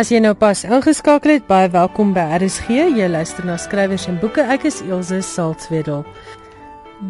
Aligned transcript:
As 0.00 0.08
jy 0.08 0.16
nou 0.24 0.30
pas 0.32 0.62
ingeskakel 0.64 1.34
het, 1.34 1.42
baie 1.44 1.66
welkom 1.68 2.14
by 2.16 2.22
RSG. 2.38 2.72
Jy 2.96 3.04
luister 3.12 3.44
na 3.44 3.58
skrywers 3.60 4.06
en 4.08 4.14
boeke. 4.16 4.40
Ek 4.48 4.62
is 4.64 4.78
Elsje 4.80 5.18
Salzwedel. 5.20 6.06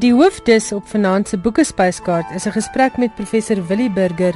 Die 0.03 0.11
hoofdis 0.11 0.73
op 0.75 0.89
vanaand 0.91 1.31
se 1.31 1.39
boekespyskaart 1.39 2.33
is 2.35 2.49
'n 2.49 2.57
gesprek 2.59 2.99
met 2.99 3.15
professor 3.15 3.63
Willie 3.69 3.93
Burger 3.93 4.35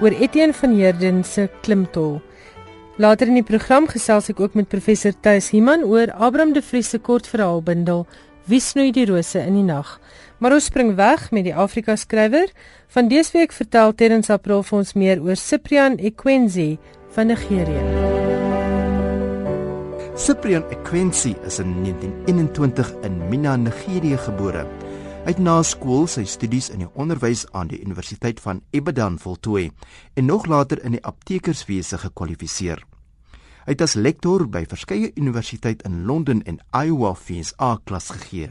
oor 0.00 0.10
Etienne 0.10 0.52
van 0.52 0.74
Heerden 0.74 1.22
se 1.24 1.48
Klimtol. 1.62 2.20
Later 2.96 3.28
in 3.28 3.34
die 3.34 3.46
program 3.46 3.86
gesels 3.86 4.28
ek 4.28 4.40
ook 4.40 4.54
met 4.54 4.68
professor 4.68 5.12
Thuis 5.20 5.50
Himan 5.50 5.84
oor 5.84 6.10
Abraham 6.10 6.52
de 6.52 6.62
Vries 6.62 6.88
se 6.88 6.98
kortverhaalbundel 6.98 8.06
Wie 8.46 8.60
snoei 8.60 8.90
die 8.90 9.06
rose 9.06 9.38
in 9.38 9.54
die 9.54 9.62
nag. 9.62 10.00
Maar 10.38 10.52
ons 10.52 10.64
spring 10.64 10.96
weg 10.96 11.30
met 11.30 11.44
die 11.44 11.54
Afrika 11.54 11.96
skrywer. 11.96 12.50
Van 12.88 13.08
dese 13.08 13.38
week 13.38 13.52
vertel 13.52 13.94
Terrence 13.94 14.32
April 14.32 14.62
vir 14.62 14.78
ons 14.78 14.92
meer 14.92 15.22
oor 15.22 15.36
Cyprian 15.36 15.98
Ekwenzi 15.98 16.78
van 17.12 17.26
Nigerië. 17.26 17.82
Cyprian 20.16 20.64
Ekwensi 20.70 21.36
is 21.44 21.58
in 21.58 21.82
1921 21.82 22.92
in 23.02 23.28
Mina, 23.28 23.56
Nigerië 23.56 24.16
gebore. 24.16 24.66
Hy 25.24 25.30
het 25.30 25.38
na 25.38 25.60
skool 25.62 26.08
sy 26.10 26.24
studies 26.26 26.70
in 26.72 26.82
die 26.82 26.88
onderwys 26.98 27.44
aan 27.52 27.68
die 27.70 27.80
Universiteit 27.84 28.40
van 28.40 28.62
Ibadan 28.72 29.18
voltooi 29.22 29.70
en 30.14 30.26
nog 30.26 30.46
later 30.46 30.82
in 30.84 30.96
die 30.96 31.04
aptekerswese 31.04 32.00
gekwalifiseer. 32.02 32.82
Hy 33.62 33.76
het 33.76 33.84
as 33.84 33.94
lektor 33.94 34.48
by 34.48 34.64
verskeie 34.66 35.12
universiteite 35.14 35.86
in 35.86 36.02
Londen 36.08 36.42
en 36.42 36.58
Iowa 36.74 37.14
FSA 37.14 37.76
klas 37.84 38.10
gegee. 38.10 38.50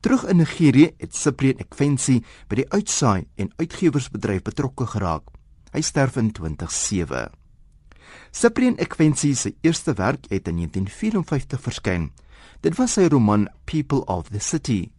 Terug 0.00 0.26
in 0.28 0.42
Nigerië 0.42 0.92
het 0.98 1.16
Cyprian 1.16 1.62
Ekwensi 1.62 2.20
by 2.48 2.60
die 2.60 2.70
uitsaai 2.74 3.28
en 3.36 3.52
uitgewersbedryf 3.56 4.42
betrokke 4.42 4.86
geraak. 4.86 5.30
Hy 5.72 5.80
sterf 5.80 6.16
in 6.16 6.32
2007. 6.32 7.47
Cyprian 8.30 8.76
Ekwensi 8.76 9.34
se 9.34 9.54
eerste 9.60 9.92
werk 9.92 10.26
het 10.28 10.48
in 10.48 10.56
1954 10.56 11.60
verskyn. 11.60 12.10
Dit 12.60 12.76
was 12.76 12.92
sy 12.98 13.06
roman 13.08 13.48
People 13.64 14.04
of 14.06 14.28
the 14.28 14.40
City. 14.40 14.90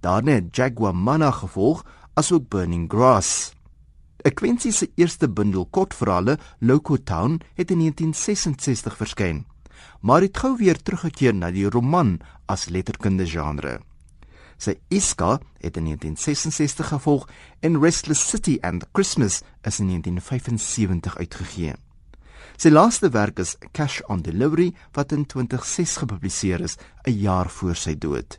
Daarna 0.00 0.38
het 0.40 0.56
Jaguar 0.56 0.94
Mana 0.94 1.30
gevolg, 1.30 1.84
asook 2.14 2.48
Burning 2.48 2.90
Grass. 2.90 3.52
Ekwensi 4.24 4.72
se 4.72 4.90
eerste 4.96 5.28
bundel 5.28 5.66
kortverhale, 5.70 6.38
Loco 6.58 6.96
Town, 6.96 7.40
het 7.54 7.70
in 7.70 7.78
1966 7.78 8.96
verskyn, 8.96 9.44
maar 10.00 10.20
het 10.20 10.38
gou 10.38 10.56
weer 10.56 10.80
teruggekeer 10.82 11.34
na 11.34 11.50
die 11.52 11.68
roman 11.68 12.18
as 12.48 12.68
letterkunde 12.68 13.26
genre. 13.28 13.78
Sy 14.56 14.78
Iska 14.88 15.38
het 15.60 15.76
in 15.76 15.90
1966 15.92 16.88
gevolg 16.88 17.28
en 17.60 17.80
Restless 17.80 18.28
City 18.28 18.58
and 18.62 18.86
Christmas 18.92 19.42
is 19.62 19.80
in 19.80 19.92
1975 19.92 21.16
uitgegee. 21.16 21.74
Sy 22.54 22.70
laaste 22.70 23.10
werk 23.10 23.40
is 23.42 23.56
Cash 23.74 24.00
on 24.08 24.22
Delivery 24.22 24.70
wat 24.94 25.12
in 25.12 25.24
2006 25.26 25.96
gepubliseer 26.04 26.60
is, 26.62 26.76
'n 27.04 27.18
jaar 27.18 27.50
voor 27.50 27.74
sy 27.74 27.94
dood. 27.98 28.38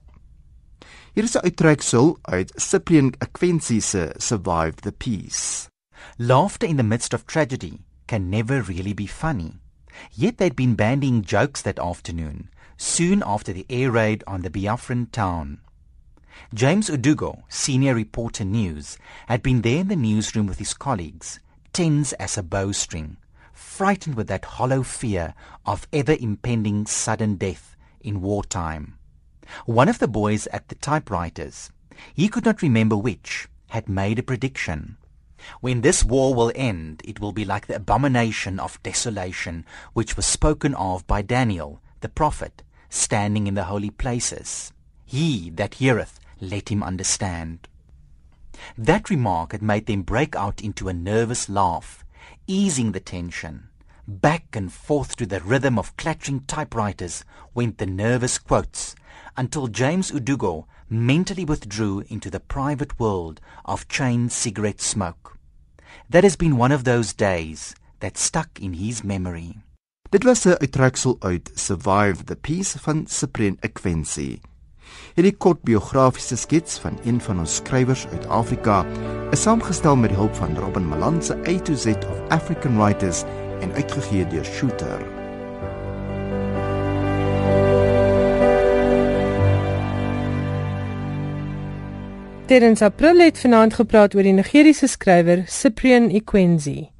Hier 1.13 1.23
is 1.23 1.35
'n 1.35 1.43
uittreksel 1.43 2.17
uit 2.21 2.51
Cyprian 2.55 3.13
Akwensi 3.19 3.81
se 3.81 4.13
Survive 4.17 4.75
the 4.81 4.91
Peace. 4.91 5.67
Laughter 6.17 6.67
in 6.67 6.77
the 6.77 6.83
midst 6.83 7.13
of 7.13 7.25
tragedy 7.25 7.79
can 8.07 8.29
never 8.29 8.63
really 8.63 8.93
be 8.93 9.07
funny. 9.07 9.59
Yet 10.11 10.37
they'd 10.37 10.55
been 10.55 10.75
bandying 10.75 11.21
jokes 11.25 11.61
that 11.61 11.79
afternoon, 11.79 12.49
soon 12.77 13.21
after 13.21 13.53
the 13.53 13.65
air 13.69 13.91
raid 13.91 14.23
on 14.25 14.41
the 14.41 14.49
Biafran 14.49 15.11
town. 15.11 15.59
James 16.53 16.89
Udugo, 16.89 17.43
senior 17.49 17.95
reporter 17.95 18.45
news, 18.45 18.97
had 19.27 19.41
been 19.41 19.61
there 19.61 19.79
in 19.79 19.87
the 19.87 19.95
newsroom 19.95 20.47
with 20.47 20.59
his 20.59 20.73
colleagues, 20.73 21.39
tense 21.71 22.13
as 22.13 22.37
a 22.37 22.43
bowstring 22.43 23.17
frightened 23.75 24.15
with 24.15 24.27
that 24.27 24.45
hollow 24.45 24.81
fear 24.81 25.33
of 25.65 25.85
ever 25.91 26.15
impending 26.17 26.85
sudden 26.85 27.35
death 27.35 27.75
in 27.99 28.21
wartime. 28.21 28.97
One 29.65 29.89
of 29.89 29.99
the 29.99 30.07
boys 30.07 30.47
at 30.47 30.69
the 30.69 30.75
typewriters, 30.75 31.71
he 32.13 32.29
could 32.29 32.45
not 32.45 32.61
remember 32.61 32.95
which, 32.95 33.49
had 33.71 33.89
made 33.89 34.17
a 34.17 34.23
prediction. 34.23 34.95
When 35.59 35.81
this 35.81 36.05
war 36.05 36.33
will 36.33 36.53
end, 36.55 37.01
it 37.03 37.19
will 37.19 37.33
be 37.33 37.43
like 37.43 37.67
the 37.67 37.75
abomination 37.75 38.61
of 38.61 38.81
desolation 38.81 39.65
which 39.91 40.15
was 40.15 40.25
spoken 40.25 40.73
of 40.75 41.05
by 41.05 41.21
Daniel, 41.21 41.81
the 41.99 42.07
prophet, 42.07 42.63
standing 42.89 43.45
in 43.45 43.55
the 43.55 43.65
holy 43.65 43.89
places. 43.89 44.71
He 45.03 45.49
that 45.49 45.75
heareth, 45.75 46.17
let 46.39 46.69
him 46.69 46.81
understand. 46.81 47.67
That 48.77 49.09
remark 49.09 49.51
had 49.51 49.61
made 49.61 49.85
them 49.85 50.03
break 50.03 50.33
out 50.33 50.61
into 50.61 50.87
a 50.87 50.93
nervous 50.93 51.49
laugh, 51.49 52.04
easing 52.47 52.91
the 52.91 52.99
tension. 52.99 53.69
Back 54.07 54.55
and 54.55 54.71
forth 54.71 55.15
to 55.15 55.25
the 55.25 55.39
rhythm 55.39 55.79
of 55.79 55.97
clattering 55.97 56.41
typewriters 56.41 57.25
went 57.53 57.77
the 57.77 57.85
nervous 57.85 58.37
quotes 58.37 58.95
until 59.35 59.67
James 59.67 60.11
Udugo 60.11 60.65
mentally 60.89 61.45
withdrew 61.45 62.03
into 62.07 62.29
the 62.29 62.39
private 62.39 62.99
world 62.99 63.41
of 63.65 63.87
chain 63.87 64.29
cigarette 64.29 64.81
smoke. 64.81 65.37
That 66.09 66.23
has 66.23 66.35
been 66.35 66.57
one 66.57 66.71
of 66.71 66.83
those 66.83 67.13
days 67.13 67.75
that 67.99 68.17
stuck 68.17 68.61
in 68.61 68.73
his 68.73 69.03
memory. 69.03 69.57
Dit 70.11 70.23
was 70.23 70.45
'n 70.45 70.57
uittreksel 70.61 71.17
uit 71.19 71.51
Survive 71.55 72.25
the 72.25 72.35
Peace 72.35 72.77
van 72.77 73.07
Cyprian 73.07 73.57
Ekwensi. 73.61 74.39
Hierdie 75.15 75.35
kort 75.37 75.61
biografiese 75.63 76.37
skets 76.37 76.79
van 76.79 76.99
een 77.03 77.21
van 77.21 77.39
ons 77.39 77.55
skrywers 77.55 78.07
uit 78.11 78.27
Afrika 78.27 78.85
is 79.31 79.41
saamgestel 79.41 79.95
met 79.95 80.11
die 80.11 80.19
hulp 80.19 80.35
van 80.35 80.57
Robin 80.59 80.87
Malan 80.87 81.21
se 81.23 81.37
A 81.47 81.59
to 81.59 81.75
Z 81.75 81.85
of 82.09 82.23
African 82.29 82.77
Writers 82.77 83.23
en 83.61 83.71
uitgegee 83.73 84.27
deur 84.27 84.45
Shooter. 84.45 84.99
Terrence 92.45 92.83
April 92.85 93.19
het 93.19 93.39
vanaand 93.39 93.73
gepraat 93.73 94.13
oor 94.15 94.21
die 94.21 94.35
Nigeriese 94.37 94.87
skrywer 94.87 95.47
Cyprian 95.49 96.11
Ekwenzi. 96.13 96.91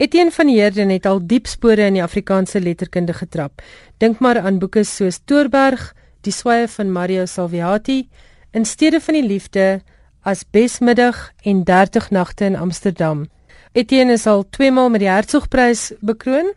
Etienne 0.00 0.32
van 0.34 0.48
Heerden 0.48 0.88
het 0.90 1.06
al 1.06 1.20
diep 1.22 1.46
spore 1.46 1.84
in 1.86 1.98
die 1.98 2.02
Afrikaanse 2.02 2.60
letterkunde 2.60 3.12
getrap. 3.12 3.62
Dink 4.02 4.18
maar 4.18 4.40
aan 4.40 4.58
boeke 4.58 4.82
soos 4.84 5.20
Toorberg, 5.24 5.92
Die 6.20 6.32
sweye 6.32 6.68
van 6.68 6.92
Mario 6.92 7.26
Salviati, 7.26 8.08
In 8.52 8.64
steede 8.64 9.00
van 9.00 9.14
die 9.14 9.26
liefde, 9.26 9.80
As 10.22 10.42
besmiddag 10.44 11.30
en 11.42 11.64
30 11.64 12.10
nagte 12.10 12.44
in 12.44 12.56
Amsterdam. 12.56 13.28
Etienne 13.72 14.12
is 14.12 14.26
al 14.26 14.44
twee 14.50 14.70
maal 14.70 14.90
met 14.90 15.00
die 15.00 15.08
Hertzogprys 15.08 15.92
bekroon, 16.00 16.50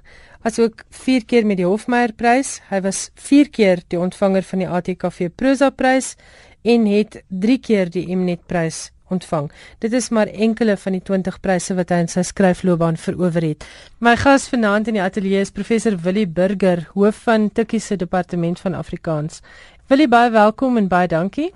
asook 0.44 0.84
4 0.90 1.26
keer 1.26 1.46
met 1.46 1.62
die 1.62 1.68
Hofmeyerprys. 1.68 2.58
Hy 2.70 2.82
was 2.84 3.12
4 3.16 3.52
keer 3.54 3.84
die 3.88 4.00
ontvanger 4.00 4.44
van 4.44 4.66
die 4.66 4.68
ATKV 4.68 5.30
Prosa 5.36 5.70
Prys 5.70 6.16
en 6.64 6.90
het 6.90 7.22
3 7.30 7.60
keer 7.60 7.94
die 7.94 8.08
Mnet-prys 8.16 8.93
ontvang. 9.14 9.50
Dit 9.86 9.94
is 9.94 10.10
maar 10.10 10.28
enkele 10.28 10.78
van 10.78 10.98
die 10.98 11.02
20 11.02 11.40
pryse 11.40 11.78
wat 11.78 11.94
hy 11.94 12.04
in 12.04 12.12
sy 12.12 12.26
skryfloopbaan 12.28 13.00
verower 13.00 13.46
het. 13.46 13.66
My 14.04 14.16
gas 14.20 14.50
vanaand 14.52 14.92
in 14.92 15.00
die 15.00 15.06
ateljee 15.06 15.46
is 15.46 15.54
professor 15.56 15.98
Willie 16.04 16.28
Burger, 16.28 16.88
hoof 16.94 17.24
van 17.30 17.52
Tikkie 17.52 17.82
se 17.82 17.96
departement 17.96 18.60
van 18.60 18.78
Afrikaans. 18.78 19.42
Willie, 19.88 20.08
baie 20.08 20.32
welkom 20.32 20.78
en 20.78 20.88
baie 20.92 21.08
dankie. 21.08 21.54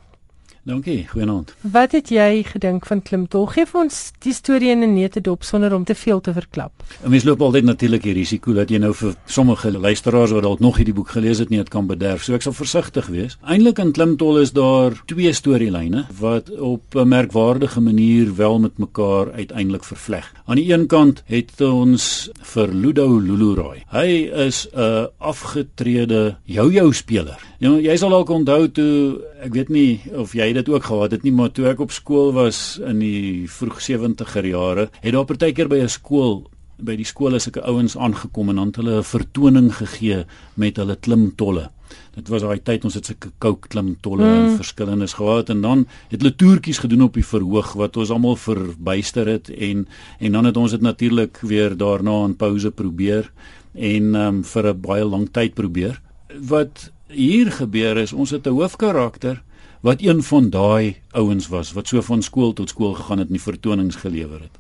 Dankie, 0.68 1.06
goeienaand. 1.08 1.54
Wat 1.72 1.94
het 1.96 2.10
jy 2.12 2.42
gedink 2.44 2.86
van 2.90 3.00
Klimtol? 3.00 3.46
Geef 3.54 3.70
ons 3.80 4.10
die 4.20 4.34
storie 4.36 4.74
in 4.74 4.84
'n 4.84 4.94
nette 4.94 5.22
dop 5.22 5.44
sonder 5.44 5.74
om 5.74 5.84
te 5.84 5.96
veel 5.96 6.20
te 6.22 6.34
verklap. 6.34 6.72
'n 7.04 7.10
Mens 7.10 7.24
loop 7.24 7.42
altyd 7.42 7.64
natuurlik 7.64 8.04
die 8.04 8.14
risiko 8.14 8.54
dat 8.54 8.70
jy 8.70 8.78
nou 8.78 8.94
vir 8.94 9.16
sommige 9.26 9.72
luisteraars 9.72 10.32
wat 10.32 10.44
dalk 10.44 10.60
nog 10.60 10.76
hierdie 10.76 10.94
boek 10.94 11.10
gelees 11.10 11.38
het 11.38 11.50
nie, 11.50 11.58
dit 11.58 11.70
kan 11.70 11.88
bederf. 11.88 12.24
So 12.24 12.34
ek 12.34 12.42
sal 12.42 12.54
versigtig 12.54 13.08
wees. 13.08 13.38
Eindelik 13.46 13.80
in 13.80 13.92
Klimtol 13.92 14.40
is 14.40 14.52
daar 14.52 14.92
twee 15.06 15.34
storielyne 15.34 16.06
wat 16.20 16.50
op 16.60 16.96
'n 16.96 17.08
merkwaardige 17.08 17.82
manier 17.82 18.36
wel 18.36 18.60
met 18.60 18.78
mekaar 18.78 19.32
uiteindelik 19.32 19.84
vervleg. 19.84 20.34
Aan 20.46 20.56
die 20.56 20.74
een 20.74 20.88
kant 20.88 21.24
het 21.26 21.62
ons 21.62 22.30
vir 22.42 22.68
Ludo 22.68 23.20
Luluroy. 23.20 23.84
Hy 23.92 24.30
is 24.48 24.68
'n 24.76 25.08
afgetrede 25.18 26.36
jou-jou 26.44 26.94
speler. 26.94 27.40
Ja, 27.60 27.70
jy 27.70 27.96
sal 27.98 28.10
dalk 28.10 28.30
onthou 28.30 28.72
toe 28.72 29.22
ek 29.42 29.54
weet 29.54 29.70
nie 29.70 30.02
of 30.18 30.34
jy 30.34 30.54
dit 30.58 30.70
ook 30.74 30.90
gehad 30.90 31.14
het 31.16 31.24
nie, 31.24 31.34
maar 31.36 31.52
toe 31.54 31.70
ek 31.70 31.82
op 31.84 31.94
skool 31.96 32.34
was 32.36 32.80
in 32.84 33.00
die 33.04 33.48
vroeg 33.52 33.80
70er 33.84 34.46
jare, 34.50 34.90
het 35.02 35.14
daar 35.14 35.28
partykeer 35.30 35.70
by 35.72 35.82
'n 35.86 35.90
skool 35.90 36.48
by 36.78 36.94
die 36.98 37.08
skool 37.08 37.34
as 37.38 37.48
ek 37.50 37.58
ouens 37.66 37.96
aangekom 37.98 38.52
en 38.54 38.62
dan 38.62 38.74
hulle 38.78 39.00
'n 39.00 39.04
vertoning 39.04 39.72
gegee 39.74 40.26
met 40.56 40.78
hulle 40.78 40.96
klimtolle. 40.96 41.70
Dit 42.16 42.30
was 42.30 42.42
daai 42.42 42.60
tyd 42.64 42.86
ons 42.86 42.94
het 42.94 43.06
sulke 43.06 43.32
kook 43.40 43.70
klimtolle 43.70 44.26
mm. 44.26 44.38
en 44.38 44.58
verskillendes 44.58 45.14
gehad 45.14 45.50
en 45.50 45.62
dan 45.62 45.86
het 46.10 46.22
hulle 46.22 46.36
toertjies 46.36 46.82
gedoen 46.84 47.02
op 47.08 47.14
die 47.14 47.26
verhoog 47.26 47.74
wat 47.74 47.98
ons 47.98 48.10
almal 48.10 48.36
verbuister 48.36 49.28
het 49.28 49.50
en 49.50 49.88
en 50.20 50.32
dan 50.32 50.46
het 50.46 50.58
ons 50.58 50.72
dit 50.72 50.82
natuurlik 50.82 51.40
weer 51.42 51.78
daarna 51.78 52.26
in 52.26 52.36
pouse 52.36 52.72
probeer 52.72 53.32
en 53.74 54.16
um, 54.16 54.44
vir 54.44 54.74
'n 54.74 54.82
baie 54.82 55.06
lang 55.06 55.30
tyd 55.32 55.54
probeer. 55.54 56.02
Wat 56.40 56.92
hier 57.08 57.52
gebeur 57.52 57.98
is 57.98 58.14
ons 58.14 58.30
het 58.30 58.48
'n 58.48 58.58
hoofkarakter 58.60 59.44
wat 59.82 60.02
een 60.02 60.24
van 60.24 60.50
daai 60.50 60.96
ouens 61.12 61.48
was 61.48 61.74
wat 61.74 61.88
so 61.88 62.02
van 62.02 62.22
skool 62.22 62.54
tot 62.54 62.70
skool 62.70 62.94
gegaan 62.94 63.18
het 63.18 63.28
en 63.28 63.34
die 63.34 63.42
vertonings 63.42 63.96
gelewer 63.96 64.40
het. 64.42 64.58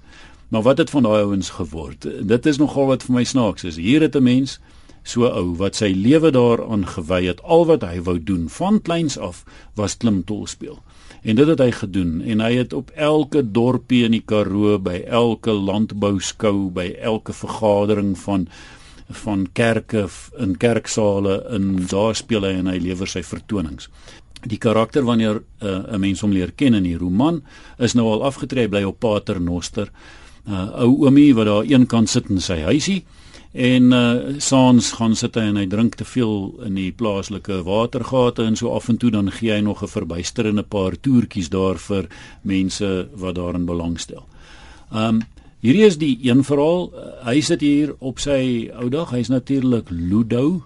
Maar 0.47 0.61
wat 0.61 0.77
het 0.77 0.89
van 0.89 1.03
daai 1.03 1.21
ouens 1.21 1.49
geword? 1.49 2.07
Dit 2.27 2.45
is 2.45 2.57
nogal 2.57 2.85
wat 2.85 3.03
vir 3.03 3.13
my 3.13 3.23
snaaks 3.23 3.63
is. 3.63 3.75
Hier 3.75 4.01
het 4.01 4.15
'n 4.15 4.23
mens 4.23 4.59
so 5.03 5.25
ou 5.25 5.55
wat 5.55 5.75
sy 5.75 5.91
lewe 5.95 6.31
daaraan 6.31 6.88
gewy 6.88 7.25
het. 7.25 7.41
Al 7.41 7.65
wat 7.65 7.81
hy 7.81 8.01
wou 8.01 8.23
doen 8.23 8.49
van 8.49 8.81
kleins 8.81 9.17
af 9.17 9.44
was 9.73 9.97
klimtol 9.97 10.47
speel. 10.47 10.79
En 11.21 11.35
dit 11.35 11.47
het 11.47 11.59
hy 11.59 11.71
gedoen 11.71 12.21
en 12.21 12.39
hy 12.39 12.53
het 12.55 12.73
op 12.73 12.91
elke 12.95 13.51
dorpie 13.51 14.03
in 14.03 14.11
die 14.11 14.23
Karoo 14.25 14.79
by 14.79 15.03
elke 15.07 15.51
landbouskou 15.51 16.69
by 16.69 16.95
elke 17.01 17.33
vergadering 17.33 18.17
van 18.17 18.47
van 19.09 19.48
kerke 19.54 20.07
in 20.38 20.57
kerksale 20.57 21.45
in 21.56 21.86
daar 21.88 22.15
speel 22.15 22.44
hy 22.44 22.54
en 22.59 22.68
hy 22.68 22.77
lewer 22.77 23.07
sy 23.07 23.24
vertonings. 23.24 23.89
Die 24.45 24.59
karakter 24.62 25.04
wanneer 25.04 25.42
uh, 25.62 25.94
'n 25.94 26.00
mens 26.00 26.21
hom 26.21 26.31
leer 26.31 26.51
ken 26.51 26.74
in 26.74 26.83
die 26.83 26.98
roman 26.98 27.42
is 27.80 27.94
nou 27.94 28.07
al 28.12 28.24
afgetree 28.24 28.68
bly 28.68 28.83
op 28.83 29.00
Pater 29.00 29.42
Noster. 29.42 29.89
Uh, 30.48 30.69
ou 30.83 31.06
oomie 31.06 31.33
wat 31.36 31.45
daar 31.45 31.65
een 31.65 31.88
kant 31.88 32.09
sit 32.09 32.30
in 32.30 32.42
sy 32.42 32.62
huisie 32.62 33.06
en 33.51 33.92
uh 33.92 34.38
saans 34.38 34.92
gaan 34.92 35.15
sit 35.15 35.36
hy 35.36 35.48
en 35.50 35.57
hy 35.57 35.65
drink 35.68 35.95
te 35.95 36.06
veel 36.06 36.54
in 36.68 36.75
die 36.75 36.92
plaaslike 36.92 37.63
watergate 37.65 38.44
en 38.44 38.56
so 38.56 38.69
af 38.75 38.89
en 38.89 38.98
toe 38.98 39.12
dan 39.12 39.31
gee 39.31 39.51
hy 39.51 39.62
nog 39.62 39.83
'n 39.83 39.88
verbuisterende 39.88 40.63
paar 40.63 40.95
toertjies 41.01 41.50
daar 41.50 41.77
vir 41.77 42.07
mense 42.44 43.09
wat 43.13 43.36
daarin 43.36 43.65
belangstel. 43.65 44.27
Um 44.92 45.21
hierdie 45.63 45.86
is 45.88 45.98
die 46.01 46.15
een 46.25 46.44
verhaal. 46.48 46.89
Hy 47.25 47.42
sit 47.42 47.63
hier 47.65 47.95
op 48.00 48.21
sy 48.24 48.69
ou 48.77 48.89
dag. 48.94 49.12
Hy's 49.15 49.31
natuurlik 49.33 49.92
Ludo. 49.92 50.63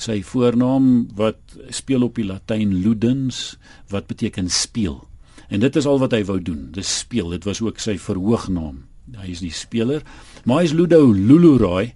Sy 0.00 0.20
voornaam 0.26 1.08
wat 1.16 1.38
speel 1.70 2.02
op 2.02 2.18
die 2.18 2.26
Latyn 2.26 2.74
ludens 2.82 3.56
wat 3.92 4.08
beteken 4.10 4.50
speel. 4.50 5.04
En 5.48 5.60
dit 5.60 5.76
is 5.76 5.86
al 5.86 6.00
wat 6.02 6.16
hy 6.16 6.24
wou 6.26 6.40
doen. 6.42 6.70
Dis 6.74 6.98
speel. 7.04 7.30
Dit 7.36 7.44
was 7.48 7.62
ook 7.62 7.78
sy 7.82 7.96
verhoognaam. 8.00 8.84
Hy 9.20 9.28
is 9.30 9.44
die 9.44 9.52
speler. 9.54 10.02
Maar 10.44 10.64
hy's 10.64 10.74
Ludo 10.74 11.12
Lulurai. 11.12 11.92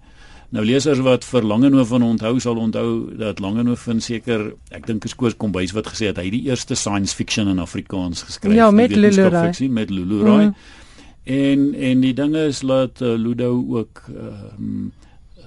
Nou 0.54 0.62
lesers 0.64 1.02
wat 1.04 1.26
vir 1.28 1.44
Langehoven 1.44 2.04
onthou 2.06 2.38
sal 2.40 2.56
onthou 2.56 3.16
dat 3.20 3.40
Langehoven 3.44 3.98
seker 4.00 4.46
ek 4.72 4.86
dink 4.88 5.04
is 5.04 5.12
Koos 5.18 5.34
Kombuis 5.36 5.74
wat 5.76 5.90
gesê 5.92 6.08
het 6.08 6.20
hy 6.22 6.30
die 6.32 6.46
eerste 6.48 6.78
science 6.78 7.12
fiction 7.16 7.50
in 7.52 7.60
Afrikaans 7.60 8.24
geskryf 8.24 8.56
ja, 8.56 8.70
met 8.72 8.94
Lulurai 8.96 9.50
met 9.68 9.92
Lulurai 9.92 10.46
mm. 10.46 10.54
En 11.28 11.74
en 11.74 12.04
die 12.04 12.14
dinge 12.16 12.46
is 12.48 12.62
laat 12.62 13.02
uh, 13.04 13.14
Ludo 13.20 13.52
ook 13.76 14.04
um, 14.08 14.92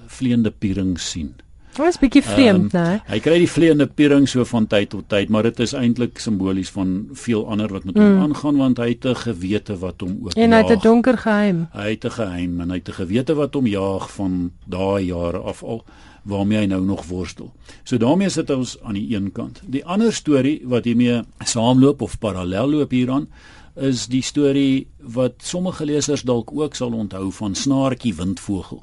vleiende 0.06 0.50
piering 0.50 0.98
sien. 1.00 1.34
Dit 1.72 1.86
is 1.88 1.96
bietjie 1.96 2.20
vreemd, 2.20 2.74
um, 2.74 2.80
né? 2.84 2.98
Hy 3.08 3.18
kry 3.24 3.38
die 3.40 3.48
vleiende 3.48 3.86
piering 3.88 4.26
so 4.28 4.44
van 4.44 4.66
tyd 4.68 4.90
tot 4.92 5.06
tyd, 5.08 5.30
maar 5.32 5.46
dit 5.48 5.62
is 5.64 5.72
eintlik 5.72 6.20
simbolies 6.20 6.68
van 6.74 6.90
veel 7.16 7.46
ander 7.48 7.72
wat 7.72 7.86
met 7.88 7.96
hom 7.96 8.10
mm. 8.10 8.26
aangaan 8.26 8.60
want 8.60 8.82
hy 8.82 8.90
het 8.92 9.06
'n 9.08 9.16
gewete 9.22 9.78
wat 9.80 10.04
hom 10.04 10.18
ook 10.20 10.36
En 10.36 10.52
hy 10.52 10.60
het 10.60 10.76
'n 10.76 10.82
donker 10.84 11.18
geheim. 11.18 11.66
Hy 11.72 11.90
het 11.96 12.04
'n 12.04 12.16
geheim 12.20 12.60
en 12.60 12.70
hy 12.70 12.76
het 12.76 12.88
'n 12.88 13.00
gewete 13.00 13.34
wat 13.34 13.54
hom 13.54 13.66
jaag 13.66 14.10
van 14.12 14.52
daai 14.66 15.04
jare 15.06 15.38
af 15.38 15.62
al 15.62 15.84
waarmee 16.22 16.58
hy 16.58 16.66
nou 16.66 16.82
nog 16.84 17.06
worstel. 17.06 17.52
So 17.84 17.96
daarmee 17.96 18.28
sit 18.28 18.50
ons 18.50 18.76
aan 18.82 18.94
die 18.94 19.16
een 19.16 19.32
kant. 19.32 19.60
Die 19.66 19.84
ander 19.84 20.12
storie 20.12 20.60
wat 20.64 20.84
hiermee 20.84 21.22
saamloop 21.44 22.02
of 22.02 22.18
parallel 22.18 22.70
loop 22.70 22.90
hieraan 22.90 23.28
is 23.74 24.06
die 24.06 24.22
storie 24.22 24.86
wat 24.98 25.42
sommige 25.42 25.84
lesers 25.84 26.22
dalk 26.22 26.52
ook 26.52 26.74
sal 26.74 26.92
onthou 26.92 27.30
van 27.32 27.54
Snaartjie 27.54 28.14
Windvogel. 28.14 28.82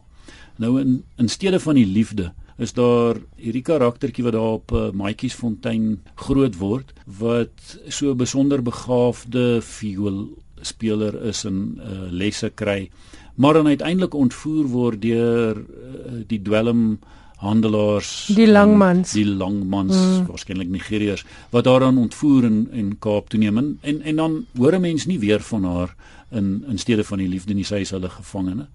Nou 0.58 0.80
in 0.82 1.04
in 1.18 1.30
steede 1.30 1.60
van 1.60 1.76
die 1.76 1.86
liefde 1.86 2.34
is 2.58 2.74
daar 2.74 3.16
hierdie 3.40 3.64
karaktertjie 3.64 4.24
wat 4.24 4.36
daar 4.36 4.58
op 4.60 4.72
uh, 4.72 4.90
Maatjiesfontein 4.92 6.02
groot 6.16 6.58
word 6.60 6.92
wat 7.06 7.78
so 7.88 8.12
'n 8.12 8.18
besonder 8.18 8.62
begaafde 8.62 9.62
viool 9.62 10.28
speler 10.62 11.16
is 11.24 11.46
en 11.46 11.80
uh, 11.80 12.12
lesse 12.12 12.50
kry 12.50 12.90
maar 13.36 13.54
dan 13.54 13.68
uiteindelik 13.68 14.14
ontvoer 14.14 14.68
word 14.68 15.02
deur 15.02 15.56
uh, 15.58 16.24
die 16.28 16.42
dwelm 16.42 17.00
handelaars 17.40 18.12
die 18.36 18.48
langmans 18.48 19.14
die 19.16 19.26
langmans 19.28 19.96
mm. 19.96 20.26
waarskynlik 20.28 20.72
Nigeriërs 20.74 21.26
wat 21.54 21.68
daaraan 21.70 21.98
ontvoer 22.02 22.50
in 22.50 22.60
en 22.76 22.92
Kaap 23.00 23.30
toeneem 23.32 23.58
en, 23.62 23.70
en 23.82 24.02
en 24.02 24.16
dan 24.16 24.36
hoor 24.58 24.76
'n 24.76 24.82
mens 24.82 25.06
nie 25.06 25.20
weer 25.20 25.40
van 25.40 25.64
haar 25.64 25.96
in 26.32 26.66
in 26.68 26.78
steede 26.78 27.04
van 27.04 27.18
die 27.18 27.28
liefde 27.28 27.54
nie 27.54 27.64
sy 27.64 27.82
is 27.88 27.96
hulle 27.96 28.10
gevangene 28.10 28.68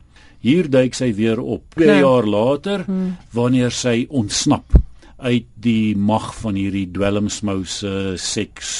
Hier 0.45 0.67
duik 0.69 0.93
sy 0.95 1.15
weer 1.17 1.41
op 1.41 1.63
2 1.75 1.87
ja. 1.89 2.01
jaar 2.05 2.27
later 2.29 2.85
hmm. 2.85 3.17
wanneer 3.33 3.73
sy 3.73 4.07
ontsnap 4.09 4.75
uit 5.17 5.47
die 5.55 5.97
mag 5.97 6.35
van 6.37 6.55
hierdie 6.55 6.91
dwelmsmouse 6.93 8.13
seks 8.21 8.71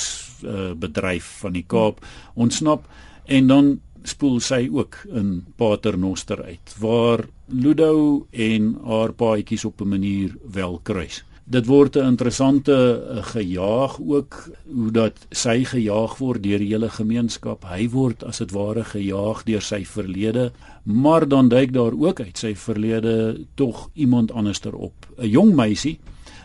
uh, 0.45 0.73
bedryf 0.77 1.25
van 1.41 1.53
die 1.57 1.65
Kaap 1.65 2.05
ontsnap 2.35 2.85
en 3.25 3.49
dan 3.49 3.81
spoel 4.05 4.41
sy 4.45 4.67
ook 4.69 4.99
in 5.09 5.45
Paternoster 5.57 6.43
uit 6.45 6.77
waar 6.83 7.25
Ludo 7.47 8.27
en 8.31 8.79
haar 8.85 9.13
paadjies 9.13 9.65
op 9.65 9.81
'n 9.81 9.89
manier 9.89 10.37
wel 10.51 10.81
kruis 10.83 11.25
dit 11.45 11.67
word 11.67 11.97
'n 11.97 12.07
interessante 12.07 12.73
uh, 12.73 13.23
gejaag 13.23 14.01
ook 14.01 14.49
hoe 14.73 14.91
dat 14.91 15.27
sy 15.31 15.65
gejaag 15.65 16.17
word 16.19 16.43
deur 16.43 16.59
die 16.59 16.73
hele 16.73 16.89
gemeenskap. 16.89 17.65
Hy 17.69 17.89
word 17.89 18.25
as 18.25 18.39
dit 18.39 18.51
ware 18.51 18.85
gejaag 18.85 19.45
deur 19.45 19.61
sy 19.61 19.85
verlede, 19.85 20.53
maar 20.85 21.29
dan 21.29 21.49
duik 21.49 21.73
daar 21.73 21.93
ook 21.93 22.21
uit 22.21 22.39
sy 22.39 22.55
verlede 22.55 23.45
tog 23.55 23.91
iemand 23.95 24.33
anderster 24.33 24.75
op. 24.75 24.95
'n 25.19 25.29
Jong 25.29 25.55
meisie 25.55 25.99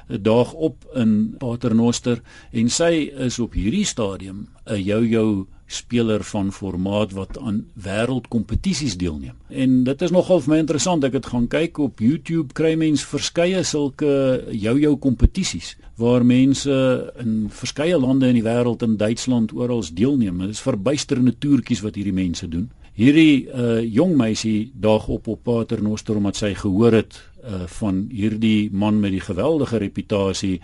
daag 0.08 0.54
op 0.54 0.76
in 0.96 1.36
Paternoster 1.38 2.22
en 2.52 2.70
sy 2.70 3.12
is 3.18 3.40
op 3.40 3.54
hierdie 3.54 3.86
stadium 3.86 4.48
'n 4.66 4.84
jou-jou 4.84 5.48
speler 5.70 6.24
van 6.24 6.50
formaat 6.52 7.14
wat 7.14 7.38
aan 7.38 7.62
wêreldkompetisies 7.78 8.98
deelneem. 8.98 9.36
En 9.50 9.84
dit 9.84 10.02
is 10.02 10.12
nogal 10.12 10.42
vir 10.42 10.54
my 10.54 10.58
interessant. 10.64 11.06
Ek 11.06 11.20
het 11.20 11.30
gaan 11.30 11.46
kyk 11.52 11.78
op 11.84 12.02
YouTube 12.02 12.56
kry 12.58 12.74
mens 12.80 13.06
verskeie 13.06 13.62
sulke 13.64 14.10
jou-jou 14.50 14.96
kompetisies 14.98 15.76
waar 16.00 16.26
mense 16.26 16.74
in 17.22 17.50
verskeie 17.54 17.98
lande 18.00 18.32
in 18.32 18.40
die 18.40 18.46
wêreld 18.46 18.84
in 18.88 18.98
Duitsland 18.98 19.54
oral 19.54 19.84
deelneem. 19.94 20.42
Dit 20.48 20.58
is 20.58 20.66
verbuisterende 20.66 21.36
toertjies 21.38 21.84
wat 21.86 22.00
hierdie 22.00 22.16
mense 22.16 22.50
doen. 22.50 22.70
Hierdie 23.00 23.48
uh 23.48 23.80
jong 23.86 24.16
meisie 24.18 24.72
daag 24.74 25.08
op 25.08 25.28
op 25.28 25.44
Paternoster 25.44 26.18
omdat 26.18 26.40
sy 26.40 26.54
gehoor 26.58 26.98
het 26.98 27.20
uh 27.46 27.68
van 27.80 28.08
hierdie 28.12 28.72
man 28.72 29.00
met 29.00 29.14
die 29.14 29.24
geweldige 29.24 29.78
reputasie 29.78 30.58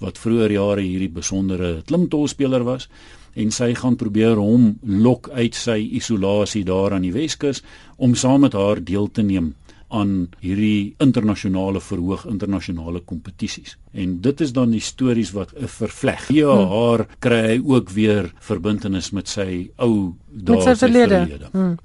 wat 0.00 0.18
vroeër 0.18 0.54
jare 0.54 0.84
hierdie 0.86 1.10
besondere 1.12 1.82
klimtolspeler 1.86 2.64
was 2.64 2.88
en 3.34 3.50
sy 3.50 3.72
gaan 3.74 3.96
probeer 3.96 4.36
hom 4.36 4.78
lok 4.82 5.28
uit 5.32 5.54
sy 5.54 5.78
isolasie 5.98 6.64
daar 6.64 6.92
aan 6.92 7.06
die 7.06 7.12
Weskus 7.12 7.62
om 7.96 8.14
saam 8.14 8.40
met 8.40 8.52
haar 8.52 8.84
deel 8.84 9.10
te 9.10 9.22
neem 9.22 9.54
aan 9.92 10.12
hierdie 10.40 10.94
internasionale 11.04 11.80
verhoog 11.84 12.24
internasionale 12.28 13.02
kompetisies. 13.04 13.76
En 13.92 14.14
dit 14.24 14.40
is 14.40 14.52
dan 14.56 14.72
die 14.72 14.80
stories 14.80 15.34
wat 15.36 15.52
'n 15.52 15.68
vervleg. 15.68 16.28
Ja, 16.32 16.54
hmm. 16.56 16.72
haar 16.72 17.06
kry 17.18 17.40
hy 17.46 17.60
ook 17.64 17.90
weer 17.90 18.32
verbintenis 18.40 19.10
met 19.10 19.28
sy 19.28 19.70
ou 19.76 20.14
dae 20.26 20.62
se 20.62 20.76
verlede. 20.76 21.48
Hmm. 21.52 21.76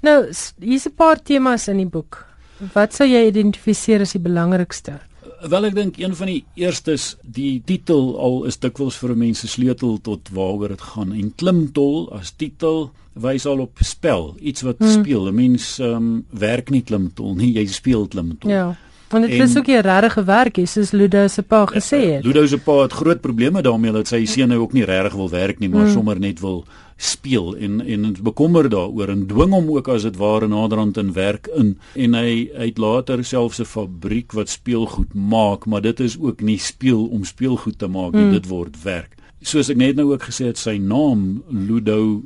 Nou, 0.00 0.30
hier's 0.60 0.86
'n 0.86 0.94
paar 0.94 1.22
temas 1.22 1.68
in 1.68 1.76
die 1.76 1.90
boek. 1.90 2.26
Wat 2.72 2.94
sou 2.94 3.08
jy 3.08 3.26
identifiseer 3.26 4.00
as 4.00 4.12
die 4.12 4.22
belangrikste? 4.22 5.00
Wel 5.40 5.64
ek 5.68 5.74
dink 5.74 5.98
een 6.00 6.14
van 6.16 6.26
die 6.26 6.44
eerstes 6.54 7.16
die 7.22 7.62
titel 7.64 8.14
al 8.18 8.44
is 8.48 8.56
dikwels 8.56 8.96
vir 8.96 9.16
mense 9.16 9.48
sleutel 9.48 9.98
tot 10.02 10.28
waaroor 10.32 10.68
dit 10.68 10.80
gaan. 10.80 11.12
En 11.12 11.32
klimtol 11.36 12.08
as 12.16 12.32
titel 12.32 12.90
wys 13.12 13.46
al 13.46 13.60
op 13.64 13.80
spel 13.80 14.34
iets 14.40 14.62
wat 14.62 14.78
hmm. 14.78 15.02
speel. 15.02 15.28
'n 15.28 15.34
mens 15.34 15.78
um, 15.78 16.24
werk 16.30 16.70
nie 16.70 16.82
klimtol 16.82 17.34
nie 17.34 17.52
jy 17.52 17.66
speel 17.66 18.06
klimtol. 18.08 18.50
Ja 18.50 18.76
want 19.08 19.26
dit 19.26 19.40
is 19.40 19.56
ook 19.56 19.66
'n 19.66 19.80
regte 19.80 20.24
werk 20.24 20.56
is 20.58 20.72
soos 20.72 20.90
Ludo 20.90 21.28
se 21.28 21.42
pa 21.42 21.66
gesê 21.66 22.00
het. 22.12 22.24
Ludo 22.24 22.46
se 22.46 22.58
pa 22.58 22.82
het 22.82 22.92
groot 22.92 23.20
probleme 23.20 23.62
daarmee 23.62 23.92
dat 23.92 24.08
sy 24.08 24.24
seun 24.24 24.48
nou 24.48 24.60
ook 24.60 24.72
nie 24.72 24.84
regtig 24.84 25.12
wil 25.12 25.30
werk 25.30 25.58
nie 25.58 25.68
maar 25.68 25.82
hmm. 25.84 25.92
sommer 25.92 26.18
net 26.18 26.40
wil 26.40 26.64
speel 26.96 27.56
en 27.56 27.80
en 27.80 28.04
ons 28.04 28.20
bekommer 28.24 28.68
daaroor 28.72 29.10
en 29.12 29.26
dwing 29.28 29.52
hom 29.52 29.68
ook 29.74 29.88
as 29.92 30.06
dit 30.08 30.16
ware 30.16 30.48
naderhand 30.48 30.96
in 30.96 31.12
werk 31.12 31.50
in. 31.56 31.76
En 31.94 32.14
hy 32.16 32.48
uit 32.56 32.78
later 32.78 33.24
selfs 33.24 33.60
'n 33.60 33.68
fabriek 33.68 34.32
wat 34.32 34.48
speelgoed 34.48 35.14
maak 35.14 35.66
maar 35.66 35.82
dit 35.82 36.00
is 36.00 36.18
ook 36.18 36.40
nie 36.40 36.58
speel 36.58 37.06
om 37.06 37.24
speelgoed 37.24 37.78
te 37.78 37.86
maak 37.88 38.12
nie 38.12 38.22
hmm. 38.22 38.32
dit 38.32 38.48
word 38.48 38.82
werk. 38.82 39.16
Soos 39.40 39.68
ek 39.68 39.76
net 39.76 39.96
nou 39.96 40.12
ook 40.12 40.22
gesê 40.22 40.46
het 40.46 40.58
sy 40.58 40.78
naam 40.78 41.42
Ludo 41.50 42.22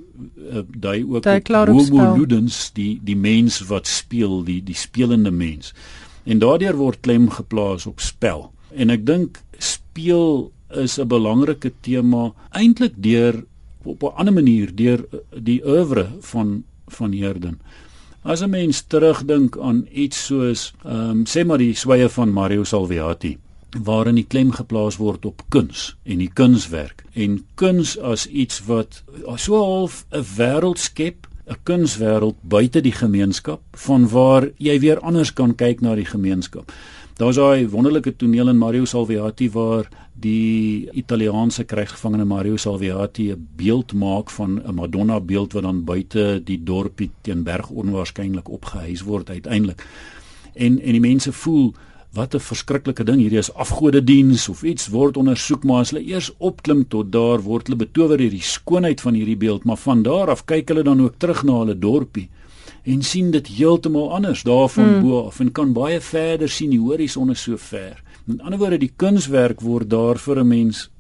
uh, 0.53 0.63
dui 0.79 1.05
ook 1.05 1.25
Homo 1.25 2.17
Ludens 2.17 2.71
die 2.73 3.01
die 3.03 3.17
mens 3.17 3.61
wat 3.67 3.87
speel 3.87 4.45
die 4.45 4.63
die 4.63 4.79
spelende 4.79 5.31
mens. 5.31 5.75
En 6.25 6.39
daardeur 6.39 6.77
word 6.77 7.01
klem 7.01 7.31
geplaas 7.31 7.87
op 7.87 8.01
spel. 8.01 8.53
En 8.71 8.91
ek 8.91 9.07
dink 9.07 9.43
speel 9.59 10.53
is 10.71 10.99
'n 10.99 11.09
belangrike 11.09 11.73
tema 11.81 12.33
eintlik 12.51 12.95
deur 12.97 13.45
op 13.83 14.03
'n 14.03 14.17
ander 14.17 14.35
manier 14.35 14.75
deur 14.75 15.05
eh, 15.11 15.19
die 15.43 15.67
oeuvre 15.67 16.09
van 16.21 16.65
van 16.87 17.13
Herden. 17.13 17.61
As 18.23 18.43
'n 18.43 18.51
mens 18.51 18.83
terugdink 18.83 19.59
aan 19.59 19.87
iets 19.93 20.27
soos 20.27 20.75
ehm 20.85 21.11
um, 21.11 21.23
sê 21.25 21.47
maar 21.47 21.59
die 21.59 21.75
sweye 21.75 22.09
van 22.09 22.33
Mario 22.33 22.65
Salviati 22.65 23.39
waarin 23.79 24.15
die 24.15 24.27
klem 24.27 24.51
geplaas 24.51 24.97
word 24.97 25.25
op 25.25 25.43
kuns 25.49 25.97
en 26.03 26.19
die 26.19 26.31
kunswerk 26.35 27.05
en 27.13 27.45
kuns 27.55 27.99
as 27.99 28.27
iets 28.27 28.65
wat 28.67 29.03
so 29.37 29.57
half 29.57 30.05
'n 30.11 30.25
wêreld 30.37 30.79
skep 30.79 31.27
'n 31.47 31.57
kunswêreld 31.63 32.37
buite 32.43 32.81
die 32.81 32.95
gemeenskap 32.95 33.61
van 33.73 34.09
waar 34.09 34.49
jy 34.57 34.79
weer 34.81 35.01
anders 35.01 35.33
kan 35.33 35.55
kyk 35.55 35.81
na 35.81 35.95
die 35.95 36.07
gemeenskap. 36.07 36.73
Daar's 37.21 37.37
daai 37.37 37.69
wonderlike 37.69 38.15
toneel 38.17 38.49
in 38.49 38.57
Mario 38.57 38.87
Salviati 38.89 39.51
waar 39.53 39.89
die 40.17 40.89
Italiaanse 40.97 41.67
krygsgevangene 41.69 42.25
Mario 42.25 42.57
Salviati 42.57 43.31
'n 43.33 43.49
beeld 43.57 43.93
maak 43.93 44.31
van 44.31 44.63
'n 44.65 44.75
Madonna 44.75 45.21
beeld 45.21 45.53
wat 45.53 45.63
dan 45.63 45.85
buite 45.85 46.41
die 46.45 46.63
dorpie 46.63 47.11
teen 47.21 47.43
berg 47.43 47.69
onwaarskynlik 47.69 48.49
opgehuis 48.49 49.03
word 49.03 49.31
uiteindelik. 49.31 49.87
En 50.55 50.81
en 50.81 50.93
die 50.93 51.01
mense 51.01 51.33
voel 51.33 51.75
wat 52.13 52.35
'n 52.35 52.41
verskriklike 52.41 53.05
ding 53.05 53.21
hierdie 53.21 53.39
is 53.39 53.55
afgodediens 53.55 54.49
of 54.49 54.63
iets 54.63 54.89
word 54.89 55.17
ondersoek 55.17 55.65
maar 55.65 55.81
as 55.81 55.91
hulle 55.91 56.07
eers 56.07 56.33
opklim 56.39 56.89
tot 56.89 57.13
daar 57.13 57.43
word 57.43 57.67
hulle 57.67 57.85
betower 57.85 58.17
deur 58.17 58.31
die 58.31 58.43
skoonheid 58.43 59.01
van 59.01 59.15
hierdie 59.15 59.37
beeld 59.37 59.65
maar 59.65 59.77
van 59.77 60.03
daar 60.03 60.31
af 60.31 60.45
kyk 60.45 60.69
hulle 60.69 60.83
dan 60.83 61.01
ook 61.01 61.15
terug 61.19 61.43
na 61.43 61.53
hulle 61.53 61.79
dorpie 61.79 62.29
en 62.85 63.03
sien 63.03 63.31
dit 63.31 63.47
heeltemal 63.47 64.13
anders 64.13 64.43
daarvan 64.43 64.89
hmm. 64.89 65.03
bo 65.03 65.27
af 65.27 65.41
en 65.41 65.53
kan 65.53 65.73
baie 65.73 66.01
verder 66.01 66.49
sien 66.49 66.71
die 66.71 66.81
horison 66.81 67.31
is 67.31 67.43
so 67.43 67.57
ver 67.57 68.03
met 68.25 68.41
ander 68.41 68.59
woorde 68.59 68.79
die 68.79 68.93
kunswerk 68.97 69.61
word 69.61 69.91
daar 69.91 70.19
vir 70.19 70.41
'n 70.41 70.49
mens 70.49 70.91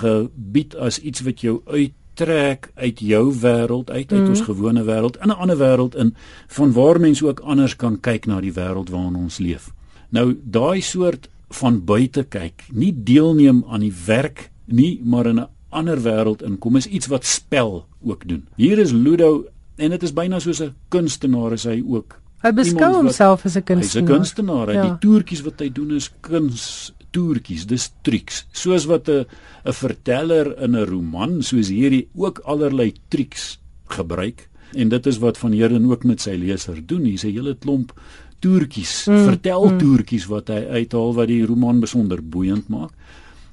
gebied 0.00 0.76
as 0.76 0.98
iets 0.98 1.20
wat 1.20 1.40
jou 1.40 1.60
uit 1.66 1.92
trek 2.14 2.70
uit 2.74 3.00
jou 3.00 3.34
wêreld 3.42 3.90
uit 3.90 4.12
uit 4.12 4.20
mm. 4.22 4.28
ons 4.28 4.40
gewone 4.40 4.84
wêreld 4.86 5.18
in 5.22 5.28
'n 5.28 5.38
ander 5.42 5.58
wêreld 5.58 5.94
in 5.94 6.14
van 6.46 6.72
waar 6.72 7.00
mense 7.00 7.26
ook 7.26 7.40
anders 7.40 7.76
kan 7.76 8.00
kyk 8.00 8.26
na 8.26 8.40
die 8.40 8.52
wêreld 8.52 8.90
waarin 8.90 9.16
ons 9.16 9.38
leef. 9.38 9.72
Nou 10.08 10.38
daai 10.44 10.80
soort 10.80 11.28
van 11.48 11.84
buite 11.84 12.24
kyk, 12.24 12.64
nie 12.72 12.94
deelneem 12.96 13.64
aan 13.68 13.80
die 13.80 13.94
werk 14.06 14.50
nie, 14.64 15.00
maar 15.04 15.26
in 15.26 15.40
'n 15.40 15.48
ander 15.68 16.02
wêreld 16.02 16.42
inkom 16.42 16.76
is 16.76 16.86
iets 16.86 17.06
wat 17.06 17.24
spel 17.24 17.86
ook 18.02 18.28
doen. 18.28 18.46
Hier 18.56 18.78
is 18.78 18.92
Ludo 18.92 19.44
en 19.76 19.90
dit 19.90 20.02
is 20.02 20.12
byna 20.12 20.40
soos 20.40 20.60
'n 20.62 20.74
kunstenaar 20.88 21.52
is 21.52 21.64
hy 21.64 21.82
ook. 21.86 22.20
Hy 22.42 22.52
beskou 22.52 22.92
homself 22.94 23.44
as 23.44 23.56
'n 23.56 23.62
kunstenaar. 23.62 23.82
Hy's 23.82 23.96
'n 23.96 24.06
kunstenaar. 24.06 24.72
Ja. 24.72 24.82
Die 24.82 24.98
toertjies 25.00 25.42
wat 25.42 25.60
hy 25.60 25.72
doen 25.72 25.90
is 25.90 26.10
kuns 26.20 26.92
toertjies, 27.10 27.66
dis 27.66 27.92
triks. 28.02 28.46
Soos 28.52 28.84
wat 28.84 29.08
'n 29.08 29.26
'n 29.64 29.72
verteller 29.72 30.58
in 30.62 30.76
'n 30.76 30.86
roman 30.86 31.42
soos 31.42 31.68
hierdie 31.68 32.08
ook 32.14 32.38
allerlei 32.44 32.92
triks 33.08 33.60
gebruik 33.88 34.48
en 34.74 34.88
dit 34.88 35.06
is 35.06 35.18
wat 35.18 35.38
van 35.38 35.52
Heerden 35.52 35.90
ook 35.90 36.04
met 36.04 36.20
sy 36.20 36.34
leser 36.36 36.86
doen. 36.86 37.04
Hy's 37.04 37.24
'n 37.24 37.32
hele 37.32 37.54
klomp 37.54 37.92
toertjies, 38.44 39.06
mm, 39.06 39.24
vertel 39.24 39.70
mm. 39.70 39.78
toertjies 39.78 40.26
wat 40.26 40.48
hy 40.48 40.60
uithaal 40.80 41.14
wat 41.14 41.28
die 41.28 41.44
roman 41.46 41.80
besonder 41.80 42.20
boeiend 42.20 42.68
maak, 42.68 42.92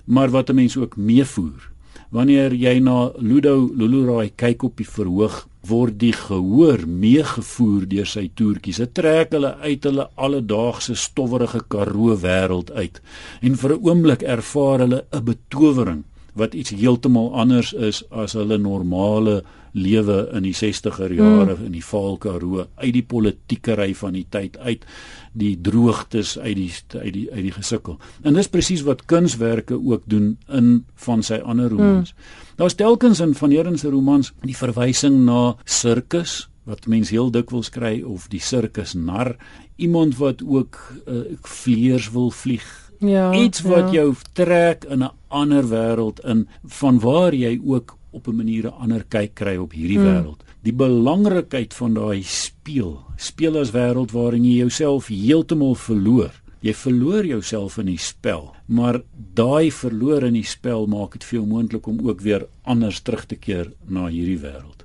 maar 0.05 0.29
wat 0.29 0.49
'n 0.49 0.55
mens 0.55 0.77
ook 0.77 0.97
meevoer. 0.97 1.69
Wanneer 2.09 2.53
jy 2.53 2.79
na 2.79 3.11
Ludo 3.17 3.71
Lulurai 3.75 4.31
kyk 4.35 4.63
op 4.63 4.77
die 4.77 4.87
verhoog, 4.87 5.47
word 5.67 5.99
die 6.01 6.13
gehoor 6.13 6.85
meegevoer 6.87 7.85
deur 7.89 8.07
sy 8.09 8.27
toertjies. 8.35 8.81
Dit 8.81 8.93
trek 8.97 9.35
hulle 9.35 9.55
uit 9.61 9.83
hulle 9.85 10.07
alledaagse 10.15 10.95
stowwerige 10.95 11.61
Karoo 11.69 12.17
wêreld 12.17 12.71
uit 12.71 13.01
en 13.41 13.57
vir 13.57 13.75
'n 13.75 13.83
oomblik 13.87 14.23
ervaar 14.23 14.79
hulle 14.85 15.05
'n 15.11 15.25
betowering 15.25 16.03
wat 16.33 16.53
iets 16.53 16.71
heeltemal 16.75 17.33
anders 17.35 17.73
is 17.73 18.03
as 18.09 18.33
hulle 18.37 18.57
normale 18.57 19.41
lewe 19.71 20.25
in 20.35 20.43
die 20.43 20.55
60er 20.55 21.13
jare 21.15 21.55
mm. 21.55 21.65
in 21.65 21.75
die 21.75 21.83
Vaal 21.83 22.17
Karoo 22.19 22.65
uit 22.75 22.93
die 22.95 23.05
politiekery 23.07 23.93
van 23.95 24.15
die 24.17 24.25
tyd 24.29 24.57
uit 24.59 24.85
die 25.31 25.53
droogtes 25.63 26.37
uit 26.39 26.55
die 26.59 26.71
uit 26.97 27.13
die 27.15 27.25
uit 27.31 27.43
die 27.47 27.55
gesukkel. 27.55 27.97
En 28.23 28.35
dis 28.35 28.51
presies 28.51 28.83
wat 28.87 29.05
kunswerke 29.07 29.79
ook 29.79 30.03
doen 30.11 30.35
in 30.51 30.83
van 31.05 31.23
sy 31.23 31.39
ander 31.39 31.71
romans. 31.71 32.11
Mm. 32.11 32.55
Daar's 32.59 32.75
telkens 32.75 33.23
in 33.23 33.35
van 33.35 33.51
Heeren 33.51 33.79
se 33.79 33.89
romans 33.89 34.33
die 34.43 34.57
verwysing 34.57 35.23
na 35.25 35.55
sirkus 35.63 36.51
wat 36.69 36.85
mens 36.87 37.09
heel 37.09 37.31
dikwels 37.33 37.71
kry 37.73 38.01
of 38.05 38.27
die 38.29 38.43
sirkus 38.43 38.93
nar 38.93 39.33
iemand 39.81 40.19
wat 40.19 40.43
ook 40.45 40.77
uh, 41.07 41.23
vleers 41.41 42.11
wil 42.11 42.29
vlieg 42.31 42.90
Ja, 43.01 43.33
iets 43.33 43.61
wat 43.65 43.89
ja. 43.89 44.01
jou 44.01 44.13
trek 44.33 44.85
in 44.85 45.03
'n 45.03 45.11
ander 45.27 45.63
wêreld 45.63 46.19
in 46.23 46.47
van 46.63 46.99
waar 46.99 47.33
jy 47.33 47.59
ook 47.65 47.97
op 48.11 48.27
'n 48.27 48.35
manier 48.35 48.65
'n 48.65 48.79
ander 48.79 49.03
kyk 49.03 49.33
kry 49.33 49.55
op 49.57 49.71
hierdie 49.71 49.97
hmm. 49.97 50.07
wêreld. 50.07 50.43
Die 50.61 50.73
belangrikheid 50.73 51.73
van 51.73 51.93
daai 51.93 52.23
speel, 52.23 53.01
speel 53.15 53.57
as 53.57 53.71
wêreld 53.71 54.11
waarin 54.11 54.45
jy 54.45 54.57
jouself 54.57 55.07
heeltemal 55.07 55.75
verloor. 55.75 56.31
Jy 56.61 56.73
verloor 56.73 57.25
jouself 57.25 57.77
in 57.77 57.85
die 57.85 57.97
spel, 57.97 58.55
maar 58.65 59.01
daai 59.33 59.71
verloor 59.71 60.23
in 60.23 60.33
die 60.33 60.45
spel 60.45 60.85
maak 60.85 61.11
dit 61.11 61.23
vir 61.23 61.39
jou 61.39 61.47
moontlik 61.47 61.87
om 61.87 62.07
ook 62.07 62.21
weer 62.21 62.45
anders 62.61 63.01
terug 63.01 63.25
te 63.25 63.35
keer 63.35 63.73
na 63.87 64.07
hierdie 64.07 64.37
wêreld. 64.37 64.80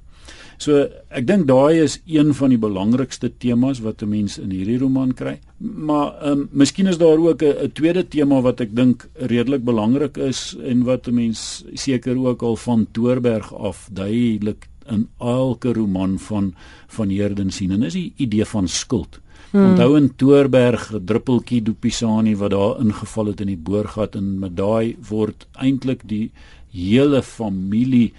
So 0.58 0.86
ek 1.10 1.26
dink 1.28 1.46
daai 1.48 1.82
is 1.82 1.98
een 2.06 2.32
van 2.34 2.52
die 2.52 2.60
belangrikste 2.60 3.30
temas 3.38 3.82
wat 3.84 4.02
'n 4.02 4.08
mens 4.08 4.38
in 4.38 4.50
hierdie 4.50 4.78
roman 4.78 5.12
kry. 5.12 5.38
Maar 5.58 6.14
ehm 6.22 6.32
um, 6.32 6.48
miskien 6.52 6.86
is 6.86 6.98
daar 6.98 7.18
ook 7.18 7.42
'n 7.42 7.72
tweede 7.72 8.08
tema 8.08 8.40
wat 8.40 8.60
ek 8.60 8.76
dink 8.76 9.08
redelik 9.14 9.64
belangrik 9.64 10.16
is 10.16 10.56
en 10.62 10.84
wat 10.84 11.08
'n 11.08 11.14
mens 11.14 11.64
seker 11.75 12.16
ook 12.16 12.42
al 12.42 12.56
van 12.56 12.86
Toorberg 12.92 13.54
af 13.54 13.88
duidelik 13.92 14.68
in 14.88 15.08
elke 15.18 15.72
roman 15.72 16.18
van 16.18 16.54
van 16.86 17.10
Herden 17.10 17.50
sien 17.50 17.70
en 17.70 17.82
is 17.82 17.92
die 17.92 18.12
idee 18.16 18.44
van 18.44 18.68
skuld. 18.68 19.20
Hmm. 19.50 19.70
Onthou 19.70 19.96
in 19.96 20.10
Toorberg 20.16 20.90
druppeltjie 21.04 21.62
dopisani 21.62 22.36
wat 22.36 22.50
daar 22.50 22.80
ingeval 22.80 23.26
het 23.26 23.40
in 23.40 23.46
die 23.46 23.56
boorgat 23.68 24.16
en 24.18 24.38
met 24.38 24.56
daai 24.56 24.96
word 25.08 25.46
eintlik 25.52 26.02
die 26.08 26.30
hele 26.70 27.22
familie 27.22 28.12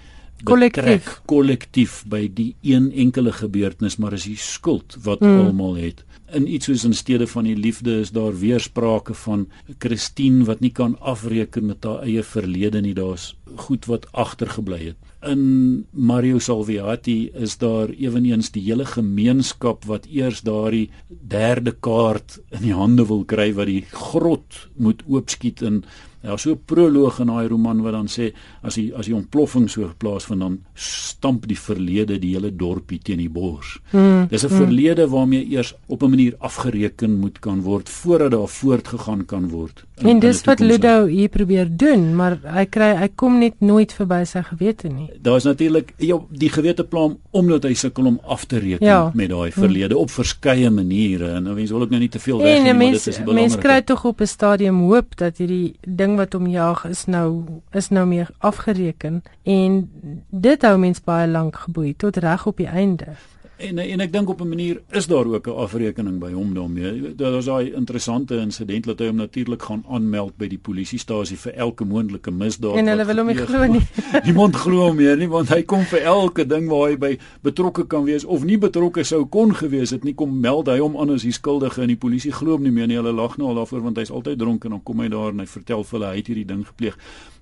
kollektief. 0.43 1.21
Kollektief 1.25 2.03
by 2.07 2.27
die 2.33 2.55
een 2.61 2.91
enkele 2.91 3.31
gebeurtenis 3.31 3.97
maar 3.97 4.13
is 4.13 4.27
die 4.29 4.37
skuld 4.37 4.97
wat 5.03 5.19
hmm. 5.19 5.47
almal 5.47 5.75
het. 5.75 6.03
In 6.35 6.47
iets 6.51 6.67
soos 6.67 6.83
in 6.83 6.93
steede 6.93 7.27
van 7.27 7.47
die 7.47 7.55
liefde 7.55 7.99
is 7.99 8.11
daar 8.11 8.35
weersprake 8.39 9.13
van 9.13 9.47
Christine 9.79 10.45
wat 10.45 10.59
nie 10.59 10.71
kan 10.71 10.99
afreken 10.99 11.65
met 11.65 11.83
haar 11.83 12.03
eie 12.03 12.23
verlede 12.23 12.81
nie. 12.81 12.93
Daar's 12.93 13.35
goed 13.55 13.85
wat 13.85 14.11
agtergebly 14.11 14.85
het 14.91 15.07
in 15.25 15.85
Mario 15.91 16.39
Salviati 16.39 17.31
is 17.33 17.57
daar 17.57 17.89
ewenigs 17.89 18.51
die 18.51 18.63
hele 18.67 18.85
gemeenskap 18.85 19.85
wat 19.85 20.05
eers 20.05 20.41
daardie 20.41 20.89
derde 21.07 21.71
kaart 21.71 22.39
in 22.51 22.61
die 22.67 22.73
hande 22.73 23.07
wil 23.07 23.25
kry 23.25 23.53
wat 23.57 23.67
die 23.67 23.85
grot 23.91 24.67
moet 24.77 25.01
oopskiet 25.07 25.61
en 25.61 25.83
Daar's 26.27 26.41
so 26.41 26.51
'n 26.51 26.61
proloog 26.65 27.19
in 27.19 27.27
daai 27.27 27.47
roman 27.47 27.81
wat 27.81 27.93
dan 27.93 28.07
sê 28.07 28.33
as 28.61 28.75
die 28.75 28.93
as 28.95 29.05
die 29.05 29.15
ontploffing 29.15 29.69
so 29.69 29.87
geplaas 29.87 30.25
van 30.25 30.39
dan 30.39 30.55
stamp 30.73 31.47
die 31.47 31.59
verlede 31.59 32.19
die 32.19 32.33
hele 32.35 32.51
dorpie 32.55 32.99
teen 32.99 33.17
die 33.17 33.29
bors. 33.29 33.79
Hmm, 33.91 34.27
Dis 34.27 34.43
'n 34.43 34.49
hmm. 34.49 34.57
verlede 34.57 35.07
waarmee 35.07 35.45
eers 35.45 35.73
op 35.87 36.03
'n 36.03 36.09
manier 36.09 36.35
afgereken 36.39 37.19
moet 37.19 37.39
kan 37.39 37.61
word 37.61 37.89
voordat 37.89 38.31
daar 38.31 38.47
voortgegaan 38.47 39.25
kan 39.25 39.49
word. 39.49 39.85
En 40.05 40.19
dis 40.19 40.43
wat 40.45 40.59
Ludo 40.59 41.05
hier 41.05 41.29
probeer 41.29 41.67
doen, 41.69 42.15
maar 42.15 42.35
hy 42.53 42.65
kry 42.69 42.89
hy 42.99 43.07
kom 43.17 43.39
net 43.41 43.55
nooit 43.65 43.93
verby 43.97 44.19
sy 44.29 44.43
gewete 44.45 44.91
nie. 44.91 45.07
Daar's 45.25 45.47
natuurlik 45.47 45.93
ja, 45.97 46.19
die 46.29 46.49
gewete 46.53 46.85
plan 46.85 47.15
omdat 47.31 47.65
hy 47.65 47.73
sukkel 47.77 48.11
om 48.11 48.19
af 48.23 48.45
te 48.45 48.59
reken 48.61 48.85
ja. 48.85 48.99
met 49.17 49.31
daai 49.31 49.49
hmm. 49.49 49.63
verlede 49.63 49.95
hmm. 49.95 50.03
op 50.03 50.13
verskeie 50.13 50.69
maniere 50.69 51.31
en 51.39 51.49
wens 51.55 51.73
wil 51.73 51.87
ek 51.87 51.95
nou 51.95 52.01
nie 52.03 52.11
te 52.13 52.21
veel 52.21 52.43
weg 52.43 52.61
nie, 52.61 52.73
maar 52.77 52.93
dit 52.93 52.99
is 52.99 53.05
die 53.07 53.25
belangrike. 53.25 53.41
Mense 53.41 53.63
kry 53.63 53.79
tog 53.89 54.05
op 54.05 54.21
'n 54.21 54.29
stadium 54.29 54.83
hoop 54.85 55.17
dat 55.17 55.41
hierdie 55.41 55.75
ding 55.81 56.17
wat 56.21 56.37
hom 56.37 56.47
jag 56.47 56.85
is 56.85 57.05
nou 57.05 57.45
is 57.73 57.89
nou 57.89 58.05
meer 58.05 58.29
afgereken 58.37 59.23
en 59.43 59.89
dit 60.29 60.61
hou 60.61 60.77
mens 60.77 61.01
baie 61.01 61.27
lank 61.27 61.55
geboei 61.65 61.95
tot 61.97 62.17
reg 62.17 62.45
op 62.45 62.57
die 62.57 62.69
einde. 62.69 63.17
En 63.57 63.79
en 63.81 64.01
ek 64.03 64.11
dink 64.13 64.29
op 64.29 64.41
'n 64.41 64.47
manier 64.47 64.81
is 64.89 65.07
daar 65.07 65.25
ook 65.25 65.47
'n 65.47 65.55
afrekening 65.55 66.19
by 66.19 66.31
hom 66.31 66.53
daarmee. 66.53 67.15
Daar 67.15 67.31
was 67.31 67.45
daai 67.45 67.73
interessante 67.73 68.37
insident 68.37 68.85
dat 68.85 68.99
hy 68.99 69.05
hom 69.05 69.15
natuurlik 69.15 69.61
gaan 69.61 69.83
aanmeld 69.89 70.37
by 70.37 70.47
die 70.47 70.57
polisiestasie 70.57 71.37
vir 71.37 71.53
elke 71.53 71.85
moontlike 71.85 72.31
misdaad. 72.31 72.75
En 72.75 72.87
hulle 72.87 73.05
wil 73.05 73.17
hom 73.17 73.27
nie 73.27 73.35
glo 73.35 73.65
nie. 73.65 73.81
Niemand 74.25 74.55
glo 74.55 74.85
hom 74.85 74.95
meer 74.95 75.17
nie 75.17 75.27
want 75.29 75.49
hy 75.49 75.63
kom 75.63 75.81
vir 75.81 76.01
elke 76.01 76.45
ding 76.45 76.67
waar 76.69 76.89
hy 76.89 76.97
by 76.97 77.17
betrokke 77.41 77.87
kan 77.87 78.03
wees 78.03 78.25
of 78.25 78.43
nie 78.43 78.57
betrokke 78.57 79.03
sou 79.03 79.25
kon 79.25 79.55
gewees 79.55 79.89
het 79.89 80.03
nie 80.03 80.13
kom 80.13 80.39
meld 80.39 80.67
hy 80.67 80.77
hom 80.77 80.97
aan 80.97 81.09
as 81.09 81.21
die 81.21 81.31
skuldige 81.31 81.81
en 81.81 81.87
die 81.87 81.97
polisie 81.97 82.31
glo 82.31 82.51
hom 82.51 82.63
nie 82.63 82.71
meer 82.71 82.87
nie. 82.87 82.95
Hulle 82.95 83.11
lag 83.13 83.37
nou 83.37 83.47
al 83.47 83.55
daarvoor 83.55 83.81
want 83.81 83.97
hy's 83.97 84.11
altyd 84.11 84.37
dronk 84.39 84.63
en 84.65 84.71
dan 84.71 84.83
kom 84.83 84.99
hy 84.99 85.07
daar 85.07 85.31
en 85.31 85.39
hy 85.39 85.45
vertel 85.45 85.83
vir 85.83 85.99
hulle 85.99 86.11
hy 86.11 86.17
het 86.17 86.27
hierdie 86.27 86.45
ding 86.45 86.67
gepleeg. 86.67 86.97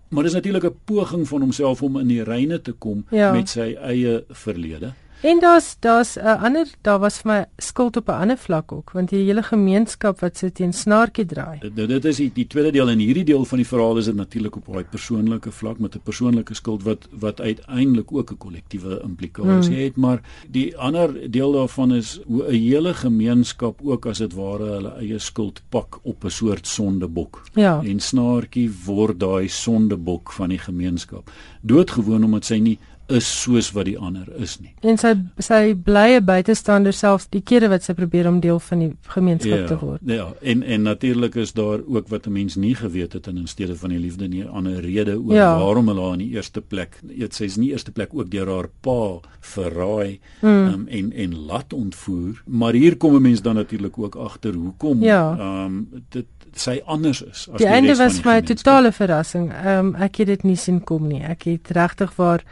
Maar 0.10 0.24
dis 0.24 0.34
natuurlik 0.34 0.64
'n 0.64 0.76
poging 0.86 1.28
van 1.28 1.42
homself 1.42 1.82
om 1.82 2.00
in 2.00 2.08
die 2.08 2.24
reine 2.24 2.62
te 2.62 2.72
kom 2.72 3.06
ja. 3.12 3.32
met 3.32 3.50
sy 3.50 3.76
eie 3.82 4.24
verlede. 4.30 4.94
En 5.22 5.40
daar's 5.40 5.76
daar's 5.80 6.16
'n 6.16 6.20
uh, 6.20 6.44
ander 6.44 6.68
daar 6.82 7.00
was 7.00 7.18
vir 7.18 7.32
my 7.32 7.46
skuld 7.58 7.98
op 7.98 8.08
'n 8.08 8.12
ander 8.12 8.38
vlak 8.38 8.72
ook 8.72 8.92
want 8.92 9.10
die 9.10 9.24
hele 9.24 9.44
gemeenskap 9.44 10.20
wat 10.20 10.38
sit 10.38 10.56
teen 10.56 10.74
snaartjie 10.74 11.26
draai. 11.26 11.60
Dit 11.60 11.76
dit 11.76 12.06
is 12.06 12.16
die, 12.16 12.32
die 12.34 12.48
tweede 12.48 12.72
deel 12.72 12.90
en 12.90 13.00
hierdie 13.00 13.24
deel 13.24 13.46
van 13.46 13.58
die 13.58 13.68
verhaal 13.68 13.98
is 13.98 14.06
dit 14.06 14.16
natuurlik 14.16 14.56
op 14.56 14.68
'n 14.68 14.86
persoonlike 14.90 15.52
vlak 15.52 15.80
met 15.80 15.96
'n 15.96 16.00
persoonlike 16.04 16.54
skuld 16.54 16.84
wat 16.84 17.08
wat 17.12 17.42
uiteindelik 17.42 18.12
ook 18.12 18.32
'n 18.32 18.38
kollektiewe 18.38 19.02
implikasie 19.04 19.76
hmm. 19.76 19.84
het, 19.84 19.96
maar 19.96 20.22
die 20.48 20.78
ander 20.78 21.32
deel 21.32 21.52
daarvan 21.52 21.94
is 21.94 22.20
hoe 22.26 22.44
'n 22.48 22.52
hele 22.52 22.94
gemeenskap 22.94 23.80
ook 23.84 24.06
as 24.06 24.18
dit 24.18 24.34
ware 24.34 24.64
hulle 24.64 24.94
eie 25.00 25.20
skuld 25.20 25.62
pak 25.70 26.00
op 26.04 26.24
'n 26.24 26.30
soort 26.30 26.68
sondebok. 26.68 27.44
Ja. 27.54 27.82
En 27.84 28.00
snaartjie 28.00 28.72
word 28.86 29.20
daai 29.20 29.48
sondebok 29.48 30.32
van 30.32 30.50
die 30.50 30.60
gemeenskap. 30.60 31.32
Doodgewoon 31.62 32.24
omdat 32.24 32.46
sy 32.46 32.58
nie 32.58 32.80
is 33.08 33.28
soos 33.42 33.70
wat 33.76 33.86
die 33.86 33.98
ander 34.00 34.26
is 34.42 34.56
nie. 34.60 34.72
En 34.82 34.98
sy 34.98 35.14
sy 35.44 35.76
blye 35.88 36.22
buitestander 36.26 36.96
selfs 36.96 37.28
die 37.34 37.42
kere 37.46 37.70
wat 37.70 37.86
sy 37.86 37.94
probeer 37.98 38.30
om 38.30 38.40
deel 38.42 38.60
van 38.60 38.82
die 38.82 38.92
gemeenskap 39.14 39.60
ja, 39.60 39.68
te 39.70 39.78
word. 39.82 40.06
Ja, 40.10 40.28
en 40.42 40.64
en 40.64 40.88
natuurlik 40.90 41.36
is 41.36 41.54
daar 41.54 41.84
ook 41.86 42.10
wat 42.10 42.28
'n 42.28 42.34
mens 42.34 42.56
nie 42.56 42.76
geweet 42.76 43.14
het 43.14 43.28
in 43.28 43.48
steede 43.48 43.76
van 43.76 43.90
die 43.90 44.00
liefde 44.00 44.28
nie 44.28 44.44
'n 44.44 44.50
ander 44.50 44.82
rede 44.82 45.20
oor 45.20 45.36
ja. 45.36 45.60
waarom 45.60 45.88
hulle 45.88 46.02
haar 46.02 46.14
in 46.14 46.26
die 46.26 46.36
eerste 46.36 46.62
plek, 46.62 47.00
eet 47.10 47.34
sy's 47.34 47.58
nie 47.58 47.72
eerste 47.72 47.92
plek 47.92 48.10
ook 48.14 48.32
deur 48.32 48.48
haar 48.48 48.70
pa 48.82 49.20
verraai 49.40 50.20
mm. 50.42 50.68
um, 50.74 50.88
en 50.88 51.12
en 51.14 51.36
laat 51.36 51.74
ontvoer, 51.74 52.42
maar 52.46 52.74
hier 52.74 52.98
kom 52.98 53.16
'n 53.16 53.22
mens 53.22 53.42
dan 53.42 53.56
natuurlik 53.56 53.98
ook 53.98 54.16
agter 54.16 54.54
hoekom 54.54 55.04
ja. 55.04 55.38
um 55.66 55.88
dit 56.10 56.26
sy 56.56 56.82
anders 56.86 57.22
is 57.22 57.48
as 57.52 57.58
die, 57.58 57.66
die 57.66 57.68
einde 57.68 57.96
was 57.96 58.24
my 58.24 58.42
totale 58.42 58.92
verrassing. 58.92 59.52
Ehm 59.52 59.78
um, 59.78 59.96
ek 59.96 60.16
het 60.16 60.28
dit 60.28 60.44
nie 60.44 60.56
sien 60.56 60.84
kom 60.84 61.08
nie. 61.08 61.22
Ek 61.24 61.44
het 61.44 61.70
regtig 61.76 62.16
waar 62.16 62.44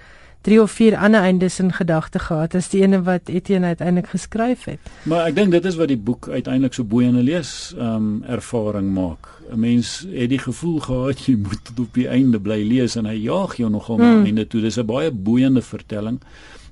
drie 0.43 0.59
of 0.61 0.71
vier 0.75 0.97
ander 0.99 1.23
eindes 1.23 1.59
in 1.59 1.71
gedagte 1.73 2.19
gehad 2.19 2.55
as 2.55 2.69
die 2.73 2.81
ene 2.83 3.01
wat 3.07 3.31
Etienne 3.31 3.73
uiteindelik 3.73 4.09
geskryf 4.11 4.65
het. 4.67 4.91
Maar 5.07 5.29
ek 5.31 5.37
dink 5.39 5.55
dit 5.55 5.65
is 5.65 5.79
wat 5.79 5.91
die 5.91 5.99
boek 5.99 6.27
uiteindelik 6.29 6.75
so 6.75 6.83
boeiende 6.83 7.23
lees 7.23 7.73
ehm 7.77 7.95
um, 7.95 8.23
ervaring 8.27 8.91
maak. 8.93 9.29
'n 9.51 9.59
Mens 9.59 10.05
het 10.11 10.29
die 10.29 10.39
gevoel 10.39 10.79
gehad 10.79 11.19
jy 11.25 11.35
moet 11.35 11.63
tot 11.63 11.79
op 11.79 11.93
die 11.93 12.07
einde 12.07 12.39
bly 12.39 12.63
lees 12.63 12.95
en 12.95 13.05
hy 13.05 13.17
jaag 13.23 13.55
jou 13.55 13.69
nogal 13.69 13.97
hmm. 13.97 14.05
na 14.05 14.25
einde 14.25 14.47
toe. 14.47 14.61
Dis 14.61 14.79
'n 14.79 14.85
baie 14.85 15.11
boeiende 15.11 15.61
vertelling 15.61 16.19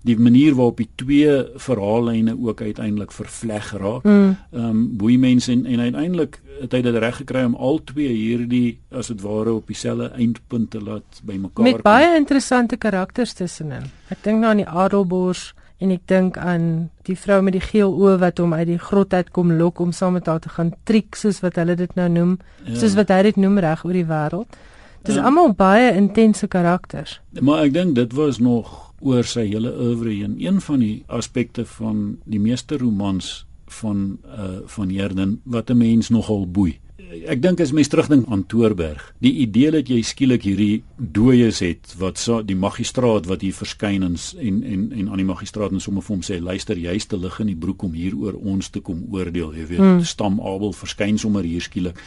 die 0.08 0.18
manier 0.18 0.56
waarop 0.58 0.80
die 0.82 0.90
twee 0.96 1.34
verhaallyne 1.62 2.34
ook 2.40 2.62
uiteindelik 2.62 3.12
vervleg 3.12 3.72
raak. 3.78 4.04
Mm. 4.04 4.38
Ehm 4.52 4.62
mm. 4.62 4.70
um, 4.70 4.98
boei 4.98 5.18
mense 5.18 5.52
en 5.52 5.66
en 5.66 5.80
uiteindelik 5.80 6.40
het 6.62 6.72
hy 6.72 6.82
dit 6.82 6.96
reg 6.96 7.16
gekry 7.16 7.44
om 7.46 7.56
al 7.56 7.80
twee 7.84 8.10
hierdie 8.10 8.80
as 8.90 9.08
dit 9.08 9.22
ware 9.22 9.54
op 9.54 9.68
dieselfde 9.68 10.12
eindpunt 10.18 10.70
te 10.72 10.82
laat 10.82 11.22
bymekaar 11.24 11.66
Met 11.66 11.82
baie 11.82 12.08
kom. 12.08 12.16
interessante 12.16 12.78
karakters 12.78 13.34
tussenin. 13.34 13.90
Ek 14.10 14.24
dink 14.24 14.42
nou 14.42 14.52
aan 14.52 14.64
die 14.64 14.70
Adelbors 14.70 15.54
en 15.82 15.92
ek 15.92 16.04
dink 16.10 16.38
aan 16.38 16.66
die 17.08 17.18
vrou 17.18 17.40
met 17.42 17.56
die 17.58 17.64
geel 17.64 17.90
oë 17.90 18.20
wat 18.22 18.38
hom 18.42 18.54
uit 18.54 18.68
die 18.70 18.80
grot 18.82 19.14
uit 19.14 19.32
kom 19.34 19.52
lok 19.58 19.80
om 19.82 19.92
saam 19.92 20.14
met 20.20 20.30
haar 20.30 20.42
te 20.44 20.52
gaan 20.54 20.74
triek 20.86 21.18
soos 21.18 21.42
wat 21.42 21.58
hulle 21.58 21.76
dit 21.76 21.96
nou 21.98 22.08
noem, 22.10 22.36
ja. 22.66 22.76
soos 22.78 22.96
wat 23.00 23.10
hy 23.10 23.22
dit 23.32 23.40
noem 23.42 23.58
reg 23.66 23.86
oor 23.86 23.98
die 23.98 24.06
wêreld. 24.06 24.60
Dis 25.02 25.18
ja. 25.18 25.26
almal 25.26 25.56
baie 25.58 25.90
intense 25.98 26.48
karakters. 26.48 27.18
Maar 27.42 27.66
ek 27.66 27.74
dink 27.74 27.96
dit 27.98 28.14
was 28.14 28.38
nog 28.38 28.92
oor 29.02 29.26
sy 29.26 29.48
hele 29.50 29.72
oeuvre 29.74 30.14
heen. 30.14 30.36
Een 30.38 30.62
van 30.62 30.84
die 30.84 31.04
aspekte 31.10 31.66
van 31.66 32.20
die 32.30 32.40
meeste 32.40 32.78
romans 32.78 33.42
van 33.82 34.20
uh 34.28 34.62
van 34.70 34.90
Herden 34.94 35.40
wat 35.44 35.70
'n 35.70 35.78
mens 35.78 36.10
nogal 36.10 36.46
boei. 36.46 36.80
Ek 37.28 37.42
dink 37.44 37.60
as 37.64 37.74
mens 37.76 37.90
terugdink 37.92 38.28
aan 38.32 38.44
Toorberg, 38.48 39.04
die 39.24 39.34
idee 39.44 39.72
dat 39.74 39.90
jy 39.92 40.00
skielik 40.06 40.46
hierdie 40.48 40.84
dooies 40.98 41.60
het 41.64 41.96
wat 42.00 42.22
so 42.22 42.42
die 42.46 42.56
magistraat 42.56 43.28
wat 43.30 43.44
hier 43.46 43.56
verskyn 43.56 44.06
en 44.08 44.18
en 44.40 44.62
en, 44.64 44.84
en 44.92 45.10
aan 45.10 45.22
die 45.22 45.28
magistraat 45.28 45.76
en 45.76 45.84
sommer 45.84 46.06
vir 46.06 46.16
hom 46.16 46.26
sê 46.26 46.40
luister 46.40 46.80
jy's 46.80 47.08
te 47.12 47.20
lig 47.20 47.40
in 47.44 47.52
die 47.52 47.60
broek 47.66 47.84
om 47.84 47.94
hier 47.98 48.16
oor 48.16 48.38
ons 48.38 48.70
te 48.70 48.80
kom 48.80 49.04
oordeel, 49.12 49.54
jy 49.56 49.66
weet, 49.74 49.80
hmm. 49.84 50.04
stam 50.08 50.40
Abel 50.40 50.76
verskyn 50.78 51.18
sommer 51.18 51.44
hier 51.44 51.62
skielik. 51.62 52.00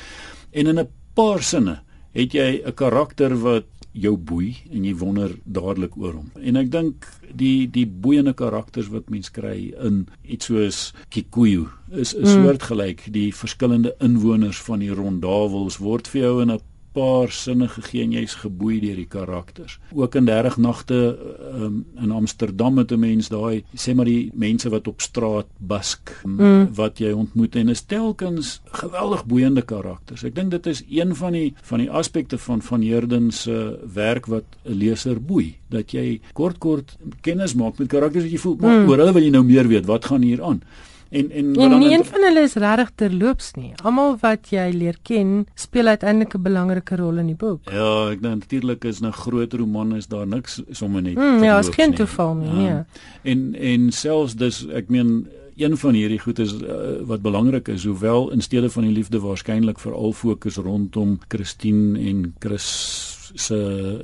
En 0.52 0.66
in 0.66 0.80
'n 0.80 0.88
paar 1.14 1.42
sinne 1.42 1.80
het 2.14 2.32
jy 2.32 2.62
'n 2.64 2.74
karakter 2.74 3.34
wat 3.42 3.66
jou 3.94 4.16
boei 4.18 4.56
en 4.70 4.84
jy 4.84 4.94
wonder 4.98 5.32
dadelik 5.44 5.96
oor 5.96 6.18
hom. 6.18 6.30
En 6.42 6.58
ek 6.58 6.70
dink 6.74 7.06
die 7.30 7.66
die 7.70 7.86
boeiende 7.86 8.34
karakters 8.34 8.90
wat 8.92 9.10
mens 9.12 9.30
kry 9.34 9.72
in 9.78 10.04
iets 10.22 10.50
soos 10.50 10.92
Kikuyu 11.14 11.68
is 11.90 12.14
'n 12.14 12.26
mm. 12.26 12.32
soortgelyk 12.34 13.06
die 13.12 13.30
verskillende 13.32 13.94
inwoners 14.00 14.58
van 14.66 14.80
die 14.80 14.90
Rondawels 14.90 15.78
word 15.78 16.08
vir 16.08 16.22
jou 16.22 16.42
in 16.42 16.50
'n 16.50 16.60
paar 16.94 17.32
sinne 17.34 17.68
gegee 17.68 18.04
en 18.04 18.14
jy's 18.14 18.36
geboei 18.42 18.78
deur 18.82 18.98
die 19.00 19.08
karakters. 19.10 19.78
Ook 19.92 20.14
in 20.18 20.28
30 20.28 20.58
nagte 20.62 21.00
um, 21.52 21.84
in 22.00 22.14
Amsterdam 22.14 22.78
het 22.78 22.92
'n 22.92 23.00
mens 23.00 23.28
daai 23.28 23.64
sê 23.74 23.94
maar 23.94 24.08
die 24.10 24.30
mense 24.34 24.70
wat 24.70 24.88
op 24.88 25.00
straat 25.00 25.46
busk 25.58 26.12
mm. 26.24 26.74
wat 26.74 26.98
jy 26.98 27.12
ontmoet 27.12 27.56
en 27.56 27.68
is 27.68 27.82
telkens 27.82 28.60
geweldig 28.72 29.26
boeiende 29.26 29.62
karakters. 29.62 30.24
Ek 30.24 30.34
dink 30.34 30.50
dit 30.50 30.66
is 30.66 30.84
een 30.88 31.14
van 31.14 31.32
die 31.32 31.54
van 31.62 31.78
die 31.78 31.90
aspekte 31.90 32.38
van 32.38 32.62
van 32.62 32.82
Herden 32.82 33.30
se 33.30 33.78
werk 33.94 34.26
wat 34.26 34.44
'n 34.64 34.72
leser 34.72 35.20
boei 35.20 35.56
dat 35.68 35.92
jy 35.92 36.20
kort 36.32 36.58
kort 36.58 36.96
kennis 37.20 37.54
maak 37.54 37.78
met 37.78 37.88
karakters 37.88 38.24
wat 38.24 38.32
jy 38.32 38.38
voel 38.38 38.56
maar 38.60 38.80
mm. 38.80 38.88
oor 38.88 38.98
hulle 38.98 39.12
wil 39.12 39.22
jy 39.22 39.30
nou 39.30 39.44
meer 39.44 39.68
weet 39.68 39.86
wat 39.86 40.04
gaan 40.04 40.22
hier 40.22 40.42
aan. 40.42 40.62
En 41.10 41.30
en 41.30 41.54
wat 41.54 41.70
dan 41.70 41.82
een 41.82 42.04
van 42.04 42.22
hulle 42.22 42.40
is 42.40 42.54
regtig 42.54 42.90
terloops 42.94 43.52
nie. 43.54 43.72
Almal 43.82 44.16
wat 44.20 44.50
jy 44.50 44.70
leer 44.72 44.96
ken, 45.02 45.46
speel 45.54 45.86
uiteindelik 45.86 46.34
'n 46.34 46.42
belangrike 46.42 46.96
rol 46.96 47.18
in 47.18 47.26
die 47.26 47.38
boek. 47.38 47.70
Ja, 47.70 48.10
ek 48.10 48.22
dink 48.22 48.34
natuurlik 48.34 48.84
is 48.84 49.00
'n 49.00 49.12
groot 49.12 49.52
roman 49.52 49.96
is 49.96 50.06
daar 50.06 50.26
niks 50.26 50.62
sommer 50.70 51.02
net. 51.02 51.14
Mm, 51.14 51.42
ja, 51.42 51.58
is 51.58 51.68
geen 51.68 51.94
toeval 51.94 52.34
nie, 52.34 52.52
nee. 52.52 52.70
Um, 52.70 52.84
en 53.22 53.54
en 53.54 53.92
selfs 53.92 54.34
dis 54.34 54.66
ek 54.66 54.88
meen 54.88 55.28
een 55.56 55.76
van 55.76 55.94
hierdie 55.94 56.18
goed 56.18 56.38
is 56.38 56.54
uh, 56.62 56.68
wat 57.00 57.22
belangrik 57.22 57.68
is, 57.68 57.84
hoewel 57.84 58.30
in 58.30 58.40
steede 58.40 58.70
van 58.70 58.82
die 58.82 58.92
liefde 58.92 59.20
waarskynlik 59.20 59.78
veral 59.78 60.12
fokus 60.12 60.56
rondom 60.56 61.18
Christine 61.28 61.98
en 61.98 62.34
Chris 62.38 63.30
se 63.34 63.58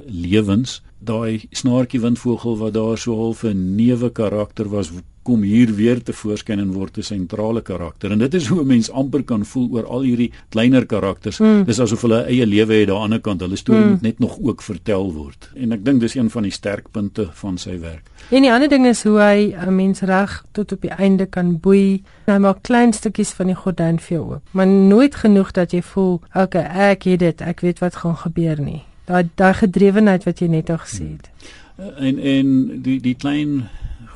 lewens 0.07 0.83
daai 1.01 1.47
snaartjie 1.51 2.01
windvogel 2.01 2.59
wat 2.61 2.75
daar 2.75 2.99
so 2.99 3.17
half 3.17 3.43
'n 3.45 3.75
neuwe 3.77 4.11
karakter 4.11 4.69
was 4.69 4.91
kom 5.23 5.43
hier 5.43 5.75
weer 5.77 6.03
te 6.03 6.13
voorskyn 6.13 6.61
en 6.63 6.73
word 6.73 6.99
'n 6.99 7.03
sentrale 7.03 7.63
karakter 7.63 8.13
en 8.13 8.19
dit 8.19 8.35
is 8.35 8.47
hoe 8.49 8.61
'n 8.61 8.67
mens 8.67 8.91
amper 8.91 9.23
kan 9.23 9.45
voel 9.45 9.69
oor 9.73 9.87
al 9.87 10.03
hierdie 10.03 10.33
kleiner 10.49 10.87
karakters 10.87 11.39
mm. 11.39 11.65
dis 11.65 11.81
asof 11.81 12.03
hulle 12.03 12.25
eie 12.25 12.47
lewe 12.47 12.75
het 12.75 12.89
aan 12.89 12.97
die 12.97 13.03
ander 13.03 13.21
kant 13.21 13.41
hulle 13.41 13.57
storie 13.57 13.85
mm. 13.85 13.91
moet 13.91 14.03
net 14.03 14.19
nog 14.19 14.39
ook 14.41 14.63
vertel 14.63 15.13
word 15.13 15.51
en 15.55 15.73
ek 15.73 15.85
dink 15.85 16.01
dis 16.01 16.15
een 16.15 16.31
van 16.31 16.43
die 16.43 16.53
sterkpunte 16.53 17.29
van 17.33 17.59
sy 17.59 17.79
werk 17.79 18.11
en 18.31 18.43
die 18.43 18.53
ander 18.53 18.69
ding 18.69 18.87
is 18.87 19.03
hoe 19.03 19.19
hy 19.21 19.55
'n 19.67 19.75
mens 19.75 20.01
reg 20.01 20.45
tot 20.53 20.73
op 20.73 20.81
die 20.81 20.97
einde 20.99 21.27
kan 21.27 21.61
boei 21.61 22.03
hy 22.27 22.39
maak 22.39 22.63
klein 22.63 22.93
stukkies 22.93 23.33
van 23.33 23.47
die 23.47 23.57
gordyn 23.57 23.99
vir 23.99 24.17
jou 24.17 24.25
oop 24.35 24.43
maar 24.53 24.67
nooit 24.67 25.15
genoeg 25.15 25.53
dat 25.53 25.73
jy 25.73 25.83
voel 25.83 26.21
okay 26.35 26.65
ek 26.93 27.05
het 27.05 27.19
dit 27.19 27.41
ek 27.41 27.61
weet 27.61 27.79
wat 27.79 27.97
gaan 27.97 28.17
gebeur 28.17 28.61
nie 28.61 28.83
daai 29.11 29.29
daai 29.35 29.55
gedrewenheid 29.65 30.27
wat 30.29 30.41
jy 30.43 30.49
net 30.51 30.71
al 30.71 30.81
gesê 30.85 31.07
het. 31.17 31.31
Hmm. 31.77 31.93
En 32.07 32.19
en 32.19 32.49
die 32.85 32.99
die 33.01 33.17
klein 33.17 33.69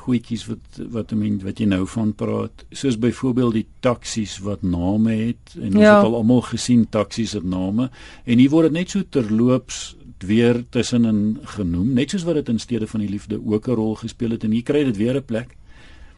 goedjies 0.05 0.47
wat 0.51 0.81
wat 0.93 1.13
ek 1.13 1.19
meen 1.19 1.41
wat 1.45 1.61
jy 1.61 1.67
nou 1.71 1.85
van 1.95 2.13
praat, 2.13 2.65
soos 2.71 2.99
byvoorbeeld 3.01 3.59
die 3.59 3.67
taksies 3.81 4.39
wat 4.45 4.63
name 4.63 5.17
het 5.17 5.57
en 5.59 5.75
ons 5.75 5.85
ja. 5.85 5.97
het 5.97 6.09
al 6.09 6.19
almal 6.21 6.45
gesien 6.51 6.87
taksies 6.93 7.35
het 7.39 7.45
name 7.45 7.91
en 8.25 8.39
hier 8.39 8.53
word 8.53 8.71
dit 8.71 8.79
net 8.81 8.95
so 8.95 9.03
terloops 9.03 9.95
weer 10.25 10.63
tussenin 10.73 11.39
genoem, 11.57 11.93
net 11.97 12.15
soos 12.15 12.25
wat 12.25 12.39
dit 12.41 12.49
in 12.55 12.61
steede 12.63 12.89
van 12.89 13.05
die 13.05 13.11
liefde 13.11 13.41
ook 13.41 13.69
'n 13.69 13.77
rol 13.81 13.95
gespeel 13.95 14.31
het 14.31 14.45
en 14.45 14.53
hier 14.57 14.63
kry 14.63 14.85
dit 14.85 14.97
weer 14.97 15.17
'n 15.17 15.25
plek. 15.25 15.57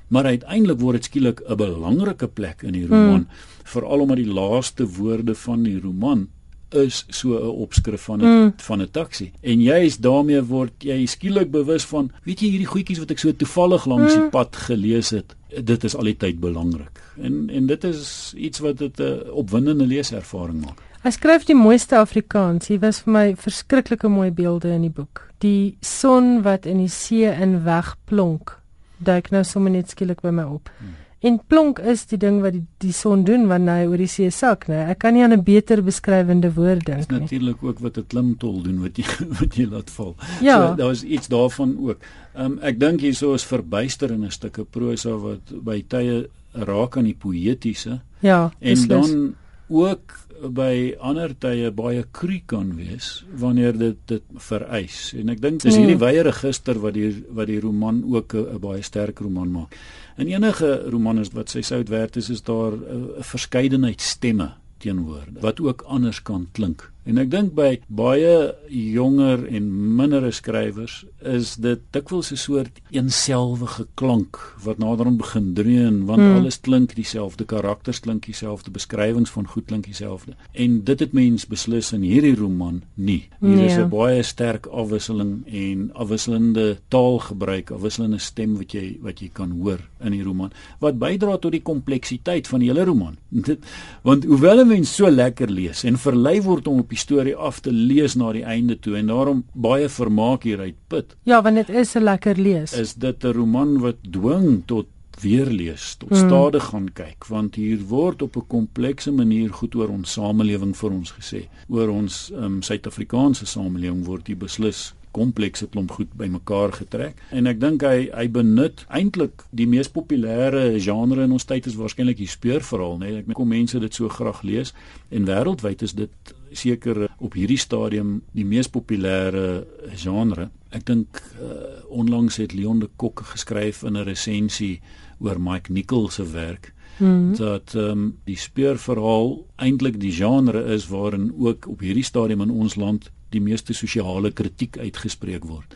Maar 0.08 0.24
uiteindelik 0.24 0.80
word 0.80 0.96
dit 0.96 1.04
skielik 1.04 1.40
'n 1.40 1.56
belangrike 1.56 2.28
plek 2.28 2.62
in 2.62 2.72
die 2.72 2.86
roman, 2.86 3.26
hmm. 3.26 3.64
veral 3.64 4.00
omdat 4.00 4.16
die 4.16 4.32
laaste 4.32 4.86
woorde 4.86 5.34
van 5.34 5.62
die 5.62 5.80
roman 5.80 6.28
is 6.74 7.04
so 7.08 7.28
'n 7.38 7.60
opskrif 7.62 8.02
van 8.02 8.20
'n 8.20 8.24
mm. 8.24 8.52
van 8.56 8.82
'n 8.82 8.90
taxi. 8.90 9.32
En 9.40 9.60
jy's 9.60 9.98
daarmee 9.98 10.42
word 10.42 10.72
jy 10.78 11.06
skielik 11.06 11.50
bewus 11.50 11.84
van, 11.84 12.10
weet 12.24 12.40
jy 12.40 12.48
hierdie 12.48 12.66
goedjies 12.66 12.98
wat 12.98 13.10
ek 13.10 13.18
so 13.18 13.32
toevallig 13.32 13.86
langs 13.86 14.14
mm. 14.14 14.20
die 14.20 14.30
pad 14.30 14.56
gelees 14.56 15.10
het, 15.10 15.36
dit 15.62 15.84
is 15.84 15.96
altyd 15.96 16.40
belangrik. 16.40 17.00
En 17.16 17.50
en 17.50 17.66
dit 17.66 17.84
is 17.84 18.32
iets 18.36 18.58
wat 18.58 18.78
dit 18.78 19.00
'n 19.00 19.30
opwindende 19.30 19.86
leeservaring 19.86 20.60
maak. 20.60 20.82
Hy 21.02 21.10
skryf 21.10 21.44
die 21.44 21.54
mooiste 21.54 21.96
Afrikaans. 21.96 22.66
Hier 22.66 22.80
was 22.80 23.00
vir 23.00 23.12
my 23.12 23.36
verskriklike 23.36 24.08
mooi 24.08 24.30
beelde 24.30 24.68
in 24.68 24.80
die 24.80 24.90
boek. 24.90 25.30
Die 25.38 25.76
son 25.80 26.42
wat 26.42 26.66
in 26.66 26.78
die 26.78 26.88
see 26.88 27.30
in 27.30 27.62
wegplonk, 27.64 28.58
duik 28.98 29.30
nou 29.30 29.44
sommer 29.44 29.70
net 29.70 29.90
skielik 29.90 30.20
by 30.20 30.30
my 30.30 30.42
op. 30.42 30.70
Mm. 30.80 31.05
En 31.26 31.38
plonk 31.50 31.80
is 31.92 32.04
die 32.10 32.18
ding 32.22 32.38
wat 32.44 32.54
die, 32.54 32.64
die 32.84 32.92
son 32.94 33.24
doen 33.26 33.48
wanneer 33.50 33.80
hy 33.80 33.86
oor 33.90 34.02
die 34.02 34.10
see 34.10 34.30
sak, 34.34 34.68
né? 34.70 34.84
Ek 34.92 35.00
kan 35.02 35.16
nie 35.16 35.24
aan 35.24 35.34
'n 35.34 35.42
beter 35.42 35.82
beskrywende 35.82 36.52
woord 36.54 36.84
dink 36.86 37.10
nie. 37.10 37.18
Dis 37.18 37.30
natuurlik 37.30 37.62
ook 37.62 37.80
wat 37.80 37.98
'n 37.98 38.06
klimtol 38.06 38.62
doen 38.62 38.80
wat 38.80 38.98
jy 38.98 39.06
wat 39.40 39.56
jy 39.56 39.66
laat 39.66 39.90
val. 39.90 40.14
Ja. 40.40 40.56
So 40.56 40.76
daar 40.76 40.92
was 40.94 41.02
iets 41.02 41.28
daarvan 41.28 41.76
ook. 41.78 41.98
Ehm 42.34 42.52
um, 42.52 42.58
ek 42.62 42.78
dink 42.80 43.00
hierso 43.00 43.34
is 43.34 43.44
verbuisterende 43.44 44.30
stukke 44.30 44.64
prosa 44.64 45.16
wat 45.16 45.52
by 45.64 45.82
tye 45.88 46.28
raak 46.52 46.96
aan 46.96 47.10
die 47.10 47.18
poëtiese. 47.18 48.00
Ja. 48.20 48.52
En 48.58 48.74
beslis. 48.74 48.88
dan 48.88 49.34
ook 49.68 50.14
by 50.40 50.94
ander 51.00 51.34
tye 51.38 51.70
baie 51.70 52.04
kru 52.12 52.40
kan 52.46 52.74
wees 52.76 53.24
wanneer 53.34 53.78
dit 53.78 53.96
dit 54.06 54.22
vereis. 54.48 55.12
En 55.16 55.28
ek 55.28 55.40
dink 55.40 55.62
dis 55.62 55.74
mm. 55.74 55.80
hierdie 55.80 56.00
wye 56.00 56.22
register 56.22 56.80
wat 56.82 56.94
die 56.94 57.10
wat 57.28 57.46
die 57.46 57.60
roman 57.60 58.02
ook 58.04 58.34
'n 58.34 58.60
baie 58.60 58.82
sterk 58.82 59.20
roman 59.20 59.50
maak. 59.50 59.76
In 60.16 60.28
enige 60.28 60.88
roman 60.90 61.18
is 61.18 61.32
wat 61.32 61.50
sy 61.50 61.62
sout 61.62 61.88
werd 61.88 62.16
is 62.16 62.30
is 62.30 62.42
daar 62.42 62.72
'n 62.72 62.82
uh, 63.18 63.22
verskeidenheid 63.22 64.00
stemme 64.00 64.54
teenwoorde 64.78 65.40
wat 65.40 65.60
ook 65.60 65.82
anders 65.86 66.22
kan 66.22 66.48
klink 66.52 66.90
En 67.06 67.20
ek 67.22 67.28
dink 67.30 67.52
by 67.54 67.76
baie 67.86 68.32
jonger 68.66 69.44
en 69.46 69.66
mindere 69.94 70.32
skrywers 70.34 71.04
is 71.22 71.54
dit 71.62 71.82
dikwels 71.94 72.32
'n 72.32 72.36
soort 72.36 72.80
eenselwige 72.90 73.86
klank 73.94 74.40
wat 74.64 74.78
naderhand 74.82 75.18
begin 75.18 75.54
dreun 75.54 76.04
want 76.06 76.20
hmm. 76.20 76.36
alles 76.36 76.60
klink 76.60 76.94
dieselfde, 76.94 77.44
karakters 77.44 78.00
klink 78.00 78.26
dieselfde, 78.26 78.70
beskrywings 78.70 79.30
van 79.30 79.46
goed 79.46 79.66
klink 79.66 79.84
dieselfde. 79.84 80.34
En 80.52 80.82
dit 80.84 81.00
het 81.00 81.12
mens 81.12 81.46
beslis 81.46 81.92
in 81.92 82.02
hierdie 82.02 82.34
roman 82.34 82.82
nie. 82.94 83.28
Hier 83.40 83.54
nee. 83.54 83.66
is 83.66 83.78
'n 83.78 83.88
baie 83.88 84.22
sterk 84.22 84.66
afwisseling 84.66 85.46
en 85.46 85.90
afwisselende 85.94 86.78
taalgebruik, 86.88 87.70
afwisselende 87.70 88.18
stem 88.18 88.56
wat 88.56 88.72
jy 88.72 88.98
wat 89.00 89.20
jy 89.20 89.30
kan 89.32 89.50
hoor 89.50 89.78
in 90.02 90.10
die 90.12 90.22
roman 90.22 90.50
wat 90.80 90.98
bydra 90.98 91.38
tot 91.38 91.52
die 91.52 91.62
kompleksiteit 91.62 92.48
van 92.48 92.60
die 92.60 92.68
hele 92.68 92.84
roman. 92.84 93.16
Dit 93.48 93.62
want 94.02 94.24
hoewel 94.24 94.64
'n 94.64 94.68
mens 94.68 94.94
so 94.94 95.10
lekker 95.10 95.50
lees 95.50 95.84
en 95.84 95.98
verlei 95.98 96.42
word 96.42 96.66
om 96.66 96.78
op 96.78 96.95
die 96.96 97.04
storie 97.04 97.36
af 97.36 97.60
te 97.60 97.72
lees 97.72 98.16
na 98.16 98.32
die 98.32 98.44
einde 98.44 98.78
toe 98.80 98.96
en 98.98 99.12
daarom 99.12 99.44
baie 99.52 99.88
vermaak 99.92 100.48
hieruit 100.48 100.76
put. 100.88 101.16
Ja, 101.28 101.42
want 101.44 101.60
dit 101.60 101.68
is 101.68 101.94
'n 101.96 102.04
lekker 102.04 102.36
lees. 102.36 102.72
Is 102.72 102.94
dit 102.94 103.24
'n 103.24 103.32
roman 103.32 103.78
wat 103.80 103.96
dwing 104.02 104.62
tot 104.66 104.86
weer 105.20 105.46
lees, 105.46 105.94
tot 105.96 106.10
mm. 106.10 106.16
stadig 106.16 106.64
gaan 106.64 106.92
kyk, 106.92 107.24
want 107.28 107.54
hier 107.54 107.80
word 107.88 108.22
op 108.22 108.36
'n 108.36 108.46
komplekse 108.48 109.10
manier 109.10 109.52
goed 109.52 109.74
oor 109.74 109.88
ons 109.88 110.12
samelewing 110.12 110.76
vir 110.76 110.90
ons 110.90 111.12
gesê. 111.12 111.48
Oor 111.68 111.88
ons 111.88 112.30
um, 112.34 112.62
Suid-Afrikaanse 112.62 113.46
samelewing 113.46 114.04
word 114.04 114.26
hier 114.26 114.36
beslis 114.36 114.94
komplekse 115.16 115.66
klomp 115.72 115.94
goed 115.96 116.12
bymekaar 116.20 116.74
getrek 116.76 117.20
en 117.36 117.48
ek 117.50 117.60
dink 117.62 117.84
hy 117.86 118.08
hy 118.12 118.26
benut 118.32 118.84
eintlik 119.00 119.46
die 119.56 119.68
mees 119.70 119.88
populêre 119.92 120.64
genre 120.82 121.24
in 121.24 121.34
ons 121.36 121.48
tyd 121.48 121.68
is 121.70 121.78
waarskynlik 121.80 122.20
die 122.20 122.30
speurverhaal 122.30 122.98
nê 123.00 123.12
nee? 123.12 123.22
ek 123.24 123.38
kom 123.38 123.48
mense 123.54 123.80
dit 123.82 124.00
so 124.00 124.12
graag 124.12 124.42
lees 124.46 124.74
en 125.10 125.28
wêreldwyd 125.30 125.86
is 125.86 125.96
dit 126.02 126.34
seker 126.56 127.06
op 127.18 127.34
hierdie 127.34 127.60
stadium 127.60 128.22
die 128.32 128.44
mees 128.44 128.68
populêre 128.68 129.64
genre 129.94 130.50
ek 130.70 130.86
dink 130.86 131.20
uh, 131.40 131.84
onlangs 131.88 132.36
het 132.36 132.52
Leon 132.52 132.80
de 132.80 132.88
Kock 132.96 133.20
geskryf 133.32 133.82
in 133.82 133.96
'n 133.96 134.04
resensie 134.04 134.80
oor 135.18 135.40
Mike 135.40 135.72
Nichols 135.72 136.14
se 136.14 136.24
werk 136.32 136.72
Hmm. 136.96 137.36
dat 137.36 137.74
ehm 137.74 137.90
um, 137.90 138.18
die 138.24 138.38
speurverhaal 138.40 139.46
eintlik 139.56 140.00
die 140.00 140.12
genre 140.12 140.62
is 140.64 140.86
waarin 140.88 141.34
ook 141.38 141.66
op 141.68 141.80
hierdie 141.80 142.04
stadium 142.04 142.40
in 142.40 142.50
ons 142.50 142.74
land 142.74 143.10
die 143.28 143.40
meeste 143.40 143.72
sosiale 143.72 144.30
kritiek 144.32 144.78
uitgespreek 144.78 145.44
word. 145.44 145.74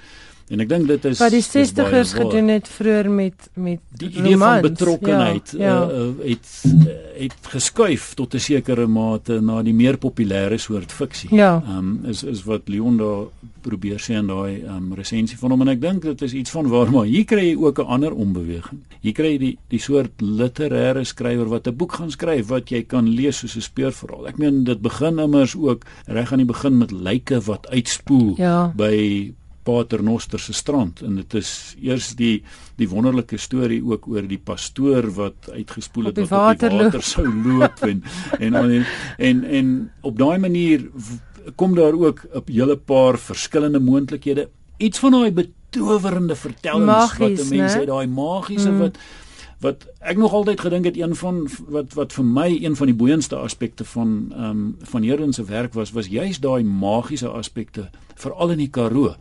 En 0.50 0.62
ek 0.64 0.68
dink 0.70 0.88
dit 0.90 1.04
is 1.12 1.20
wat 1.22 1.30
die 1.30 1.44
60ers 1.44 2.14
gedoen 2.18 2.48
het 2.50 2.68
vroeër 2.68 3.08
met 3.14 3.46
met 3.54 3.82
die 4.00 4.08
idee 4.08 4.34
romans. 4.34 4.62
van 4.62 4.66
betrokkenheid 4.66 5.52
ja, 5.54 5.66
ja. 5.68 5.76
Uh, 5.86 6.08
het 6.24 6.48
uh, 6.66 6.96
het 7.20 7.50
geskuif 7.52 8.14
tot 8.18 8.34
'n 8.34 8.42
sekere 8.42 8.86
mate 8.86 9.40
na 9.40 9.62
die 9.62 9.74
meer 9.74 9.98
populêre 9.98 10.58
soort 10.58 10.92
fiksie. 10.92 11.30
Ja. 11.34 11.62
Ehm 11.66 11.78
um, 11.78 12.10
is 12.10 12.22
is 12.22 12.42
wat 12.44 12.68
Leon 12.68 12.96
daar 12.96 13.28
probeer 13.60 14.00
sê 14.00 14.18
in 14.18 14.26
daai 14.26 14.62
ehm 14.64 14.76
um, 14.76 14.94
resensie 14.94 15.38
van 15.38 15.50
hom 15.50 15.60
en 15.60 15.68
ek 15.68 15.80
dink 15.80 16.02
dit 16.02 16.22
is 16.22 16.32
iets 16.32 16.50
van 16.50 16.66
waar 16.66 16.90
maar 16.90 17.06
hier 17.06 17.24
kry 17.24 17.46
jy 17.50 17.56
ook 17.56 17.78
'n 17.78 17.86
ander 17.86 18.12
ombeweging. 18.12 18.80
Hier 19.00 19.12
kry 19.12 19.32
jy 19.32 19.38
die 19.38 19.58
die 19.68 19.80
soort 19.80 20.18
literêre 20.18 21.04
skrywer 21.04 21.48
wat 21.48 21.66
'n 21.68 21.76
boek 21.76 21.92
gaan 21.92 22.10
skryf 22.10 22.48
wat 22.48 22.70
jy 22.70 22.82
kan 22.82 23.08
lees 23.08 23.38
soos 23.38 23.56
'n 23.56 23.60
speurverhaal. 23.60 24.26
Ek 24.26 24.38
meen 24.38 24.64
dit 24.64 24.80
begin 24.80 25.18
immers 25.18 25.56
ook 25.56 25.84
reg 26.06 26.32
aan 26.32 26.42
die 26.42 26.52
begin 26.54 26.78
met 26.78 26.90
lyke 26.90 27.40
wat 27.40 27.68
uitspoel 27.68 28.34
ja. 28.36 28.72
by 28.76 29.32
Paternoster 29.70 30.40
se 30.42 30.52
strand. 30.52 31.02
En 31.06 31.16
dit 31.20 31.34
is 31.38 31.50
eers 31.82 32.14
die 32.18 32.42
die 32.80 32.88
wonderlike 32.88 33.38
storie 33.38 33.80
ook 33.84 34.08
oor 34.08 34.26
die 34.28 34.40
pastoor 34.40 35.10
wat 35.18 35.50
uitgespoel 35.52 36.10
het 36.10 36.20
wat 36.22 36.54
op 36.54 36.60
die 36.62 36.78
water 36.78 37.02
sou 37.04 37.26
loop 37.28 37.82
en 37.86 38.02
en 38.38 38.54
en 38.54 38.86
en, 39.18 39.44
en 39.44 39.72
op 40.00 40.18
daai 40.18 40.38
manier 40.38 40.88
kom 41.60 41.74
daar 41.74 41.92
ook 41.92 42.26
'n 42.34 42.52
hele 42.52 42.76
paar 42.76 43.18
verskillende 43.18 43.80
moontlikhede. 43.80 44.48
Iets 44.76 44.98
van 44.98 45.12
daai 45.12 45.32
betowerende 45.32 46.36
vertellings 46.36 46.86
Magies, 46.86 47.38
wat 47.38 47.50
mense 47.50 47.78
het 47.78 47.88
daai 47.88 48.06
magiese 48.06 48.70
mm. 48.70 48.78
wat 48.78 48.98
wat 49.60 49.84
ek 50.00 50.16
nog 50.16 50.32
altyd 50.32 50.60
gedink 50.60 50.84
het 50.84 50.96
een 50.96 51.14
van 51.16 51.48
wat 51.68 51.92
wat 51.92 52.12
vir 52.12 52.24
my 52.24 52.48
een 52.64 52.76
van 52.76 52.86
die 52.86 52.96
boeiendste 52.96 53.36
aspekte 53.36 53.84
van 53.84 54.32
ehm 54.32 54.50
um, 54.50 54.76
van 54.92 55.04
Herden 55.04 55.32
se 55.32 55.44
werk 55.44 55.74
was 55.74 55.92
was 55.92 56.06
juist 56.06 56.42
daai 56.42 56.64
magiese 56.64 57.28
aspekte 57.28 57.90
veral 58.14 58.50
in 58.50 58.58
die 58.58 58.70
Karoo 58.70 59.14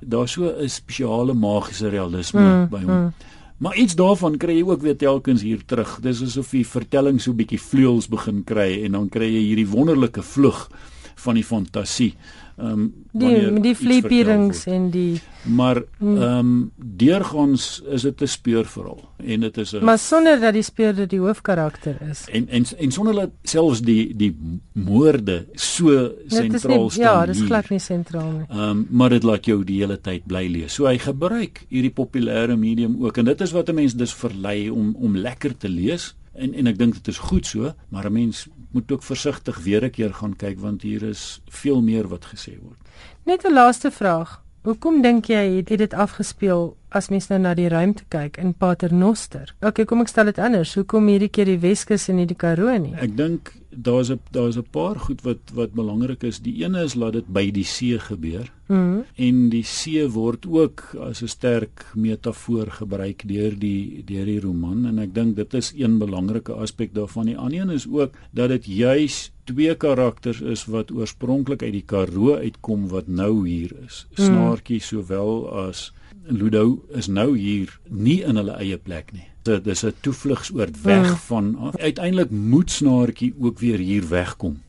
daar 0.00 0.28
so 0.28 0.44
'n 0.44 0.68
spesiale 0.68 1.34
magiese 1.34 1.88
realisme 1.88 2.40
mm, 2.40 2.68
by 2.68 2.82
hom. 2.84 3.00
Mm. 3.00 3.12
Maar 3.56 3.76
iets 3.76 3.94
daarvan 3.94 4.36
kry 4.36 4.58
jy 4.58 4.64
ook 4.68 4.82
weer 4.82 4.96
telkens 4.96 5.42
hier 5.42 5.64
terug. 5.64 5.98
Dis 6.00 6.22
asof 6.22 6.50
die 6.50 6.66
vertelling 6.66 7.20
so 7.20 7.30
'n 7.30 7.36
bietjie 7.36 7.60
vleuels 7.60 8.08
begin 8.08 8.44
kry 8.44 8.84
en 8.84 8.92
dan 8.92 9.08
kry 9.08 9.28
jy 9.32 9.42
hierdie 9.42 9.68
wonderlike 9.68 10.22
vlug 10.22 10.68
van 11.14 11.34
die 11.34 11.44
fantasie. 11.44 12.14
Ehm 12.56 12.70
um, 12.72 12.84
die 13.12 13.60
die 13.60 13.74
vliepierings 13.76 14.62
en 14.64 14.86
die 14.90 15.20
maar 15.44 15.82
hmm. 15.98 16.16
ehm 16.16 16.38
um, 16.38 16.70
deurgangs 16.76 17.82
is 17.92 18.02
dit 18.02 18.22
'n 18.22 18.26
speurverhaal 18.26 19.02
en 19.16 19.40
dit 19.40 19.58
is 19.58 19.72
'n 19.72 19.84
Maar 19.84 19.98
sonder 19.98 20.40
dat 20.40 20.52
die 20.52 20.62
speurder 20.62 21.08
die 21.08 21.20
hoofkarakter 21.20 21.96
is. 22.10 22.24
En 22.32 22.48
en 22.48 22.64
en 22.78 22.90
sonder 22.90 23.14
dat 23.14 23.30
selfs 23.42 23.80
die 23.80 24.16
die 24.16 24.60
moorde 24.72 25.46
so 25.52 26.12
sentraal 26.26 26.90
staan. 26.90 27.04
Ja, 27.04 27.26
dit 27.26 27.34
is 27.34 27.42
glad 27.42 27.68
nie 27.68 27.78
sentraal 27.78 28.30
nie. 28.30 28.46
Ehm 28.48 28.60
um, 28.60 28.86
maar 28.90 29.10
dit 29.10 29.22
laat 29.22 29.44
jou 29.44 29.64
die 29.64 29.80
hele 29.80 30.00
tyd 30.00 30.26
bly 30.26 30.46
lees. 30.48 30.74
So 30.74 30.86
hy 30.86 30.98
gebruik 30.98 31.66
hierdie 31.68 31.92
populêre 31.92 32.56
medium 32.56 33.04
ook 33.04 33.16
en 33.16 33.24
dit 33.24 33.40
is 33.40 33.52
wat 33.52 33.68
'n 33.68 33.74
mens 33.74 33.94
dus 33.94 34.14
verlei 34.14 34.70
om 34.70 34.96
om 34.98 35.16
lekker 35.16 35.56
te 35.56 35.68
lees 35.68 36.14
en 36.32 36.54
en 36.54 36.66
ek 36.66 36.78
dink 36.78 36.94
dit 36.94 37.08
is 37.08 37.18
goed 37.18 37.46
so, 37.46 37.72
maar 37.88 38.06
'n 38.06 38.12
mens 38.12 38.46
moet 38.76 38.92
ook 38.92 39.02
versigtig 39.02 39.58
weer 39.64 39.84
'n 39.84 39.90
keer 39.90 40.14
gaan 40.14 40.36
kyk 40.36 40.58
want 40.60 40.82
hier 40.82 41.02
is 41.02 41.40
veel 41.48 41.80
meer 41.82 42.08
wat 42.08 42.24
gesê 42.32 42.52
word. 42.62 42.80
Net 43.24 43.44
'n 43.44 43.52
laaste 43.52 43.90
vraag. 43.90 44.45
Hoekom 44.66 44.96
dink 44.98 45.28
jy 45.30 45.60
het 45.60 45.68
dit 45.78 45.92
afgespeel 45.94 46.72
as 46.90 47.06
mens 47.12 47.28
nou 47.30 47.36
na 47.38 47.52
die 47.54 47.68
ruimte 47.70 48.02
kyk 48.10 48.40
in 48.42 48.50
Paternoster? 48.58 49.52
Okay, 49.62 49.86
kom 49.86 50.02
ek 50.02 50.10
stel 50.10 50.26
dit 50.32 50.40
anders. 50.42 50.72
Hoekom 50.74 51.06
hierdie 51.06 51.30
keer 51.30 51.46
die 51.46 51.60
Weskus 51.62 52.08
en 52.10 52.18
nie 52.18 52.26
die 52.26 52.34
Karoo 52.34 52.74
nie? 52.74 52.96
Ek 52.98 53.14
dink 53.14 53.52
daar's 53.70 54.10
'n 54.10 54.18
daar's 54.34 54.58
'n 54.58 54.66
paar 54.72 54.98
goed 54.98 55.22
wat 55.22 55.38
wat 55.54 55.70
belangrik 55.72 56.24
is. 56.24 56.40
Die 56.42 56.64
ene 56.64 56.82
is 56.82 56.96
laat 56.96 57.12
dit 57.12 57.28
by 57.28 57.50
die 57.50 57.64
see 57.64 57.98
gebeur. 57.98 58.50
Mm 58.66 59.04
en 59.14 59.48
die 59.50 59.62
see 59.62 60.08
word 60.08 60.46
ook 60.46 60.96
as 60.98 61.22
'n 61.22 61.28
sterk 61.28 61.86
metafoor 61.94 62.66
gebruik 62.66 63.22
deur 63.28 63.54
die 63.58 64.02
deur 64.04 64.24
die 64.24 64.40
roman 64.40 64.86
en 64.86 64.98
ek 64.98 65.14
dink 65.14 65.36
dit 65.36 65.54
is 65.54 65.72
een 65.76 65.98
belangrike 65.98 66.52
aspek 66.52 66.94
daarvan. 66.94 67.26
Die 67.26 67.38
ander 67.38 67.60
een 67.60 67.70
is 67.70 67.86
ook 67.86 68.10
dat 68.32 68.48
dit 68.48 68.66
juis 68.66 69.30
twee 69.46 69.74
karakters 69.74 70.40
is 70.40 70.66
wat 70.70 70.90
oorspronklik 70.90 71.62
uit 71.62 71.72
die 71.78 71.86
Karoo 71.86 72.36
uitkom 72.36 72.88
wat 72.92 73.06
nou 73.08 73.46
hier 73.48 73.72
is. 73.86 74.06
Mhm. 74.10 74.26
Snaartjie 74.26 74.80
sowel 74.80 75.46
as 75.66 75.92
Ludo 76.26 76.82
is 76.90 77.06
nou 77.06 77.36
hier 77.38 77.78
nie 77.88 78.22
in 78.26 78.36
hulle 78.36 78.58
eie 78.58 78.78
plek 78.78 79.12
nie 79.14 79.28
dit 79.46 79.66
is 79.66 79.84
'n 79.84 79.94
toevlugsoord 80.00 80.82
weg 80.82 81.08
mm. 81.08 81.16
van 81.16 81.72
uiteindelik 81.78 82.30
moet 82.30 82.70
snaartjie 82.70 83.34
ook 83.40 83.58
weer 83.58 83.78
hier 83.78 84.08
wegkom. 84.08 84.62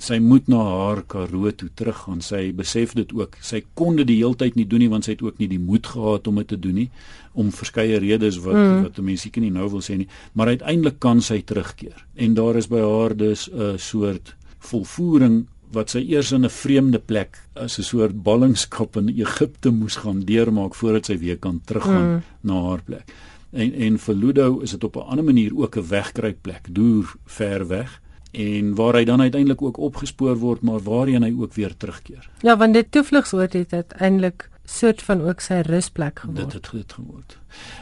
Sy 0.00 0.16
moet 0.24 0.46
na 0.48 0.60
haar 0.64 1.02
Karoo 1.04 1.50
toe 1.52 1.68
teruggaan. 1.76 2.22
Sy 2.24 2.50
besef 2.56 2.94
dit 2.96 3.12
ook. 3.12 3.36
Sy 3.44 3.62
kon 3.76 3.98
dit 4.00 4.08
die 4.08 4.20
heeltyd 4.22 4.56
nie 4.56 4.66
doen 4.68 4.80
nie 4.84 4.90
want 4.92 5.06
sy 5.06 5.12
het 5.12 5.24
ook 5.26 5.38
nie 5.42 5.48
die 5.50 5.60
moed 5.60 5.90
gehad 5.92 6.28
om 6.30 6.40
dit 6.40 6.48
te 6.54 6.58
doen 6.60 6.78
nie 6.84 6.90
om 7.38 7.52
verskeie 7.54 8.00
redes 8.02 8.40
wat 8.42 8.56
mm. 8.58 8.82
wat 8.88 8.98
mense 9.06 9.28
seker 9.28 9.44
nie 9.44 9.52
nou 9.54 9.68
wil 9.70 9.84
sê 9.84 9.94
nie, 10.00 10.08
maar 10.34 10.50
uiteindelik 10.50 10.98
kan 10.98 11.20
sy 11.22 11.38
terugkeer. 11.46 11.94
En 12.16 12.34
daar 12.34 12.56
is 12.58 12.66
by 12.72 12.80
haar 12.82 13.14
dus 13.16 13.48
'n 13.52 13.78
soort 13.78 14.34
volvoering 14.58 15.46
wat 15.70 15.90
sy 15.90 16.00
eers 16.10 16.32
in 16.32 16.44
'n 16.44 16.50
vreemde 16.50 16.98
plek 16.98 17.38
as 17.54 17.78
'n 17.78 17.82
soort 17.82 18.22
ballingskap 18.22 18.96
in 18.96 19.08
Egipte 19.08 19.70
moes 19.70 19.96
gaan 19.96 20.24
deurmaak 20.24 20.74
voordat 20.74 21.06
sy 21.06 21.18
weer 21.18 21.38
kan 21.38 21.60
teruggaan 21.64 22.08
mm. 22.10 22.22
na 22.40 22.54
haar 22.54 22.82
plek 22.82 23.14
en 23.50 23.72
en 23.74 23.98
vir 23.98 24.14
Ludo 24.14 24.60
is 24.60 24.70
dit 24.70 24.84
op 24.84 24.96
'n 24.96 25.08
ander 25.10 25.24
manier 25.24 25.56
ook 25.56 25.76
'n 25.76 25.88
wegkruipplek, 25.88 26.74
deur 26.74 27.14
ver 27.24 27.66
weg 27.66 28.00
en 28.30 28.74
waar 28.74 28.94
hy 28.94 29.04
dan 29.04 29.20
uiteindelik 29.20 29.62
ook 29.62 29.78
opgespoor 29.78 30.36
word 30.38 30.62
maar 30.62 30.80
waarheen 30.80 31.22
hy 31.22 31.34
ook 31.38 31.54
weer 31.54 31.76
terugkeer. 31.76 32.30
Ja, 32.46 32.56
want 32.56 32.74
dit 32.74 32.92
toevlugsoord 32.92 33.52
het 33.52 33.72
uiteindelik 33.72 34.48
soort 34.70 35.02
van 35.02 35.22
ook 35.26 35.40
sy 35.42 35.60
rusplek 35.66 36.18
geword. 36.22 36.36
Dit 36.38 36.52
het 36.52 36.68
dit 36.72 36.92
geword. 36.92 37.36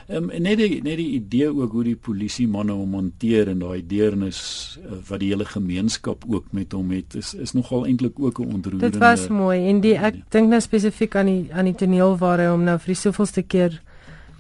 Ehm 0.09 0.31
um, 0.31 0.43
net 0.43 0.57
die 0.57 0.81
net 0.83 0.97
die 0.97 1.11
idee 1.19 1.51
ook 1.53 1.73
hoe 1.73 1.85
die 1.85 1.97
polisie 1.97 2.47
manne 2.49 2.73
hom 2.73 2.95
hanteer 2.97 3.51
en 3.53 3.61
daai 3.61 3.83
deernis 3.87 4.41
uh, 4.81 4.97
wat 5.09 5.21
die 5.21 5.29
hele 5.29 5.45
gemeenskap 5.45 6.25
ook 6.29 6.49
met 6.57 6.73
hom 6.73 6.95
het 6.97 7.15
is 7.15 7.35
is 7.35 7.53
nogal 7.53 7.85
eintlik 7.87 8.17
ook 8.21 8.41
'n 8.41 8.55
ontroerende. 8.55 8.91
Dit 8.91 9.01
was 9.01 9.29
mooi 9.29 9.69
en 9.69 9.81
die 9.81 9.97
ek 9.99 10.23
dink 10.31 10.49
nou 10.49 10.61
spesifiek 10.61 11.17
aan 11.17 11.27
die 11.27 11.53
aan 11.53 11.65
die 11.65 11.75
toneel 11.75 12.17
waar 12.19 12.39
hy 12.39 12.49
hom 12.49 12.65
nou 12.65 12.79
vir 12.79 12.95
die 12.95 13.03
soveelste 13.03 13.43
keer 13.43 13.81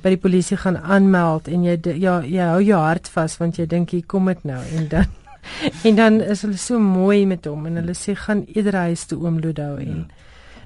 by 0.03 0.09
die 0.09 0.23
polisie 0.23 0.57
gaan 0.57 0.77
aanmeld 0.77 1.49
en 1.49 1.65
jy 1.65 1.79
ja 1.99 2.23
jy 2.23 2.43
hou 2.43 2.63
jou 2.63 2.81
hart 2.81 3.09
vas 3.09 3.37
want 3.37 3.59
jy 3.59 3.67
dink 3.67 3.91
hier 3.91 4.07
kom 4.07 4.27
dit 4.27 4.45
nou 4.45 4.63
en 4.77 4.89
dan 4.89 5.07
en 5.87 5.97
dan 5.97 6.21
is 6.21 6.43
hulle 6.43 6.57
so 6.57 6.79
mooi 6.79 7.27
met 7.27 7.45
hom 7.45 7.67
en 7.67 7.81
hulle 7.81 7.95
sê 7.95 8.15
gaan 8.15 8.45
eerder 8.47 8.75
huis 8.89 9.07
toe 9.07 9.19
oom 9.25 9.39
Ludo 9.39 9.77
en 9.77 9.95
ja. 9.97 10.07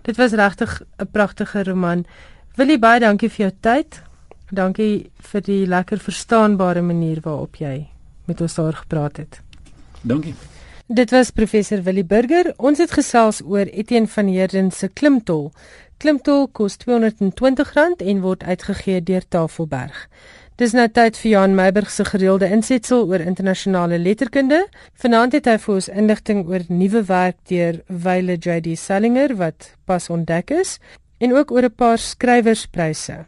dit 0.02 0.16
was 0.16 0.32
regtig 0.32 0.82
'n 0.98 1.10
pragtige 1.10 1.64
roman. 1.64 2.04
Wil 2.56 2.68
jy 2.68 2.78
baie 2.78 3.00
dankie 3.00 3.30
vir 3.30 3.48
jou 3.48 3.52
tyd. 3.60 4.02
Dankie 4.50 5.10
vir 5.18 5.40
die 5.40 5.66
lekker 5.66 5.98
verstaanbare 5.98 6.82
manier 6.82 7.20
waarop 7.24 7.56
jy 7.56 7.88
met 8.24 8.40
ons 8.40 8.54
daar 8.54 8.72
gepraat 8.72 9.16
het. 9.16 9.40
Dankie. 10.02 10.34
Dit 10.86 11.10
was 11.10 11.30
professor 11.30 11.82
Willie 11.82 12.04
Burger. 12.04 12.52
Ons 12.56 12.78
het 12.78 12.90
gesels 12.92 13.40
oor 13.44 13.66
Etienne 13.70 14.08
van 14.08 14.26
Heerden 14.26 14.70
se 14.70 14.88
klimtol. 14.88 15.52
Klimtol 15.96 16.48
kos 16.52 16.76
R220 16.76 18.02
en 18.04 18.20
word 18.20 18.42
uitgegee 18.42 19.02
deur 19.02 19.24
Tafelberg. 19.28 20.08
Dis 20.60 20.74
nou 20.76 20.84
tyd 20.84 21.16
vir 21.16 21.30
Jan 21.30 21.54
Meiburg 21.56 21.88
se 21.90 22.04
gereelde 22.04 22.50
insetsel 22.52 23.06
oor 23.08 23.22
internasionale 23.24 23.96
letterkunde. 23.98 24.58
Vanaand 25.00 25.32
het 25.32 25.46
hy 25.48 25.54
vir 25.62 25.74
ons 25.78 25.88
inligting 25.88 26.42
oor 26.44 26.66
nuwe 26.68 27.00
werk 27.08 27.38
deur 27.48 27.78
Wyle 27.88 28.36
JD 28.36 28.74
Salinger 28.76 29.32
wat 29.40 29.70
pas 29.88 30.10
ontdek 30.12 30.52
is 30.52 30.76
en 31.24 31.32
ook 31.32 31.54
oor 31.56 31.64
'n 31.64 31.74
paar 31.74 31.98
skrywerspryse. 31.98 33.24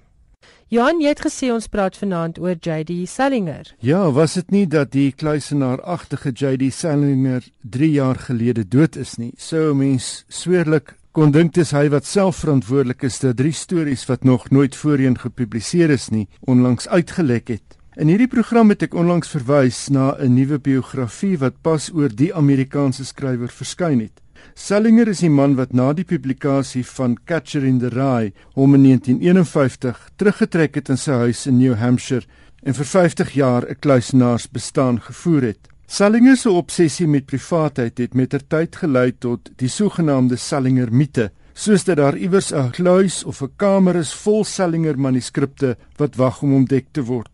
Johan, 0.68 1.00
jy 1.00 1.08
het 1.08 1.20
gesê 1.24 1.50
ons 1.52 1.66
praat 1.68 1.96
vanaand 1.96 2.38
oor 2.38 2.56
JD 2.60 3.08
Salinger. 3.08 3.74
Ja, 3.78 4.10
was 4.10 4.34
dit 4.34 4.50
nie 4.50 4.66
dat 4.66 4.92
die 4.92 5.12
kluisenaaragtige 5.12 6.30
JD 6.32 6.72
Salinger 6.72 7.42
3 7.62 7.90
jaar 7.90 8.16
gelede 8.16 8.68
dood 8.68 8.96
is 8.96 9.16
nie? 9.16 9.32
Sou 9.37 9.72
'n 9.72 9.78
mens 9.78 10.24
sweerlik 10.28 10.94
kon 11.14 11.31
dink 11.31 11.53
dis 11.55 11.70
hy 11.70 11.85
wat 11.92 12.09
self 12.11 12.40
verantwoordelik 12.42 13.05
is 13.07 13.20
dat 13.22 13.37
drie 13.38 13.55
stories 13.55 14.03
wat 14.09 14.24
nog 14.27 14.48
nooit 14.50 14.74
voorheen 14.74 15.14
gepubliseer 15.14 15.92
is 15.94 16.09
nie, 16.11 16.27
onlangs 16.50 16.88
uitgelek 16.90 17.53
het. 17.55 17.77
In 17.94 18.09
hierdie 18.11 18.27
program 18.27 18.72
het 18.74 18.83
ek 18.83 18.96
onlangs 18.98 19.31
verwys 19.31 19.87
na 19.94 20.16
'n 20.18 20.35
nuwe 20.35 20.59
biografie 20.59 21.38
wat 21.38 21.62
pas 21.62 21.87
oor 21.94 22.11
die 22.11 22.35
Amerikaanse 22.35 23.05
skrywer 23.05 23.48
verskyn 23.48 24.00
het. 24.00 24.18
Salinger 24.55 25.09
is 25.09 25.20
die 25.20 25.31
man 25.31 25.55
wat 25.55 25.72
na 25.72 25.92
die 25.92 26.05
publikasie 26.05 26.85
van 26.85 27.16
Catcher 27.24 27.64
in 27.64 27.79
the 27.79 27.90
Rye 27.94 28.33
hom 28.55 28.74
in 28.74 28.83
1951 28.83 30.11
teruggetrek 30.16 30.74
het 30.74 30.88
in 30.88 30.98
sy 30.98 31.12
huis 31.12 31.46
in 31.46 31.59
New 31.59 31.74
Hampshire 31.74 32.27
en 32.64 32.74
vir 32.74 32.85
50 32.85 33.31
jaar 33.35 33.62
'n 33.70 33.79
kluisenaarsbestaan 33.79 35.00
gevoer 35.00 35.42
het. 35.42 35.73
Salinger 35.94 36.35
se 36.35 36.50
obsessie 36.50 37.07
met 37.07 37.26
privaatheid 37.30 38.00
het 38.02 38.14
mettertyd 38.18 38.74
gelei 38.80 39.12
tot 39.22 39.52
die 39.61 39.68
sogenaamde 39.70 40.35
Salinger 40.42 40.90
mite, 40.90 41.28
soos 41.54 41.85
dat 41.87 42.00
daar 42.00 42.16
iewers 42.18 42.50
'n 42.52 42.72
kluis 42.74 43.22
of 43.24 43.42
'n 43.42 43.52
kamer 43.57 43.96
is 43.96 44.12
vol 44.12 44.42
Salinger 44.44 44.98
manuskripte 44.98 45.76
wat 45.96 46.16
wag 46.16 46.42
om 46.42 46.54
ontdek 46.54 46.87
te 46.92 47.02
word. 47.02 47.30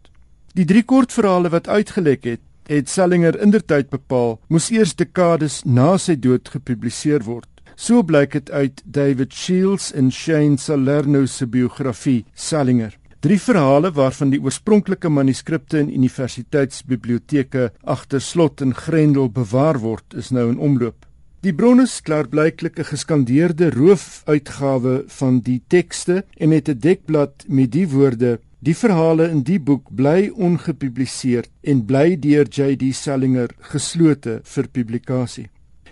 Die 0.53 0.64
drie 0.64 0.83
kortverhale 0.83 1.49
wat 1.49 1.68
uitgelek 1.68 2.25
het, 2.25 2.40
het 2.66 2.88
Sellinger 2.88 3.40
indertyd 3.40 3.88
bepaal 3.88 4.38
moes 4.49 4.70
eers 4.70 4.94
dekades 4.94 5.62
na 5.64 5.96
sy 5.96 6.16
dood 6.16 6.49
gepubliseer 6.49 7.25
word. 7.25 7.49
So 7.77 8.03
blyk 8.03 8.33
dit 8.33 8.51
uit 8.51 8.83
David 8.85 9.33
Shields 9.33 9.92
en 9.92 10.12
Shane 10.12 10.59
Salerno 10.59 11.27
se 11.27 11.46
biografie 11.46 12.25
Sellinger. 12.35 12.99
Drie 13.20 13.37
verhale 13.37 13.90
waarvan 13.92 14.30
die 14.33 14.40
oorspronklike 14.40 15.11
manuskripte 15.12 15.78
in 15.83 15.90
universiteitsbiblioteke 15.92 17.66
agter 17.85 18.22
slot 18.24 18.62
en 18.64 18.72
grendel 18.72 19.28
bewaar 19.28 19.78
word, 19.83 20.14
is 20.16 20.30
nou 20.33 20.46
in 20.48 20.59
omloop. 20.59 21.04
Die 21.44 21.52
bronne 21.56 21.85
is 21.88 22.00
klaarblyklik 22.00 22.78
'n 22.78 22.90
geskandeerde 22.92 23.70
roofuitgawe 23.76 25.04
van 25.09 25.40
die 25.40 25.61
tekste 25.68 26.24
en 26.38 26.50
het 26.50 26.68
'n 26.68 26.80
dekblad 26.80 27.44
met 27.48 27.72
die 27.72 27.88
woorde 27.88 28.40
Die 28.61 28.74
verhale 28.76 29.30
in 29.33 29.38
die 29.40 29.56
boek 29.56 29.87
bly 29.96 30.28
ongepubliseer 30.28 31.46
en 31.64 31.78
bly 31.88 32.18
deur 32.20 32.44
JD 32.44 32.90
Sellinger 32.92 33.54
geslote 33.72 34.42
vir 34.44 34.68
publikasie. 34.68 35.46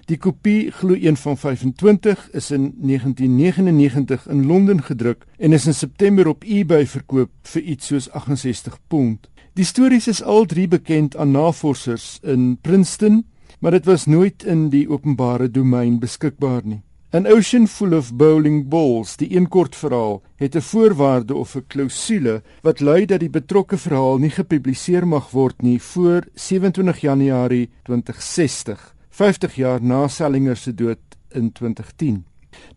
Die 0.08 0.16
kopie 0.16 0.70
glo 0.72 0.94
een 0.96 1.18
van 1.20 1.36
25 1.36 2.30
is 2.32 2.50
in 2.50 2.72
1999 2.80 4.26
in 4.28 4.46
Londen 4.46 4.82
gedruk 4.82 5.26
en 5.36 5.52
is 5.52 5.66
in 5.66 5.74
September 5.74 6.28
op 6.28 6.44
eBay 6.44 6.86
verkoop 6.86 7.30
vir 7.42 7.62
iets 7.62 7.86
soos 7.86 8.06
68 8.10 8.78
pond. 8.88 9.28
Die 9.52 9.68
stories 9.68 10.08
is 10.08 10.22
al 10.22 10.48
drie 10.48 10.64
bekend 10.68 11.16
aan 11.16 11.36
navorsers 11.36 12.18
in 12.22 12.56
Princeton, 12.60 13.26
maar 13.60 13.76
dit 13.76 13.84
was 13.84 14.06
nooit 14.06 14.48
in 14.48 14.70
die 14.72 14.88
openbare 14.88 15.50
domein 15.50 16.00
beskikbaar 16.00 16.64
nie. 16.64 16.80
An 17.12 17.26
Ocean 17.26 17.68
Full 17.68 17.92
of 17.92 18.14
Bowling 18.14 18.68
Balls, 18.68 19.16
die 19.20 19.36
een 19.36 19.48
kort 19.48 19.76
verhaal, 19.76 20.22
het 20.36 20.56
'n 20.56 20.60
voorwaarde 20.60 21.34
of 21.34 21.54
'n 21.56 21.66
klousule 21.66 22.42
wat 22.62 22.80
lui 22.80 23.04
dat 23.04 23.20
die 23.20 23.30
betrokke 23.30 23.76
verhaal 23.76 24.18
nie 24.18 24.30
gepubliseer 24.30 25.06
mag 25.06 25.30
word 25.30 25.62
nie 25.62 25.82
voor 25.82 26.24
27 26.34 27.00
Januarie 27.00 27.68
2060, 27.82 28.94
50 29.18 29.54
jaar 29.54 29.83
na 29.83 30.04
Sellinger 30.09 30.57
se 30.57 30.70
dood 30.74 31.16
in 31.35 31.50
2010. 31.52 32.20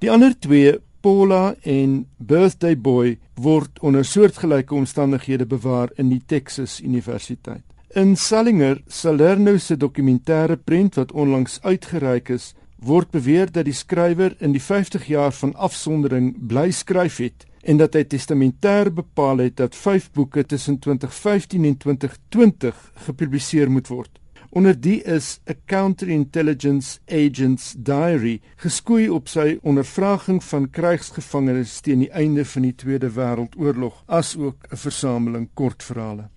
Die 0.01 0.09
ander 0.09 0.33
twee, 0.39 0.79
Paula 1.01 1.53
en 1.61 2.07
Birthday 2.17 2.73
Boy, 2.77 3.19
word 3.37 3.77
onder 3.85 4.05
soortgelyke 4.05 4.73
omstandighede 4.73 5.45
bewaar 5.45 5.91
in 6.01 6.09
die 6.09 6.21
Texas 6.25 6.79
Universiteit. 6.81 7.61
In 7.93 8.15
Sellinger, 8.17 8.79
Salerno 8.87 9.57
se 9.57 9.77
dokumentêre 9.77 10.57
prent 10.57 10.97
wat 10.97 11.11
onlangs 11.11 11.59
uitgereik 11.61 12.31
is, 12.33 12.55
word 12.81 13.11
beweer 13.13 13.51
dat 13.53 13.67
die 13.69 13.77
skrywer 13.77 14.33
in 14.39 14.55
die 14.55 14.63
50 14.63 15.05
jaar 15.11 15.35
van 15.37 15.53
afsondering 15.53 16.31
bly 16.49 16.71
skryf 16.73 17.19
het 17.21 17.45
en 17.61 17.77
dat 17.77 17.93
hy 17.93 18.01
testamentêr 18.09 18.89
bepaal 18.89 19.45
het 19.45 19.59
dat 19.61 19.77
5 19.77 20.09
boeke 20.17 20.41
tussen 20.45 20.79
2015 20.81 21.69
en 21.69 21.77
2020 21.77 22.81
gepubliseer 23.05 23.69
moet 23.69 23.93
word. 23.93 24.20
Onder 24.53 24.75
die 24.75 25.01
is 25.03 25.39
'n 25.45 25.55
counterintelligence 25.65 26.99
agent's 27.07 27.75
diary 27.77 28.41
geskoei 28.55 29.09
op 29.09 29.27
sy 29.27 29.59
ondervraging 29.63 30.43
van 30.43 30.69
krygsgevangenes 30.69 31.79
teen 31.79 31.99
die 31.99 32.11
einde 32.11 32.45
van 32.45 32.61
die 32.61 32.75
Tweede 32.75 33.09
Wêreldoorlog, 33.09 34.03
asook 34.05 34.55
'n 34.71 34.75
versameling 34.75 35.49
kortverhale. 35.53 36.29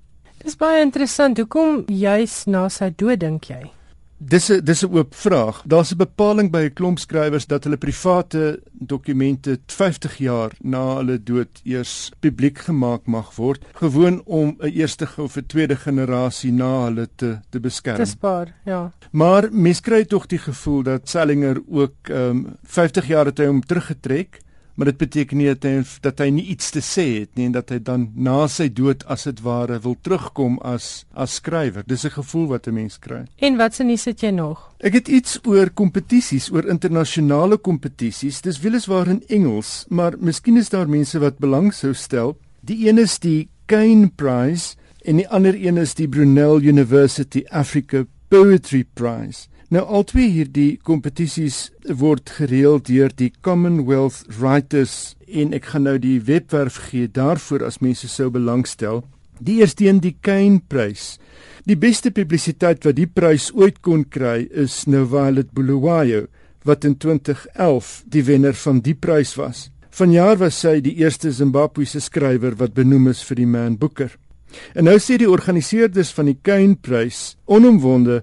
Dis 0.44 0.57
baie 0.57 0.83
interessant. 0.83 1.38
Hoekom 1.38 1.83
juis 1.87 2.44
na 2.44 2.68
sy 2.68 2.92
dood 2.96 3.20
dink 3.20 3.44
jy? 3.44 3.70
Dis 4.27 4.49
'n 4.51 4.65
dis 4.65 4.83
'n 4.83 4.95
oop 4.97 5.15
vraag. 5.15 5.63
Daar's 5.67 5.93
'n 5.93 5.97
bepaling 5.97 6.51
by 6.51 6.63
'n 6.65 6.73
klomp 6.73 6.99
skrywers 6.99 7.47
dat 7.47 7.65
hulle 7.65 7.77
private 7.77 8.61
dokumente 8.73 9.59
50 9.67 10.17
jaar 10.19 10.51
na 10.61 10.97
hulle 10.97 11.23
dood 11.23 11.61
eers 11.65 12.11
publiek 12.21 12.59
gemaak 12.59 13.07
mag 13.07 13.35
word, 13.37 13.65
gewoon 13.75 14.23
om 14.25 14.57
'n 14.59 14.69
eerste 14.69 15.09
of 15.17 15.37
'n 15.37 15.47
tweede 15.47 15.77
generasie 15.77 16.53
na 16.53 16.85
hulle 16.85 17.09
te 17.17 17.41
te 17.51 17.61
beskerm. 17.61 17.97
Dis 17.97 18.15
paar, 18.15 18.55
ja. 18.65 18.93
Maar 19.11 19.49
mens 19.53 19.81
kry 19.81 20.05
tog 20.05 20.27
die 20.27 20.39
gevoel 20.39 20.83
dat 20.83 21.09
Sellinger 21.09 21.63
ook 21.69 21.95
ehm 22.03 22.31
um, 22.31 22.57
50 22.63 23.07
jaar 23.07 23.25
het 23.25 23.39
hy 23.39 23.47
hom 23.47 23.61
teruggetrek 23.61 24.41
maar 24.75 24.91
dit 24.91 24.99
beteken 24.99 25.39
nie 25.39 25.47
dat 25.53 25.65
hy 25.69 25.83
dat 26.03 26.21
hy 26.23 26.29
nie 26.35 26.45
iets 26.55 26.71
te 26.75 26.83
sê 26.83 27.05
het 27.21 27.35
nie 27.39 27.47
en 27.49 27.55
dat 27.55 27.71
hy 27.71 27.79
dan 27.79 28.09
na 28.17 28.47
sy 28.51 28.69
dood 28.73 29.05
as 29.11 29.27
dit 29.29 29.43
ware 29.45 29.79
wil 29.85 29.97
terugkom 30.03 30.59
as 30.67 31.05
as 31.15 31.39
skrywer. 31.41 31.85
Dis 31.87 32.05
'n 32.05 32.11
gevoel 32.11 32.47
wat 32.49 32.67
'n 32.67 32.75
mens 32.75 32.99
kry. 32.99 33.25
En 33.39 33.57
wat 33.57 33.75
se 33.75 33.85
nuus 33.85 34.05
het 34.05 34.21
jy 34.21 34.31
nog? 34.31 34.75
Ek 34.81 34.93
het 34.93 35.09
iets 35.09 35.39
oor 35.47 35.71
kompetisies, 35.71 36.51
oor 36.51 36.69
internasionale 36.69 37.57
kompetisies. 37.57 38.41
Dis 38.41 38.61
weliswaar 38.61 39.09
in 39.09 39.23
Engels, 39.29 39.87
maar 39.89 40.15
miskien 40.19 40.57
is 40.57 40.69
daar 40.69 40.89
mense 40.89 41.19
wat 41.19 41.39
belang 41.39 41.73
sou 41.73 41.95
stel. 41.95 42.37
Die 42.61 42.89
een 42.89 42.99
is 42.99 43.19
die 43.19 43.49
Kane 43.67 44.11
Prize 44.17 44.77
en 45.05 45.17
die 45.17 45.29
ander 45.29 45.55
een 45.55 45.77
is 45.77 45.95
die 45.95 46.09
Brunel 46.09 46.61
University 46.61 47.45
Africa 47.51 48.05
Poetry 48.29 48.85
Prize. 48.95 49.49
Nou 49.75 49.83
altwee 49.91 50.29
hierdie 50.31 50.77
kompetisies 50.87 51.73
word 51.99 52.31
gereël 52.37 52.77
deur 52.87 53.11
die 53.19 53.33
Commonwealth 53.43 54.21
Writers 54.37 55.17
en 55.27 55.55
ek 55.57 55.73
gaan 55.73 55.89
nou 55.89 55.97
die 55.99 56.21
webwerf 56.29 56.77
gee 56.93 57.09
daarvoor 57.11 57.65
as 57.67 57.81
mense 57.83 58.07
sou 58.13 58.29
belangstel. 58.31 59.01
Die 59.43 59.57
eerste 59.65 59.89
een 59.89 59.99
die 60.05 60.13
Kane 60.23 60.61
Prys. 60.71 61.17
Die 61.67 61.75
beste 61.81 62.13
publisiteit 62.15 62.87
wat 62.87 63.01
die 63.01 63.09
prys 63.11 63.49
ooit 63.51 63.81
kon 63.83 64.05
kry 64.07 64.45
is 64.53 64.85
nou 64.87 65.03
Violet 65.11 65.51
Bulawayo 65.57 66.29
wat 66.69 66.87
in 66.87 66.95
2011 66.95 67.89
die 68.15 68.23
wenner 68.29 68.55
van 68.55 68.79
die 68.85 68.95
prys 68.95 69.33
was. 69.41 69.73
Vanjaar 69.91 70.39
was 70.45 70.61
sy 70.63 70.77
die 70.85 70.95
eerste 71.03 71.33
Zimbabwese 71.35 72.05
skrywer 72.05 72.55
wat 72.63 72.77
benoem 72.79 73.11
is 73.11 73.25
vir 73.27 73.43
die 73.43 73.49
Man 73.49 73.75
Booker. 73.81 74.15
En 74.79 74.87
nou 74.87 75.01
sê 75.03 75.19
die 75.19 75.31
organiseerders 75.31 76.15
van 76.15 76.31
die 76.31 76.39
Kane 76.47 76.79
Prys 76.79 77.35
onomwonde 77.51 78.21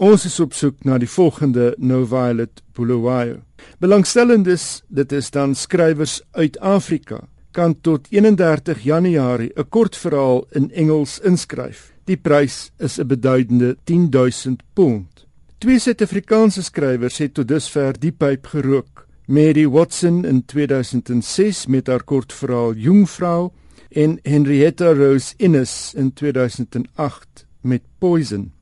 Ons 0.00 0.22
is 0.24 0.38
op 0.40 0.54
soek 0.56 0.78
na 0.88 0.94
die 0.96 1.08
volgende 1.12 1.74
No 1.76 2.06
Violet 2.08 2.62
Bulawayo. 2.72 3.42
Belangstellendes, 3.84 4.80
dit 4.88 5.10
is 5.12 5.26
dan 5.30 5.52
skrywers 5.52 6.22
uit 6.32 6.54
Afrika, 6.64 7.18
kan 7.52 7.74
tot 7.84 8.06
31 8.08 8.80
Januarie 8.80 9.50
'n 9.56 9.68
kort 9.68 9.96
verhaal 9.96 10.46
in 10.56 10.70
Engels 10.72 11.18
inskryf. 11.20 11.92
Die 12.06 12.16
prys 12.16 12.70
is 12.78 12.98
'n 12.98 13.06
beduidende 13.06 13.76
10000 13.84 14.62
pond. 14.72 15.26
Twee 15.58 15.78
Suid-Afrikaanse 15.78 16.62
skrywers 16.62 17.18
het 17.18 17.34
tot 17.34 17.48
dusver 17.48 17.92
die 18.00 18.12
pyp 18.12 18.46
gerook. 18.46 19.06
Mary 19.26 19.68
Watson 19.68 20.24
in 20.24 20.44
2006 20.44 21.66
met 21.66 21.86
haar 21.86 22.04
kort 22.04 22.32
verhaal 22.32 22.72
Jongvrou 22.74 23.50
en 23.90 24.18
Henrietta 24.22 24.94
Rose 24.94 25.34
Innes 25.36 25.92
in 25.94 26.12
2008 26.12 27.46
met 27.60 27.82
Poison. 27.98 28.52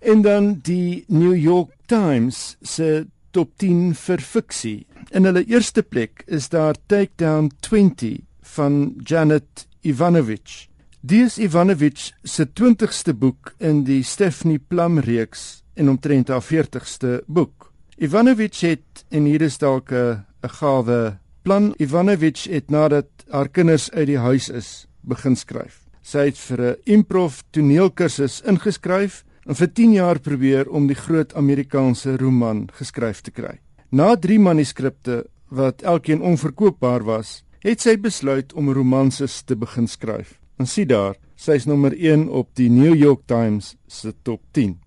En 0.00 0.22
dan 0.22 0.58
die 0.62 1.04
New 1.08 1.36
York 1.36 1.70
Times 1.86 2.56
se 2.60 3.06
top 3.30 3.50
10 3.56 3.94
vir 3.94 4.18
fiksie. 4.18 4.86
In 5.10 5.24
hulle 5.24 5.44
eerste 5.44 5.82
plek 5.82 6.22
is 6.26 6.48
daar 6.48 6.74
Takedown 6.86 7.50
20 7.60 8.18
van 8.40 8.94
Janet 9.04 9.66
Ivanovich. 9.82 10.71
Dies 11.04 11.34
Ivanovich 11.38 12.12
se 12.22 12.44
20ste 12.46 13.10
boek 13.12 13.56
in 13.58 13.80
die 13.82 14.04
Stephanie 14.06 14.60
Plum 14.62 15.00
reeks 15.02 15.64
en 15.74 15.88
omtrent 15.90 16.28
haar 16.30 16.44
40ste 16.46 17.16
boek. 17.26 17.72
Ivanovich 17.98 18.60
het 18.62 19.02
en 19.10 19.24
hier 19.26 19.42
is 19.42 19.58
dalk 19.58 19.90
'n 19.90 20.22
gawe 20.46 21.18
plan. 21.42 21.74
Ivanovich 21.78 22.44
het 22.46 22.70
nadat 22.70 23.08
haar 23.30 23.48
kinders 23.48 23.90
uit 23.90 24.06
die 24.06 24.18
huis 24.18 24.48
is, 24.48 24.86
begin 25.00 25.36
skryf. 25.36 25.80
Sy 26.02 26.18
het 26.30 26.38
vir 26.38 26.60
'n 26.60 26.76
improv 26.84 27.42
toneelkursus 27.50 28.40
ingeskryf 28.46 29.24
en 29.46 29.54
vir 29.54 29.72
10 29.72 29.92
jaar 29.92 30.20
probeer 30.20 30.70
om 30.70 30.86
die 30.86 30.94
groot 30.96 31.34
Amerikaanse 31.34 32.16
roman 32.16 32.68
geskryf 32.72 33.20
te 33.22 33.30
kry. 33.30 33.58
Na 33.90 34.14
3 34.14 34.38
manuskripte 34.38 35.26
wat 35.48 35.82
elkeen 35.82 36.22
onverkoopbaar 36.22 37.02
was, 37.02 37.42
het 37.58 37.80
sy 37.80 37.96
besluit 37.96 38.52
om 38.52 38.72
romanses 38.72 39.42
te 39.42 39.56
begin 39.56 39.88
skryf. 39.88 40.41
En 40.56 40.66
sien 40.66 40.86
daar, 40.86 41.16
sy 41.36 41.56
is 41.58 41.66
nommer 41.66 41.92
1 41.96 42.28
op 42.28 42.48
die 42.54 42.70
New 42.70 42.94
York 42.94 43.26
Times 43.26 43.76
se 43.86 44.12
top 44.22 44.40
10. 44.52 44.78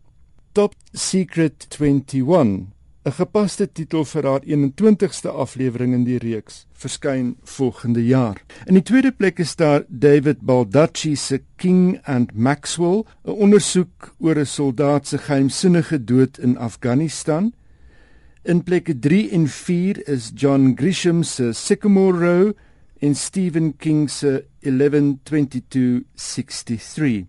Top 0.54 0.74
Secret 0.94 1.68
21 1.80 2.76
'n 3.06 3.14
gepaste 3.14 3.68
titel 3.70 4.02
vir 4.10 4.26
haar 4.26 4.46
21ste 4.50 5.30
aflewering 5.30 5.92
in 5.94 6.06
die 6.08 6.18
reeks 6.18 6.64
verskyn 6.74 7.36
volgende 7.44 8.02
jaar. 8.02 8.40
In 8.66 8.74
die 8.74 8.82
tweede 8.82 9.12
plek 9.12 9.40
is 9.40 9.54
daar 9.56 9.84
David 9.88 10.42
Baldacci 10.42 11.16
se 11.16 11.44
King 11.62 12.00
and 12.04 12.34
Maxwell, 12.34 13.06
'n 13.26 13.38
ondersoek 13.46 14.16
oor 14.18 14.40
'n 14.40 14.46
soldaat 14.46 15.08
se 15.08 15.18
geheimsinnige 15.18 16.04
dood 16.04 16.40
in 16.40 16.58
Afghanistan. 16.58 17.54
In 18.44 18.64
plekke 18.64 19.00
3 19.00 19.30
en 19.30 19.48
4 19.48 20.08
is 20.08 20.32
John 20.36 20.74
Grisham 20.76 21.24
se 21.24 21.54
Sycamore 21.54 22.18
Row 22.18 22.54
en 23.00 23.16
Stephen 23.16 23.78
King 23.78 24.10
se 24.10 24.46
112263. 24.60 27.26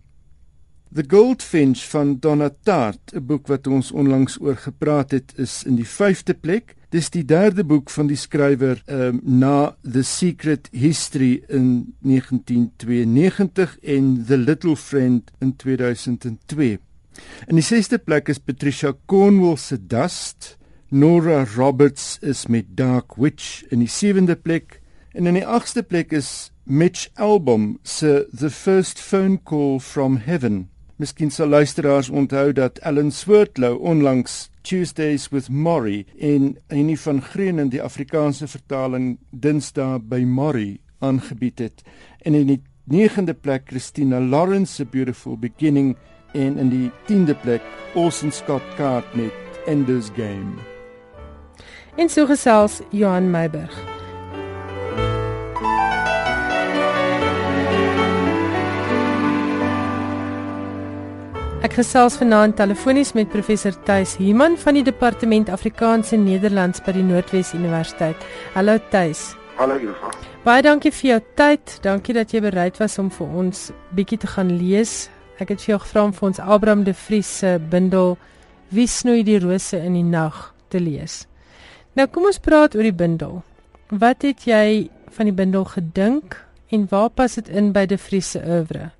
The 0.93 1.03
Goldfinch 1.07 1.89
van 1.89 2.19
Donna 2.19 2.49
Tartt, 2.63 3.13
'n 3.13 3.25
boek 3.25 3.47
wat 3.47 3.67
ons 3.67 3.91
onlangs 3.91 4.39
oor 4.39 4.55
gepraat 4.55 5.11
het, 5.11 5.33
is 5.35 5.63
in 5.63 5.75
die 5.75 5.87
5de 5.87 6.33
plek. 6.33 6.75
Dis 6.89 7.09
die 7.09 7.25
derde 7.25 7.63
boek 7.63 7.89
van 7.89 8.07
die 8.07 8.15
skrywer 8.15 8.83
um, 8.87 9.19
na 9.23 9.75
The 9.83 10.03
Secret 10.03 10.69
History 10.71 11.43
in 11.47 11.95
1992 11.99 13.79
en 13.79 14.25
The 14.27 14.37
Little 14.37 14.75
Friend 14.75 15.31
in 15.39 15.55
2002. 15.55 16.77
In 17.47 17.55
die 17.55 17.65
6de 17.65 17.97
plek 18.03 18.29
is 18.29 18.39
Patricia 18.39 18.93
Cornwell 19.05 19.57
se 19.57 19.87
Dust. 19.87 20.57
Nora 20.89 21.45
Roberts 21.55 22.17
is 22.21 22.47
met 22.47 22.77
Dark 22.77 23.17
Witch 23.17 23.63
in 23.69 23.83
die 23.83 23.91
7de 23.91 24.35
plek 24.35 24.79
en 25.17 25.25
in 25.25 25.33
die 25.33 25.45
8ste 25.45 25.81
plek 25.81 26.11
is 26.13 26.51
Mitch 26.63 27.07
Albom 27.15 27.79
se 27.81 28.27
The 28.29 28.49
First 28.49 28.99
Phone 29.01 29.39
Call 29.43 29.79
from 29.79 30.17
Heaven. 30.17 30.67
Miskien 31.01 31.31
sal 31.33 31.49
luisteraars 31.49 32.09
onthou 32.09 32.53
dat 32.53 32.77
Ellen 32.85 33.11
Swartlow 33.11 33.81
onlangs 33.81 34.49
Tuesdays 34.61 35.29
with 35.33 35.49
Maury 35.49 36.05
in 36.15 36.57
een 36.67 36.97
van 36.97 37.21
Green 37.21 37.59
in 37.59 37.69
die 37.69 37.81
Afrikaanse 37.81 38.47
vertaling 38.47 39.17
Dinsdae 39.29 39.99
by 39.99 40.21
Maury 40.21 40.77
aangebied 40.99 41.59
het. 41.59 41.83
En 42.21 42.33
in 42.33 42.47
die 42.47 42.61
9de 43.09 43.33
plek 43.41 43.69
Christina 43.73 44.21
Lawrence 44.21 44.73
se 44.73 44.85
Beautiful 44.85 45.37
Beginning 45.37 45.95
en 46.33 46.57
in 46.57 46.69
die 46.69 46.91
10de 47.09 47.41
plek 47.41 47.61
Orson 47.95 48.31
Scott 48.31 48.63
Card 48.75 49.15
met 49.15 49.33
Ender's 49.65 50.09
Game. 50.15 50.61
En 51.95 52.09
so 52.09 52.25
gesels 52.25 52.81
Johan 52.91 53.31
Meiburg. 53.31 53.96
Ek 61.65 61.73
gesels 61.73 62.13
vanaand 62.19 62.53
telefonies 62.59 63.15
met 63.17 63.31
professor 63.33 63.73
Tuis 63.87 64.11
Human 64.21 64.53
van 64.61 64.75
die 64.77 64.83
Departement 64.85 65.47
Afrikaans 65.49 66.11
en 66.13 66.21
Nederlands 66.27 66.83
by 66.85 66.93
die 66.93 67.01
Noordwes 67.01 67.49
Universiteit. 67.57 68.25
Hallo 68.53 68.75
Tuis. 68.91 69.31
Hallo 69.57 69.79
Eva. 69.81 70.11
Baie 70.45 70.61
dankie 70.61 70.91
vir 70.93 71.07
jou 71.09 71.17
tyd. 71.39 71.73
Dankie 71.81 72.13
dat 72.13 72.35
jy 72.35 72.43
bereid 72.45 72.77
was 72.77 72.99
om 73.01 73.09
vir 73.09 73.33
ons 73.41 73.63
bietjie 73.97 74.19
te 74.21 74.29
gaan 74.35 74.51
lees. 74.59 75.07
Ek 75.41 75.49
het 75.55 75.63
vir 75.63 75.73
jou 75.73 75.79
gevra 75.87 76.03
om 76.05 76.13
vir 76.13 76.27
ons 76.29 76.41
Abraham 76.45 76.83
de 76.85 76.93
Vries 76.93 77.31
se 77.41 77.55
bundel 77.71 78.19
Wie 78.69 78.85
snoei 78.85 79.23
die 79.25 79.39
rose 79.41 79.79
in 79.81 79.97
die 79.97 80.05
nag 80.05 80.51
te 80.69 80.77
lees. 80.83 81.23
Nou 81.97 82.05
kom 82.05 82.29
ons 82.29 82.37
praat 82.37 82.77
oor 82.77 82.85
die 82.85 82.93
bundel. 82.93 83.41
Wat 83.89 84.21
het 84.27 84.45
jy 84.45 84.91
van 85.09 85.31
die 85.31 85.33
bundel 85.33 85.65
gedink 85.73 86.37
en 86.69 86.85
waar 86.93 87.09
pas 87.09 87.39
dit 87.41 87.49
in 87.49 87.73
by 87.73 87.87
de 87.89 87.97
Vries 87.97 88.35
se 88.35 88.43
oeuvre? 88.45 88.91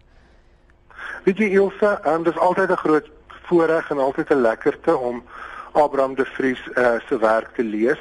Weet 1.28 1.42
jy 1.44 1.48
Ilse, 1.60 1.90
um, 2.08 2.22
dis 2.24 2.38
altyd 2.40 2.70
'n 2.72 2.80
groot 2.80 3.08
voorreg 3.48 3.90
en 3.92 4.00
altyd 4.00 4.30
'n 4.32 4.42
lekkerte 4.42 4.98
om 4.98 5.24
Abraham 5.72 6.16
de 6.16 6.26
Vries 6.26 6.62
uh, 6.76 6.94
se 7.08 7.20
werk 7.20 7.50
te 7.56 7.64
lees. 7.64 8.00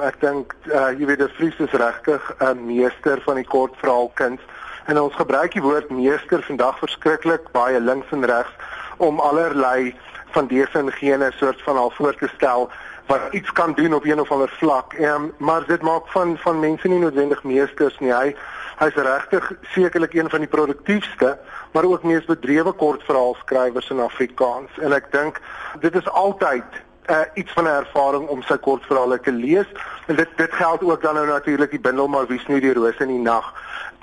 Ek 0.00 0.20
dink 0.20 0.52
uh, 0.66 0.92
jy 0.98 1.06
weet 1.06 1.18
de 1.18 1.28
Vries 1.28 1.56
is 1.58 1.72
regtig 1.72 2.34
'n 2.38 2.66
meester 2.66 3.22
van 3.24 3.40
die 3.40 3.46
kortverhaalkuns 3.46 4.40
en 4.84 5.00
ons 5.00 5.14
gebruik 5.14 5.52
die 5.52 5.62
woord 5.62 5.88
meester 5.90 6.42
vandag 6.42 6.78
verskriklik 6.78 7.48
baie 7.52 7.80
links 7.80 8.12
en 8.12 8.24
regs 8.24 8.52
om 8.96 9.20
allerlei 9.20 9.96
van 10.36 10.46
dese 10.46 10.78
en 10.78 10.92
gene 10.92 11.32
soort 11.40 11.62
van 11.62 11.76
al 11.76 11.90
voor 11.90 12.14
te 12.14 12.28
stel 12.36 12.68
wat 13.06 13.32
iets 13.32 13.52
kan 13.52 13.72
doen 13.72 13.94
op 13.94 14.04
een 14.04 14.20
of 14.20 14.30
ander 14.30 14.52
vlak. 14.60 14.92
Um, 14.92 15.32
maar 15.38 15.64
dit 15.66 15.82
maak 15.82 16.06
van 16.06 16.36
van 16.38 16.60
mense 16.60 16.88
nie 16.88 17.00
noodwendig 17.00 17.42
meesters 17.42 17.98
nie. 17.98 18.12
Hy 18.12 18.36
hy's 18.78 18.94
regtig 18.94 19.52
sekerlik 19.74 20.14
een 20.14 20.30
van 20.30 20.44
die 20.44 20.48
produktiefste 20.48 21.38
maar 21.72 21.84
ook 21.84 22.02
mees 22.02 22.24
bedrewe 22.24 22.72
kortverhaalskrywers 22.72 23.90
in 23.90 24.00
Afrikaans. 24.00 24.78
En 24.80 24.92
ek 24.92 25.10
dink 25.12 25.40
dit 25.80 25.94
is 25.94 26.08
altyd 26.08 26.78
uh, 27.10 27.20
iets 27.34 27.52
van 27.52 27.64
'n 27.64 27.80
ervaring 27.84 28.28
om 28.28 28.42
sy 28.42 28.56
kortverhale 28.56 29.20
te 29.20 29.32
lees. 29.32 29.66
En 30.06 30.16
dit 30.16 30.28
dit 30.36 30.52
geld 30.52 30.82
ook 30.82 31.02
dan 31.02 31.14
nou 31.14 31.26
natuurlik 31.26 31.70
die 31.70 31.80
bundel 31.80 32.08
maar 32.08 32.26
wie 32.26 32.38
snoei 32.38 32.60
die 32.60 32.72
rose 32.72 33.02
in 33.02 33.08
die 33.08 33.18
nag. 33.18 33.54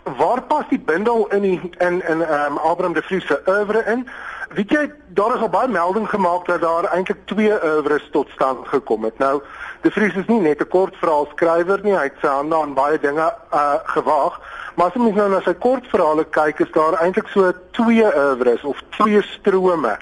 Waar 0.04 0.42
pas 0.42 0.66
die 0.70 0.80
bundel 0.80 1.28
in 1.28 1.42
die 1.42 1.62
in 1.78 2.02
in 2.08 2.22
um, 2.22 2.58
Abraham 2.58 2.94
de 2.94 3.02
Vries 3.02 3.26
se 3.26 3.42
oeuvre 3.48 3.84
in? 3.86 4.08
Weet 4.54 4.72
jy 4.72 4.92
daar 5.08 5.36
is 5.36 5.42
al 5.42 5.50
baie 5.50 5.68
melding 5.68 6.10
gemaak 6.10 6.46
dat 6.46 6.62
daar 6.62 6.84
eintlik 6.84 7.26
twee 7.26 7.52
oeuvres 7.64 8.10
tot 8.12 8.30
stand 8.30 8.68
gekom 8.68 9.04
het. 9.04 9.18
Nou 9.18 9.42
de 9.86 9.92
Vries 9.94 10.16
is 10.18 10.28
nie 10.28 10.42
net 10.42 10.62
'n 10.62 10.74
kortverhaalskrywer 10.74 11.80
nie 11.84 11.94
hy 11.94 12.10
het 12.10 12.22
sy 12.22 12.28
hande 12.28 12.56
aan 12.58 12.74
baie 12.74 13.00
dinge 13.00 13.28
uh, 13.54 13.80
gewaag 13.96 14.42
Maar 14.76 14.86
as 14.86 14.96
mens 15.00 15.16
nou 15.16 15.30
na 15.32 15.40
sy 15.44 15.54
kortverhale 15.64 16.26
kyk, 16.36 16.60
is 16.60 16.72
daar 16.76 16.98
eintlik 17.00 17.30
so 17.32 17.52
twee 17.78 18.04
oeuvres 18.04 18.64
of 18.68 18.82
twee 18.98 19.22
strome. 19.24 19.94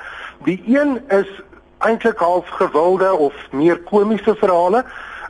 Die 0.47 0.57
een 0.65 0.97
is 1.13 1.29
eintlik 1.86 2.17
half 2.17 2.49
gewilde 2.57 3.11
of 3.13 3.38
meer 3.51 3.77
komiese 3.89 4.36
verhale 4.41 4.81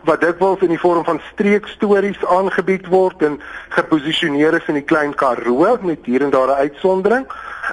wat 0.08 0.24
dikwels 0.24 0.64
in 0.64 0.72
die 0.72 0.80
vorm 0.80 1.04
van 1.08 1.20
streekstories 1.32 2.24
aangebied 2.28 2.88
word 2.92 3.24
en 3.24 3.38
geposisioneer 3.76 4.56
is 4.60 4.72
in 4.72 4.80
die 4.80 4.88
klein 4.88 5.16
Karoo 5.16 5.78
met 5.82 6.08
hier 6.08 6.24
en 6.24 6.32
daar 6.32 6.48
'n 6.48 6.64
uitsondering. 6.64 7.28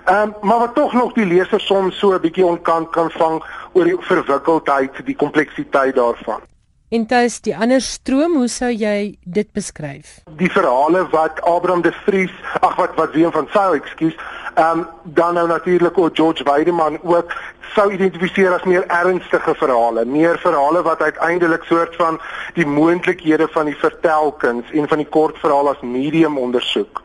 Ehm 0.05 0.22
um, 0.22 0.35
maar 0.41 0.59
wat 0.59 0.74
tog 0.74 0.93
nog 0.93 1.12
die 1.12 1.26
leser 1.26 1.61
soms 1.61 1.99
so 1.99 2.14
'n 2.14 2.20
bietjie 2.20 2.47
onkant 2.47 2.91
kan 2.91 3.11
vang 3.11 3.43
oor 3.72 3.85
die 3.85 3.97
verwikkeldheid, 3.99 5.07
die 5.07 5.16
kompleksiteit 5.16 5.95
daarvan. 5.95 6.50
En 6.91 7.05
tuis 7.07 7.36
die 7.47 7.53
ander 7.55 7.78
stroom, 7.86 8.32
hoe 8.34 8.49
sou 8.51 8.68
jy 8.74 9.12
dit 9.22 9.51
beskryf? 9.55 10.16
Die 10.41 10.49
verhale 10.51 11.05
wat 11.12 11.36
Abraham 11.47 11.84
de 11.84 11.93
Vries, 12.03 12.32
ag 12.66 12.74
wat 12.80 12.97
wat 12.99 13.12
Willem 13.14 13.30
van 13.36 13.47
Sail, 13.53 13.76
ekskuus, 13.78 14.16
ehm 14.57 14.80
um, 14.80 14.82
dan 15.05 15.38
nou 15.38 15.47
natuurlik 15.47 15.99
ook 15.99 16.16
George 16.18 16.43
Weideman 16.45 16.99
ook 17.03 17.36
sou 17.76 17.86
identifiseer 17.95 18.57
as 18.57 18.66
meer 18.66 18.88
ernstige 18.91 19.55
verhale, 19.55 20.05
meer 20.05 20.38
verhale 20.43 20.82
wat 20.82 21.03
uiteindelik 21.03 21.62
soort 21.70 21.95
van 21.97 22.18
die 22.59 22.66
moontlikhede 22.66 23.49
van 23.55 23.70
die 23.70 23.78
vertelkuns 23.78 24.74
en 24.74 24.88
van 24.88 24.99
die 24.99 25.09
kortverhaal 25.18 25.70
as 25.76 25.86
medium 25.95 26.43
ondersoek. 26.43 27.03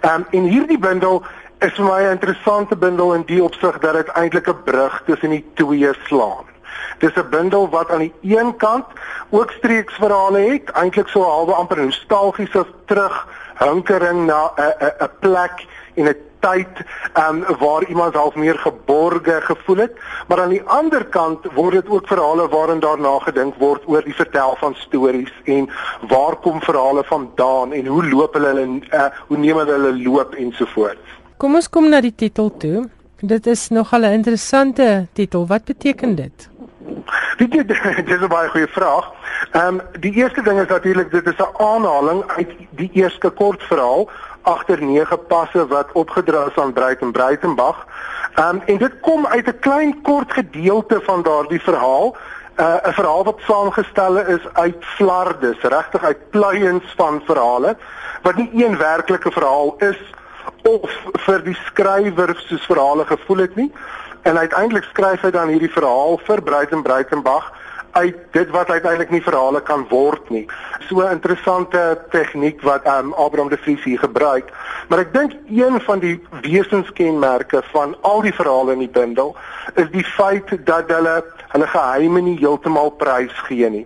Ehm 0.00 0.14
um, 0.14 0.30
en 0.30 0.50
hierdie 0.54 0.78
bundel 0.78 1.24
is 1.58 1.74
vir 1.74 1.90
my 1.90 2.00
'n 2.06 2.16
interessante 2.20 2.76
bundel 2.76 3.14
in 3.18 3.26
die 3.26 3.42
opsig 3.42 3.82
dat 3.82 3.94
dit 3.98 4.08
eintlik 4.14 4.48
'n 4.48 4.62
brug 4.64 5.02
tussen 5.06 5.30
die 5.30 5.44
twee 5.54 5.90
slaan. 6.06 6.53
Dis 6.98 7.14
'n 7.14 7.30
bundel 7.30 7.68
wat 7.68 7.90
aan 7.90 7.98
die 7.98 8.14
een 8.22 8.56
kant 8.56 8.86
ook 9.30 9.50
streeksverhale 9.50 10.38
het, 10.38 10.70
eintlik 10.70 11.08
so 11.08 11.22
halwe 11.22 11.52
amper 11.52 11.80
nostalgies 11.84 12.54
of 12.54 12.66
terug 12.86 13.26
hinkering 13.58 14.26
na 14.26 14.52
'n 14.56 14.72
'n 14.80 14.92
'n 15.04 15.10
plek 15.20 15.66
en 15.94 16.04
'n 16.08 16.16
tyd 16.44 16.84
um, 17.18 17.44
waar 17.58 17.84
iemand 17.88 18.14
half 18.14 18.34
meer 18.34 18.58
geborge 18.58 19.40
gevoel 19.40 19.76
het, 19.76 19.92
maar 20.28 20.40
aan 20.40 20.48
die 20.48 20.62
ander 20.62 21.04
kant 21.04 21.46
word 21.54 21.72
dit 21.72 21.88
ook 21.88 22.06
verhale 22.06 22.48
waarin 22.48 22.80
daarna 22.80 23.18
gedink 23.18 23.54
word 23.58 23.82
oor 23.86 24.04
die 24.04 24.14
vertel 24.14 24.56
van 24.60 24.74
stories 24.74 25.32
en 25.44 25.70
waar 26.08 26.36
kom 26.36 26.60
verhale 26.60 27.04
vandaan 27.04 27.72
en 27.72 27.86
hoe 27.86 28.04
loop 28.10 28.34
hulle 28.34 28.52
hulle 28.52 28.66
uh, 28.90 29.08
hoe 29.28 29.38
neem 29.38 29.56
hulle 29.62 29.72
hulle 29.78 29.94
loop 30.02 30.34
ensovoorts. 30.34 31.16
Kom 31.38 31.54
ons 31.54 31.68
kom 31.68 31.88
na 31.88 32.00
die 32.00 32.14
titel 32.14 32.52
toe. 32.58 32.84
Dit 33.20 33.46
is 33.46 33.68
nogal 33.68 34.00
'n 34.00 34.12
interessante 34.12 35.06
titel. 35.12 35.46
Wat 35.46 35.64
beteken 35.64 36.14
dit? 36.14 36.48
Dit 37.38 37.68
is 38.08 38.20
'n 38.20 38.28
baie 38.28 38.48
goeie 38.48 38.66
vraag. 38.68 39.12
Ehm 39.50 39.66
um, 39.66 39.80
die 40.00 40.12
eerste 40.12 40.42
ding 40.42 40.60
is 40.60 40.66
natuurlik 40.68 41.10
dit 41.10 41.26
is 41.26 41.36
'n 41.36 41.62
aanhaling 41.62 42.24
uit 42.26 42.50
die 42.70 42.90
eerste 42.92 43.30
kortverhaal 43.30 44.10
agter 44.42 44.82
nege 44.82 45.16
passe 45.16 45.66
wat 45.66 45.92
opgedra 45.92 46.46
is 46.46 46.56
aan 46.56 46.72
Breit 46.72 47.00
en 47.00 47.12
Breitenbach. 47.12 47.86
Ehm 48.34 48.48
um, 48.48 48.62
en 48.66 48.78
dit 48.78 49.00
kom 49.00 49.26
uit 49.26 49.46
'n 49.46 49.58
klein 49.58 50.02
kort 50.02 50.32
gedeelte 50.32 51.00
van 51.02 51.22
daardie 51.22 51.62
verhaal. 51.62 52.16
Uh, 52.56 52.74
'n 52.82 52.92
verhaal 52.92 53.24
wat 53.24 53.40
saamgestel 53.40 54.18
is 54.18 54.42
uit 54.52 54.84
flardes, 54.84 55.60
regtig 55.60 56.02
uit 56.02 56.30
pluiens 56.30 56.94
van 56.96 57.22
verhale 57.24 57.76
wat 58.22 58.36
nie 58.36 58.64
een 58.64 58.76
werklike 58.76 59.30
verhaal 59.30 59.74
is 59.78 59.98
of 60.68 60.90
vir 61.26 61.44
die 61.44 61.56
skrywer 61.66 62.34
soos 62.48 62.64
verhale 62.66 63.04
gevoel 63.04 63.44
het 63.44 63.56
nie. 63.56 63.70
En 64.24 64.38
uiteindelik 64.38 64.84
skryf 64.92 65.20
hy 65.26 65.30
dan 65.30 65.52
hierdie 65.52 65.72
verhaal 65.72 66.18
vir 66.24 66.42
Breiten 66.42 66.82
Breitenbach 66.82 67.52
uit 67.94 68.16
dit 68.34 68.50
wat 68.50 68.70
uiteindelik 68.70 69.10
nie 69.10 69.22
verhale 69.22 69.60
kan 69.62 69.84
word 69.88 70.30
nie. 70.30 70.46
So 70.88 71.00
'n 71.00 71.10
interessante 71.10 72.00
tegniek 72.10 72.62
wat 72.62 72.86
um, 72.86 73.12
Abraham 73.12 73.48
de 73.48 73.56
Vries 73.56 73.84
hier 73.84 73.98
gebruik. 73.98 74.50
Maar 74.88 74.98
ek 74.98 75.12
dink 75.12 75.32
een 75.48 75.80
van 75.80 75.98
die 75.98 76.16
wesenskenmerke 76.42 77.62
van 77.72 77.96
al 78.00 78.20
die 78.20 78.34
verhale 78.34 78.72
in 78.72 78.78
die 78.78 78.94
bundel 78.98 79.36
is 79.74 79.90
die 79.90 80.04
feit 80.04 80.66
dat 80.66 80.90
hulle 80.90 81.24
hulle 81.54 81.68
geheime 81.70 82.22
nie 82.26 82.36
heeltemal 82.40 82.90
prys 83.00 83.34
gee 83.48 83.70
nie. 83.70 83.84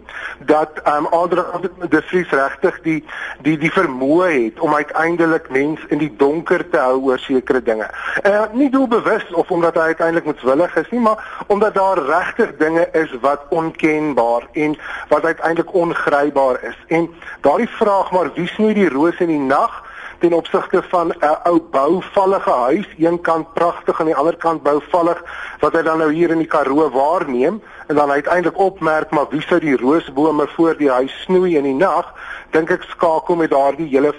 Dat 0.49 0.81
um 0.89 1.09
Abraham 1.13 1.69
de 1.89 2.03
Vries 2.11 2.31
regtig 2.33 2.81
die 2.87 2.99
die 3.47 3.57
die 3.61 3.73
vermoë 3.73 4.31
het 4.33 4.61
om 4.65 4.75
uiteindelik 4.75 5.51
mens 5.55 5.81
in 5.89 6.03
die 6.03 6.13
donker 6.17 6.65
te 6.71 6.81
hou 6.81 7.01
oor 7.11 7.19
sekere 7.19 7.63
dinge. 7.63 7.89
Uh 8.25 8.47
nie 8.53 8.71
doelbewus 8.71 9.27
of 9.33 9.51
omdat 9.51 9.77
hy 9.77 9.93
uiteindelik 9.93 10.31
moetswillig 10.33 10.77
is 10.77 10.91
nie, 10.91 11.01
maar 11.01 11.45
omdat 11.47 11.75
daar 11.75 12.05
regtig 12.09 12.57
dinge 12.57 12.89
is 12.93 13.13
wat 13.21 13.45
onken 13.49 13.77
onkenbaar 13.79 14.43
en 14.53 14.79
wat 15.09 15.25
uiteindelik 15.25 15.75
ongrypbaar 15.75 16.63
is. 16.63 16.77
En 16.87 17.15
daardie 17.41 17.69
vraag 17.69 18.11
maar 18.11 18.33
wie 18.35 18.47
snoei 18.47 18.75
die 18.75 18.89
roos 18.89 19.19
in 19.19 19.27
die 19.27 19.39
nag 19.39 19.85
ten 20.19 20.33
opsigte 20.33 20.83
van 20.83 21.09
'n 21.09 21.37
ou 21.45 21.61
bouvallige 21.71 22.51
huis, 22.51 22.89
een 22.99 23.21
kant 23.21 23.53
pragtig 23.53 24.01
aan 24.01 24.07
die 24.07 24.17
ander 24.17 24.37
kant 24.37 24.63
bouvallig 24.63 25.23
wat 25.61 25.73
hy 25.73 25.83
dan 25.83 25.99
nou 25.99 26.13
hier 26.13 26.31
in 26.31 26.39
die 26.39 26.47
Karoo 26.47 26.91
waarneem 26.91 27.63
en 27.87 27.95
dan 27.95 28.11
uiteindelik 28.11 28.59
opmerk 28.59 29.11
maar 29.11 29.27
wie 29.31 29.43
sou 29.43 29.61
die 29.61 29.77
roosbome 29.77 30.47
voor 30.47 30.77
die 30.77 30.91
huis 30.91 31.23
snoei 31.23 31.57
in 31.57 31.63
die 31.63 31.75
nag? 31.75 32.15
Dink 32.51 32.71
ek 32.71 32.83
skakel 32.83 33.37
met 33.37 33.51
daardie 33.51 33.89
hele 33.89 34.15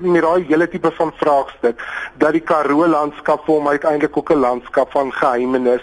met 0.00 0.22
daai 0.22 0.44
hele 0.48 0.68
tipe 0.68 0.90
van 0.90 1.12
vraagstuk 1.16 1.82
dat 2.18 2.32
die 2.32 2.40
Karoo 2.40 2.86
landskap 2.86 3.44
vir 3.44 3.54
hom 3.54 3.68
uiteindelik 3.68 4.16
ook 4.16 4.30
'n 4.30 4.40
landskap 4.40 4.90
van 4.90 5.12
geheimenis 5.12 5.82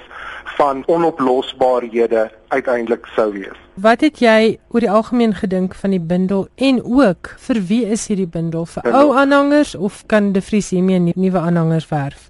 van 0.58 0.84
onoplosbaarhede 0.86 2.32
uiteindelik 2.47 3.06
sou 3.16 3.32
wees. 3.32 3.58
Wat 3.74 4.02
het 4.02 4.20
jy 4.20 4.60
oor 4.70 4.80
die 4.80 4.91
algemeen 4.91 5.34
gedink 5.36 5.76
van 5.76 5.89
die 5.89 6.02
bundel 6.02 6.47
en 6.56 6.82
ook 6.84 7.36
vir 7.38 7.62
wie 7.68 7.86
is 7.86 8.08
hierdie 8.08 8.28
bundel 8.28 8.66
vir 8.66 8.84
bundel. 8.84 9.02
ou 9.02 9.16
aanhangers 9.18 9.76
of 9.76 10.04
kan 10.06 10.32
De 10.32 10.41
Vries 10.41 10.70
hiermee 10.70 11.14
nuwe 11.16 11.39
aanhangers 11.39 11.88
werf? 11.88 12.30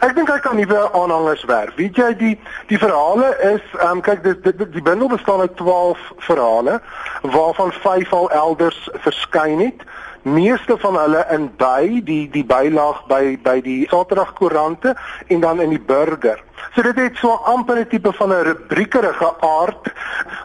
Ek 0.00 0.14
dink 0.14 0.30
hy 0.30 0.38
kan 0.40 0.56
nuwe 0.56 0.92
aanhangers 0.92 1.44
werf. 1.44 1.74
Weet 1.76 1.96
jy 1.96 2.10
die 2.18 2.34
die 2.70 2.78
verhale 2.78 3.32
is 3.54 3.64
ehm 3.78 3.98
um, 3.98 4.00
kyk 4.00 4.22
dit 4.22 4.44
die, 4.44 4.68
die 4.76 4.82
bundel 4.82 5.08
bestaan 5.08 5.40
uit 5.40 5.56
12 5.56 5.98
verhale 6.28 6.80
waarvan 7.22 7.72
5 7.72 8.12
al 8.12 8.30
elders 8.30 8.88
verskyn 9.04 9.60
het 9.60 9.84
meeste 10.22 10.78
van 10.78 10.96
hulle 10.96 11.26
in 11.30 11.50
by 11.58 12.00
die 12.04 12.28
die 12.30 12.44
bylaag 12.44 13.02
by 13.10 13.38
by 13.42 13.60
die 13.60 13.86
Saterdagkoerante 13.90 14.94
en 15.26 15.40
dan 15.40 15.60
in 15.60 15.74
die 15.74 15.80
burger. 15.80 16.42
So 16.74 16.82
dit 16.82 16.96
het 16.96 17.16
so 17.16 17.34
amper 17.44 17.78
'n 17.78 17.88
tipe 17.88 18.12
van 18.12 18.32
'n 18.32 18.44
rubriekerige 18.44 19.34
aard, 19.40 19.92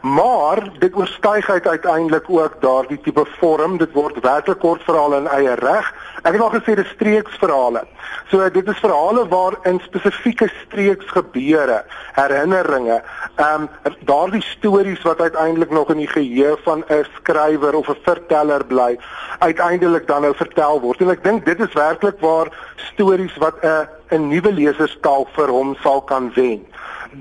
maar 0.01 0.69
dit 0.80 0.95
oorstyg 0.95 1.49
uiteindelik 1.49 2.30
ook 2.30 2.61
daardie 2.61 3.01
tipe 3.01 3.25
vorm. 3.39 3.78
Dit 3.78 3.93
word 3.93 4.19
werklik 4.21 4.59
kort 4.59 4.84
verhale 4.84 5.17
in 5.17 5.28
eie 5.28 5.53
reg. 5.53 5.93
Ek 6.28 6.36
het 6.36 6.41
al 6.43 6.51
gesê 6.51 6.73
dis 6.75 6.89
streeksverhale. 6.91 7.86
So 8.28 8.43
dit 8.51 8.67
is 8.67 8.80
verhale 8.84 9.21
waar 9.32 9.55
in 9.69 9.78
spesifieke 9.86 10.49
streeks 10.65 11.07
gebeure, 11.15 11.78
herinneringe, 12.17 12.97
ehm 13.39 13.67
um, 13.88 13.93
daardie 14.09 14.43
stories 14.43 15.05
wat 15.07 15.21
uiteindelik 15.21 15.71
nog 15.71 15.93
in 15.93 16.01
die 16.03 16.09
geheue 16.11 16.57
van 16.65 16.84
'n 16.89 17.05
skrywer 17.15 17.75
of 17.75 17.88
'n 17.89 18.03
verteller 18.03 18.65
bly, 18.65 18.99
uiteindelik 19.39 20.07
dan 20.07 20.21
nou 20.21 20.34
vertel 20.36 20.82
word. 20.82 21.01
En 21.01 21.09
ek 21.09 21.23
dink 21.23 21.45
dit 21.45 21.59
is 21.59 21.73
werklik 21.73 22.19
waar 22.19 22.51
stories 22.75 23.38
wat 23.38 23.55
'n 23.63 23.88
'n 24.11 24.28
nuwe 24.28 24.51
leserstaal 24.51 25.28
vir 25.32 25.47
hom 25.47 25.75
sal 25.84 26.01
kan 26.01 26.32
wen. 26.36 26.67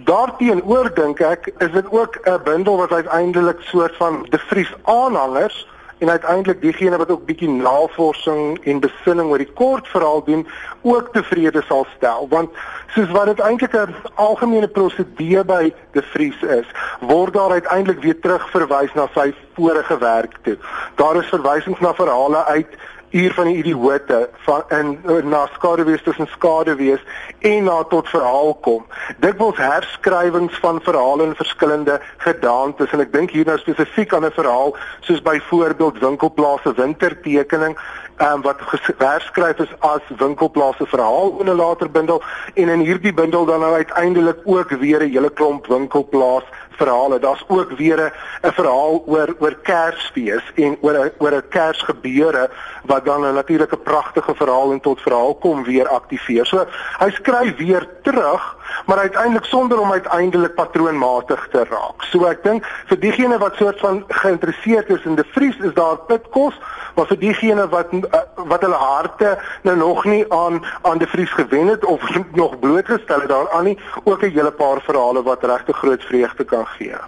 Daarteenoor 0.04 0.94
dink 0.94 1.20
ek 1.20 1.52
is 1.58 1.70
dit 1.70 1.90
ook 1.90 2.18
'n 2.24 2.42
bundel 2.44 2.76
wat 2.76 2.92
uiteindelik 2.92 3.60
soort 3.60 3.96
van 3.96 4.26
De 4.30 4.38
Vries 4.38 4.74
aanhangers 4.82 5.66
en 5.98 6.10
uiteindelik 6.10 6.60
diegene 6.60 6.96
wat 6.96 7.10
ook 7.10 7.24
bietjie 7.26 7.48
navorsing 7.48 8.58
en 8.64 8.80
besinning 8.80 9.30
oor 9.30 9.38
die 9.38 9.52
kort 9.52 9.88
verhaal 9.88 10.24
doen 10.24 10.46
ook 10.82 11.12
tevrede 11.12 11.62
sal 11.66 11.86
stel. 11.96 12.26
Want 12.28 12.50
soos 12.94 13.10
wat 13.10 13.26
dit 13.32 13.40
eintlik 13.40 13.74
'n 13.76 13.94
algemene 14.14 14.68
prosedure 14.68 15.44
by 15.44 15.72
De 15.92 16.02
Vries 16.02 16.42
is 16.42 16.66
word 17.00 17.32
daar 17.32 17.50
uiteindelik 17.50 18.02
weer 18.02 18.20
terug 18.20 18.50
verwys 18.50 18.92
na 18.94 19.08
sy 19.14 19.32
vorige 19.54 19.98
werk 19.98 20.36
toe. 20.42 20.56
Daar 20.94 21.16
is 21.16 21.28
verwysings 21.28 21.80
na 21.80 21.94
verhale 21.94 22.44
uit 22.44 22.68
uur 23.10 23.34
van 23.34 23.44
die 23.44 23.56
idioote 23.56 24.28
van 24.44 24.62
in 24.68 25.28
na 25.28 25.46
skadewees 25.52 26.02
tussen 26.02 26.26
skadewees 26.26 27.04
en 27.38 27.64
na 27.64 27.82
tot 27.82 28.08
verhaal 28.08 28.54
kom. 28.54 28.86
Dikwels 29.18 29.56
herskrywings 29.56 30.58
van 30.58 30.80
verhale 30.80 31.24
in 31.24 31.34
verskillende 31.34 32.00
gedaantes 32.16 32.90
en 32.90 33.00
ek 33.00 33.12
dink 33.12 33.30
hier 33.30 33.46
nou 33.46 33.58
spesifiek 33.58 34.14
aan 34.14 34.26
'n 34.26 34.38
verhaal 34.38 34.76
soos 35.00 35.22
byvoorbeeld 35.22 35.98
winkelplase 35.98 36.74
wintertekening 36.74 37.78
um, 38.18 38.42
wat 38.42 38.60
herskryf 38.98 39.58
is 39.58 39.72
as 39.78 40.00
winkelplase 40.18 40.86
verhaal 40.86 41.36
in 41.40 41.50
'n 41.50 41.56
later 41.56 41.90
bundel 41.90 42.22
en 42.54 42.68
in 42.68 42.80
hierdie 42.80 43.14
bundel 43.14 43.44
dan 43.44 43.60
nou 43.60 43.74
uiteindelik 43.74 44.36
ook 44.44 44.70
weer 44.70 45.02
'n 45.02 45.10
hele 45.10 45.30
klomp 45.30 45.66
winkelplaas 45.66 46.44
verhale. 46.76 47.18
Daar's 47.18 47.44
ook 47.48 47.70
weer 47.70 48.12
'n 48.42 48.52
verhaal 48.52 49.02
oor 49.06 49.34
oor 49.38 49.54
Kersfees 49.62 50.52
en 50.54 50.76
oor 50.80 50.94
'n 51.04 51.12
oor 51.18 51.32
'n 51.32 51.48
Kersgebeure 51.48 52.50
wat 52.84 53.04
dan 53.04 53.24
'n 53.26 53.34
natuurlike 53.34 53.76
pragtige 53.76 54.34
verhaal 54.34 54.72
en 54.72 54.80
tot 54.80 55.00
verhaal 55.00 55.34
kom 55.34 55.64
weer 55.64 55.88
aktiveer. 55.88 56.46
So 56.46 56.66
hy 56.98 57.10
skryf 57.10 57.56
weer 57.56 57.88
terug, 58.02 58.56
maar 58.86 58.98
uiteindelik 58.98 59.44
sonder 59.44 59.78
om 59.80 59.92
uiteindelik 59.92 60.54
patroonmatig 60.54 61.48
te 61.50 61.64
raak. 61.70 62.02
So 62.02 62.24
ek 62.24 62.42
dink 62.42 62.66
vir 62.86 63.00
diegene 63.00 63.38
wat 63.38 63.54
soort 63.56 63.80
van 63.80 64.04
geïnteresseerd 64.08 64.90
is 64.90 65.04
in 65.04 65.14
die 65.14 65.24
Vries 65.30 65.56
is 65.56 65.74
daar 65.74 65.96
pitkos, 65.96 66.54
maar 66.94 67.06
vir 67.06 67.18
diegene 67.18 67.68
wat 67.68 67.92
uh, 67.92 68.20
wat 68.34 68.60
hulle 68.60 68.80
harte 68.80 69.38
nou 69.62 69.76
nog 69.76 70.04
nie 70.04 70.24
aan 70.32 70.64
aan 70.82 70.98
die 70.98 71.08
Vries 71.08 71.32
gewen 71.32 71.66
het 71.66 71.84
of 71.84 72.00
nog 72.42 72.58
blootgestel 72.58 73.20
het 73.20 73.28
daaraan 73.28 73.64
nie, 73.64 73.78
ook 74.04 74.22
'n 74.22 74.30
hele 74.30 74.52
paar 74.52 74.80
verhale 74.80 75.22
wat 75.22 75.44
regtig 75.44 75.76
groot 75.76 76.02
vreugde 76.02 76.44
kan 76.44 76.65
gee. 76.78 76.98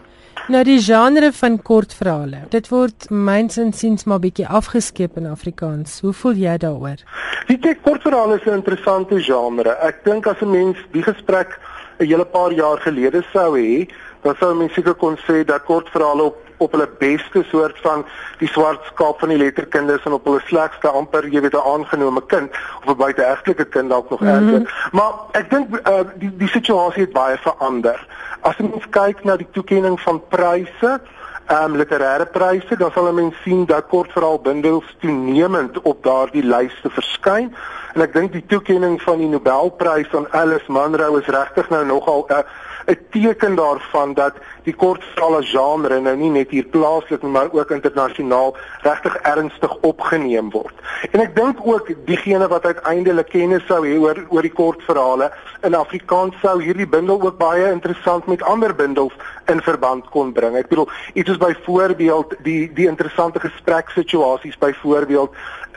Nou 0.49 0.63
die 0.65 0.79
genre 0.81 1.33
van 1.33 1.59
kortverhale. 1.63 2.39
Dit 2.49 2.71
word 2.73 3.11
myns 3.11 3.59
insiens 3.59 4.05
maar 4.09 4.21
bietjie 4.23 4.47
afgeskeep 4.47 5.19
in 5.21 5.27
Afrikaans. 5.29 6.01
Hoe 6.01 6.13
voel 6.13 6.39
jy 6.41 6.57
daaroor? 6.57 7.03
Die 7.49 7.75
kortverhale 7.85 8.39
is 8.39 8.47
'n 8.47 8.61
interessante 8.61 9.21
genre. 9.21 9.77
Ek 9.83 10.05
dink 10.05 10.27
as 10.27 10.41
'n 10.41 10.51
mens 10.51 10.77
die 10.93 11.03
gesprek 11.03 11.59
'n 11.99 12.07
hele 12.07 12.25
paar 12.25 12.53
jaar 12.53 12.79
gelede 12.81 13.23
sou 13.33 13.59
hê, 13.59 13.89
dan 14.23 14.35
sou 14.41 14.55
mens 14.55 14.73
seker 14.73 14.95
kon 14.95 15.17
sê 15.17 15.45
dat 15.45 15.65
kortverhale 15.65 16.23
op 16.23 16.37
op 16.59 16.73
hulle 16.73 16.89
beste 16.99 17.45
soort 17.51 17.79
van 17.83 18.05
die 18.39 18.49
swart 18.49 18.85
skaap 18.93 19.19
van 19.21 19.29
die 19.29 19.39
letterkunde 19.39 20.01
en 20.05 20.13
op 20.13 20.25
hulle 20.25 20.41
slegste 20.47 20.89
amper 20.89 21.27
jy 21.27 21.41
weet 21.41 21.55
'n 21.55 21.69
aangenome 21.75 22.23
kind 22.27 22.51
of 22.85 22.93
'n 22.93 22.97
buiteegtelike 22.97 23.65
kind 23.65 23.89
dalk 23.89 24.11
nog 24.11 24.21
mm 24.21 24.29
-hmm. 24.29 24.55
erger. 24.55 24.89
Maar 24.93 25.13
ek 25.33 25.51
dink 25.51 25.67
uh, 25.75 26.01
die 26.15 26.37
die 26.37 26.49
situasie 26.49 27.03
het 27.03 27.13
baie 27.13 27.39
verander. 27.39 28.07
As 28.41 28.57
mens 28.57 28.89
kyk 28.91 29.25
na 29.25 29.37
die 29.37 29.51
toekenning 29.51 30.01
van 30.01 30.23
pryse 30.29 31.01
ehm 31.49 31.65
um, 31.65 31.77
literêre 31.77 32.27
pryse, 32.27 32.77
dan 32.77 32.91
sal 32.93 33.09
'n 33.09 33.15
mens 33.15 33.35
sien 33.43 33.65
dat 33.67 33.87
kortverhaalbundels 33.89 34.97
toenemend 35.01 35.81
op 35.83 36.03
daardie 36.03 36.45
lyste 36.45 36.91
verskyn. 36.91 37.55
En 37.95 38.01
ek 38.01 38.13
dink 38.13 38.33
die 38.33 38.45
toekenning 38.47 39.03
van 39.03 39.19
die 39.19 39.29
Nobelprys 39.29 40.15
aan 40.15 40.33
Alice 40.33 40.73
Munro 40.73 41.17
is 41.17 41.27
regtig 41.27 41.69
nou 41.69 41.85
nogal 41.85 42.27
'n 42.29 42.33
uh, 42.33 42.39
'n 42.89 42.99
teken 43.11 43.55
daarvan 43.55 44.15
dat 44.15 44.35
die 44.69 44.77
kortverhale 44.77 45.41
genre 45.49 46.01
nou 46.05 46.15
nie 46.21 46.31
net 46.35 46.53
hier 46.55 46.67
plaaslik 46.73 47.25
maar 47.25 47.51
ook 47.57 47.73
internasionaal 47.75 48.55
regtig 48.85 49.17
ernstig 49.29 49.75
opgeneem 49.89 50.51
word. 50.55 50.75
En 51.13 51.23
ek 51.25 51.35
dink 51.37 51.63
ook 51.65 51.91
diegene 52.09 52.49
wat 52.53 52.67
uiteindelik 52.69 53.31
kennis 53.33 53.65
sou 53.71 53.81
hê 53.87 53.97
oor 53.99 54.21
oor 54.29 54.45
die 54.45 54.55
kortverhale 54.55 55.31
in 55.67 55.75
Afrikaans 55.79 56.37
sou 56.43 56.57
hierdie 56.63 56.89
bundel 56.89 57.21
ook 57.21 57.39
baie 57.41 57.71
interessant 57.73 58.27
met 58.31 58.43
ander 58.43 58.75
bundels 58.75 59.15
in 59.49 59.63
verband 59.65 60.09
kon 60.15 60.33
bring. 60.37 60.57
Ek 60.59 60.69
bedoel, 60.71 60.89
iets 61.15 61.35
is 61.35 61.41
byvoorbeeld 61.41 62.37
die 62.47 62.61
die 62.75 62.89
interessante 62.91 63.41
gespreksituasies 63.41 64.59
byvoorbeeld 64.61 65.35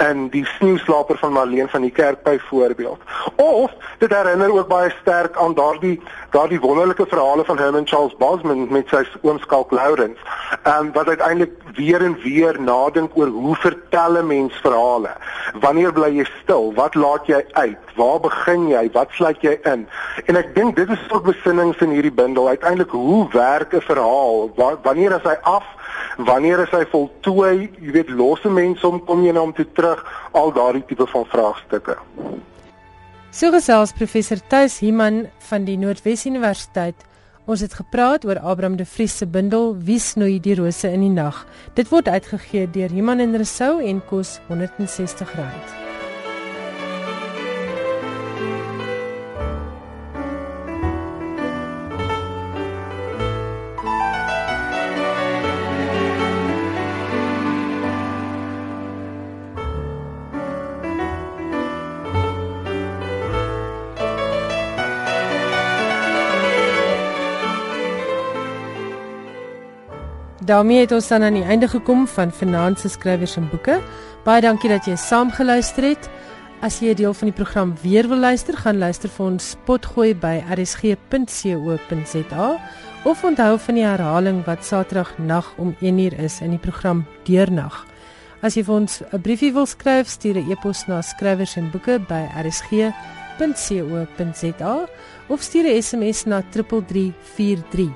in 0.10 0.28
die 0.34 0.46
sneeuslaper 0.46 1.18
van 1.18 1.32
Marlene 1.32 1.68
van 1.70 1.82
die 1.82 1.92
kerk 1.92 2.24
byvoorbeeld. 2.24 3.00
Of 3.36 3.72
dit 3.98 4.14
herinner 4.14 4.54
ook 4.54 4.68
baie 4.68 4.90
sterk 5.02 5.38
aan 5.38 5.54
daardie 5.54 6.02
daardie 6.32 6.60
wonderlike 6.60 7.06
verhale 7.08 7.46
van 7.46 7.58
Herman 7.58 7.88
Charles 7.88 8.16
Bosman 8.18 8.68
met 8.72 8.88
sy 8.90 9.04
oomskalk 9.22 9.72
Lawrence. 9.72 10.20
Ehm 10.64 10.86
um, 10.86 10.92
wat 10.92 11.08
uiteindelik 11.08 11.52
weer 11.76 12.02
en 12.02 12.16
weer 12.24 12.62
nadink 12.62 13.18
oor 13.18 13.28
hoe 13.28 13.56
vertel 13.56 14.18
'n 14.18 14.28
mens 14.28 14.54
verhale? 14.64 15.12
Wanneer 15.60 15.94
bly 15.94 16.10
jy 16.18 16.26
stil? 16.42 16.74
Wat 16.74 16.96
laat 16.96 17.28
jy 17.28 17.46
uit? 17.52 17.78
Waar 17.96 18.20
begin 18.20 18.68
jy? 18.68 18.90
Wat 18.92 19.08
sluit 19.12 19.42
jy 19.42 19.60
in? 19.64 19.88
En 20.26 20.36
ek 20.36 20.56
dink 20.56 20.76
dit 20.76 20.90
is 20.90 21.06
ook 21.10 21.24
besinnings 21.24 21.78
in 21.78 21.90
hierdie 21.90 22.12
bundel. 22.14 22.48
Uiteindelik 22.48 22.92
hoe 22.92 23.28
werk 23.32 23.74
'n 23.74 23.82
verhaal? 23.82 24.52
Wanneer 24.84 25.16
is 25.16 25.24
hy 25.24 25.38
af? 25.42 25.64
Wanneer 26.18 26.64
is 26.64 26.74
hy 26.76 26.86
voltooi, 26.92 27.70
jy 27.80 27.92
weet 27.96 28.10
losse 28.10 28.50
mense 28.50 28.88
om 28.88 29.00
kom 29.06 29.24
jy 29.26 29.34
na 29.36 29.44
hom 29.46 29.54
toe 29.54 29.68
terug, 29.76 30.02
al 30.34 30.54
daardie 30.56 30.84
tipe 30.88 31.08
van 31.14 31.28
vraagstukke. 31.32 31.98
So 33.32 33.52
gesels 33.52 33.94
professor 33.96 34.42
Tuis 34.52 34.82
Himan 34.84 35.26
van 35.48 35.66
die 35.66 35.78
Noordwes 35.80 36.26
Universiteit. 36.28 37.08
Ons 37.48 37.64
het 37.66 37.74
gepraat 37.80 38.26
oor 38.28 38.40
Abraham 38.40 38.76
de 38.78 38.86
Vries 38.86 39.18
se 39.18 39.26
bundel 39.26 39.74
Wie 39.80 40.00
snoei 40.00 40.40
die 40.40 40.56
rose 40.60 40.92
in 40.92 41.08
die 41.08 41.14
nag. 41.14 41.46
Dit 41.80 41.90
word 41.90 42.12
uitgegee 42.12 42.68
deur 42.70 42.92
Himan 42.92 43.24
en 43.24 43.38
Resou 43.40 43.80
en 43.80 44.04
kos 44.12 44.40
R160. 44.50 45.81
Daarmee 70.52 70.84
het 70.84 70.92
ons 70.92 71.08
dan 71.08 71.24
aan 71.24 71.38
die 71.40 71.48
einde 71.48 71.68
gekom 71.72 72.04
van 72.08 72.32
Vanaand 72.32 72.80
se 72.80 72.90
skrywers 72.92 73.38
en 73.40 73.50
boeke. 73.50 73.80
Baie 74.26 74.42
dankie 74.44 74.70
dat 74.70 74.86
jy 74.86 74.96
saam 75.00 75.32
geluister 75.32 75.84
het. 75.84 76.10
As 76.62 76.80
jy 76.80 76.92
'n 76.92 76.96
deel 76.96 77.14
van 77.14 77.28
die 77.28 77.36
program 77.36 77.76
weer 77.82 78.08
wil 78.08 78.18
luister, 78.18 78.58
gaan 78.58 78.78
luister 78.78 79.10
vir 79.10 79.26
ons 79.26 79.56
potgooi 79.66 80.16
by 80.16 80.44
rsg.co.za 80.52 82.60
of 83.04 83.24
onthou 83.24 83.60
van 83.60 83.76
die 83.76 83.86
herhaling 83.86 84.46
wat 84.46 84.66
Saterdag 84.66 85.18
nag 85.18 85.54
om 85.58 85.76
1uur 85.80 86.20
is 86.20 86.42
in 86.42 86.50
die 86.50 86.60
program 86.60 87.06
Deurnag. 87.24 87.86
As 88.42 88.56
jy 88.56 88.64
vir 88.64 88.76
ons 88.76 89.02
'n 89.14 89.22
briefie 89.22 89.54
wil 89.54 89.66
skryf, 89.66 90.08
stuur 90.08 90.38
'n 90.38 90.52
e-pos 90.52 90.88
na 90.88 91.02
skrywers 91.02 91.56
en 91.56 91.72
boeke 91.72 92.00
by 92.00 92.28
rsg.co.za 92.44 92.96
of 95.28 95.42
stuur 95.42 95.64
'n 95.64 95.82
SMS 95.82 96.26
na 96.26 96.44
3343. 96.52 97.92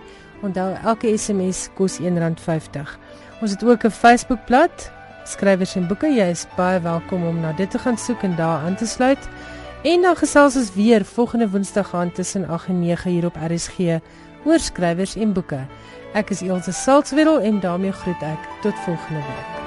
Onthou 0.46 0.76
elke 0.84 1.10
SMS 1.18 1.70
kos 1.74 1.98
R1.50. 2.00 2.92
Ons 3.42 3.52
het 3.52 3.64
ook 3.64 3.84
'n 3.86 3.90
Facebookblad, 3.90 4.92
skrywers 5.24 5.76
en 5.76 5.88
boeke. 5.88 6.08
Jy 6.08 6.30
is 6.30 6.46
baie 6.56 6.80
welkom 6.80 7.26
om 7.28 7.40
na 7.40 7.52
dit 7.54 7.72
te 7.72 7.80
gaan 7.80 7.98
soek 7.98 8.22
en 8.22 8.36
daar 8.36 8.60
aan 8.60 8.76
te 8.76 8.86
sluit. 8.86 9.30
En 9.84 10.02
dan 10.02 10.16
gesels 10.16 10.56
ons 10.56 10.74
weer 10.74 11.06
volgende 11.06 11.50
Woensdag 11.50 11.94
aan 11.94 12.12
tussen 12.12 12.48
8 12.48 12.68
en 12.68 12.80
9 12.80 13.12
hier 13.12 13.26
op 13.26 13.36
RSG 13.50 14.00
oor 14.46 14.60
skrywers 14.60 15.16
en 15.16 15.34
boeke. 15.34 15.66
Ek 16.14 16.30
is 16.30 16.42
Elsje 16.42 16.72
Salzwetel 16.72 17.40
en 17.40 17.60
daarmee 17.60 17.92
groet 17.92 18.22
ek 18.22 18.50
tot 18.62 18.74
volgende 18.86 19.20
week. 19.20 19.65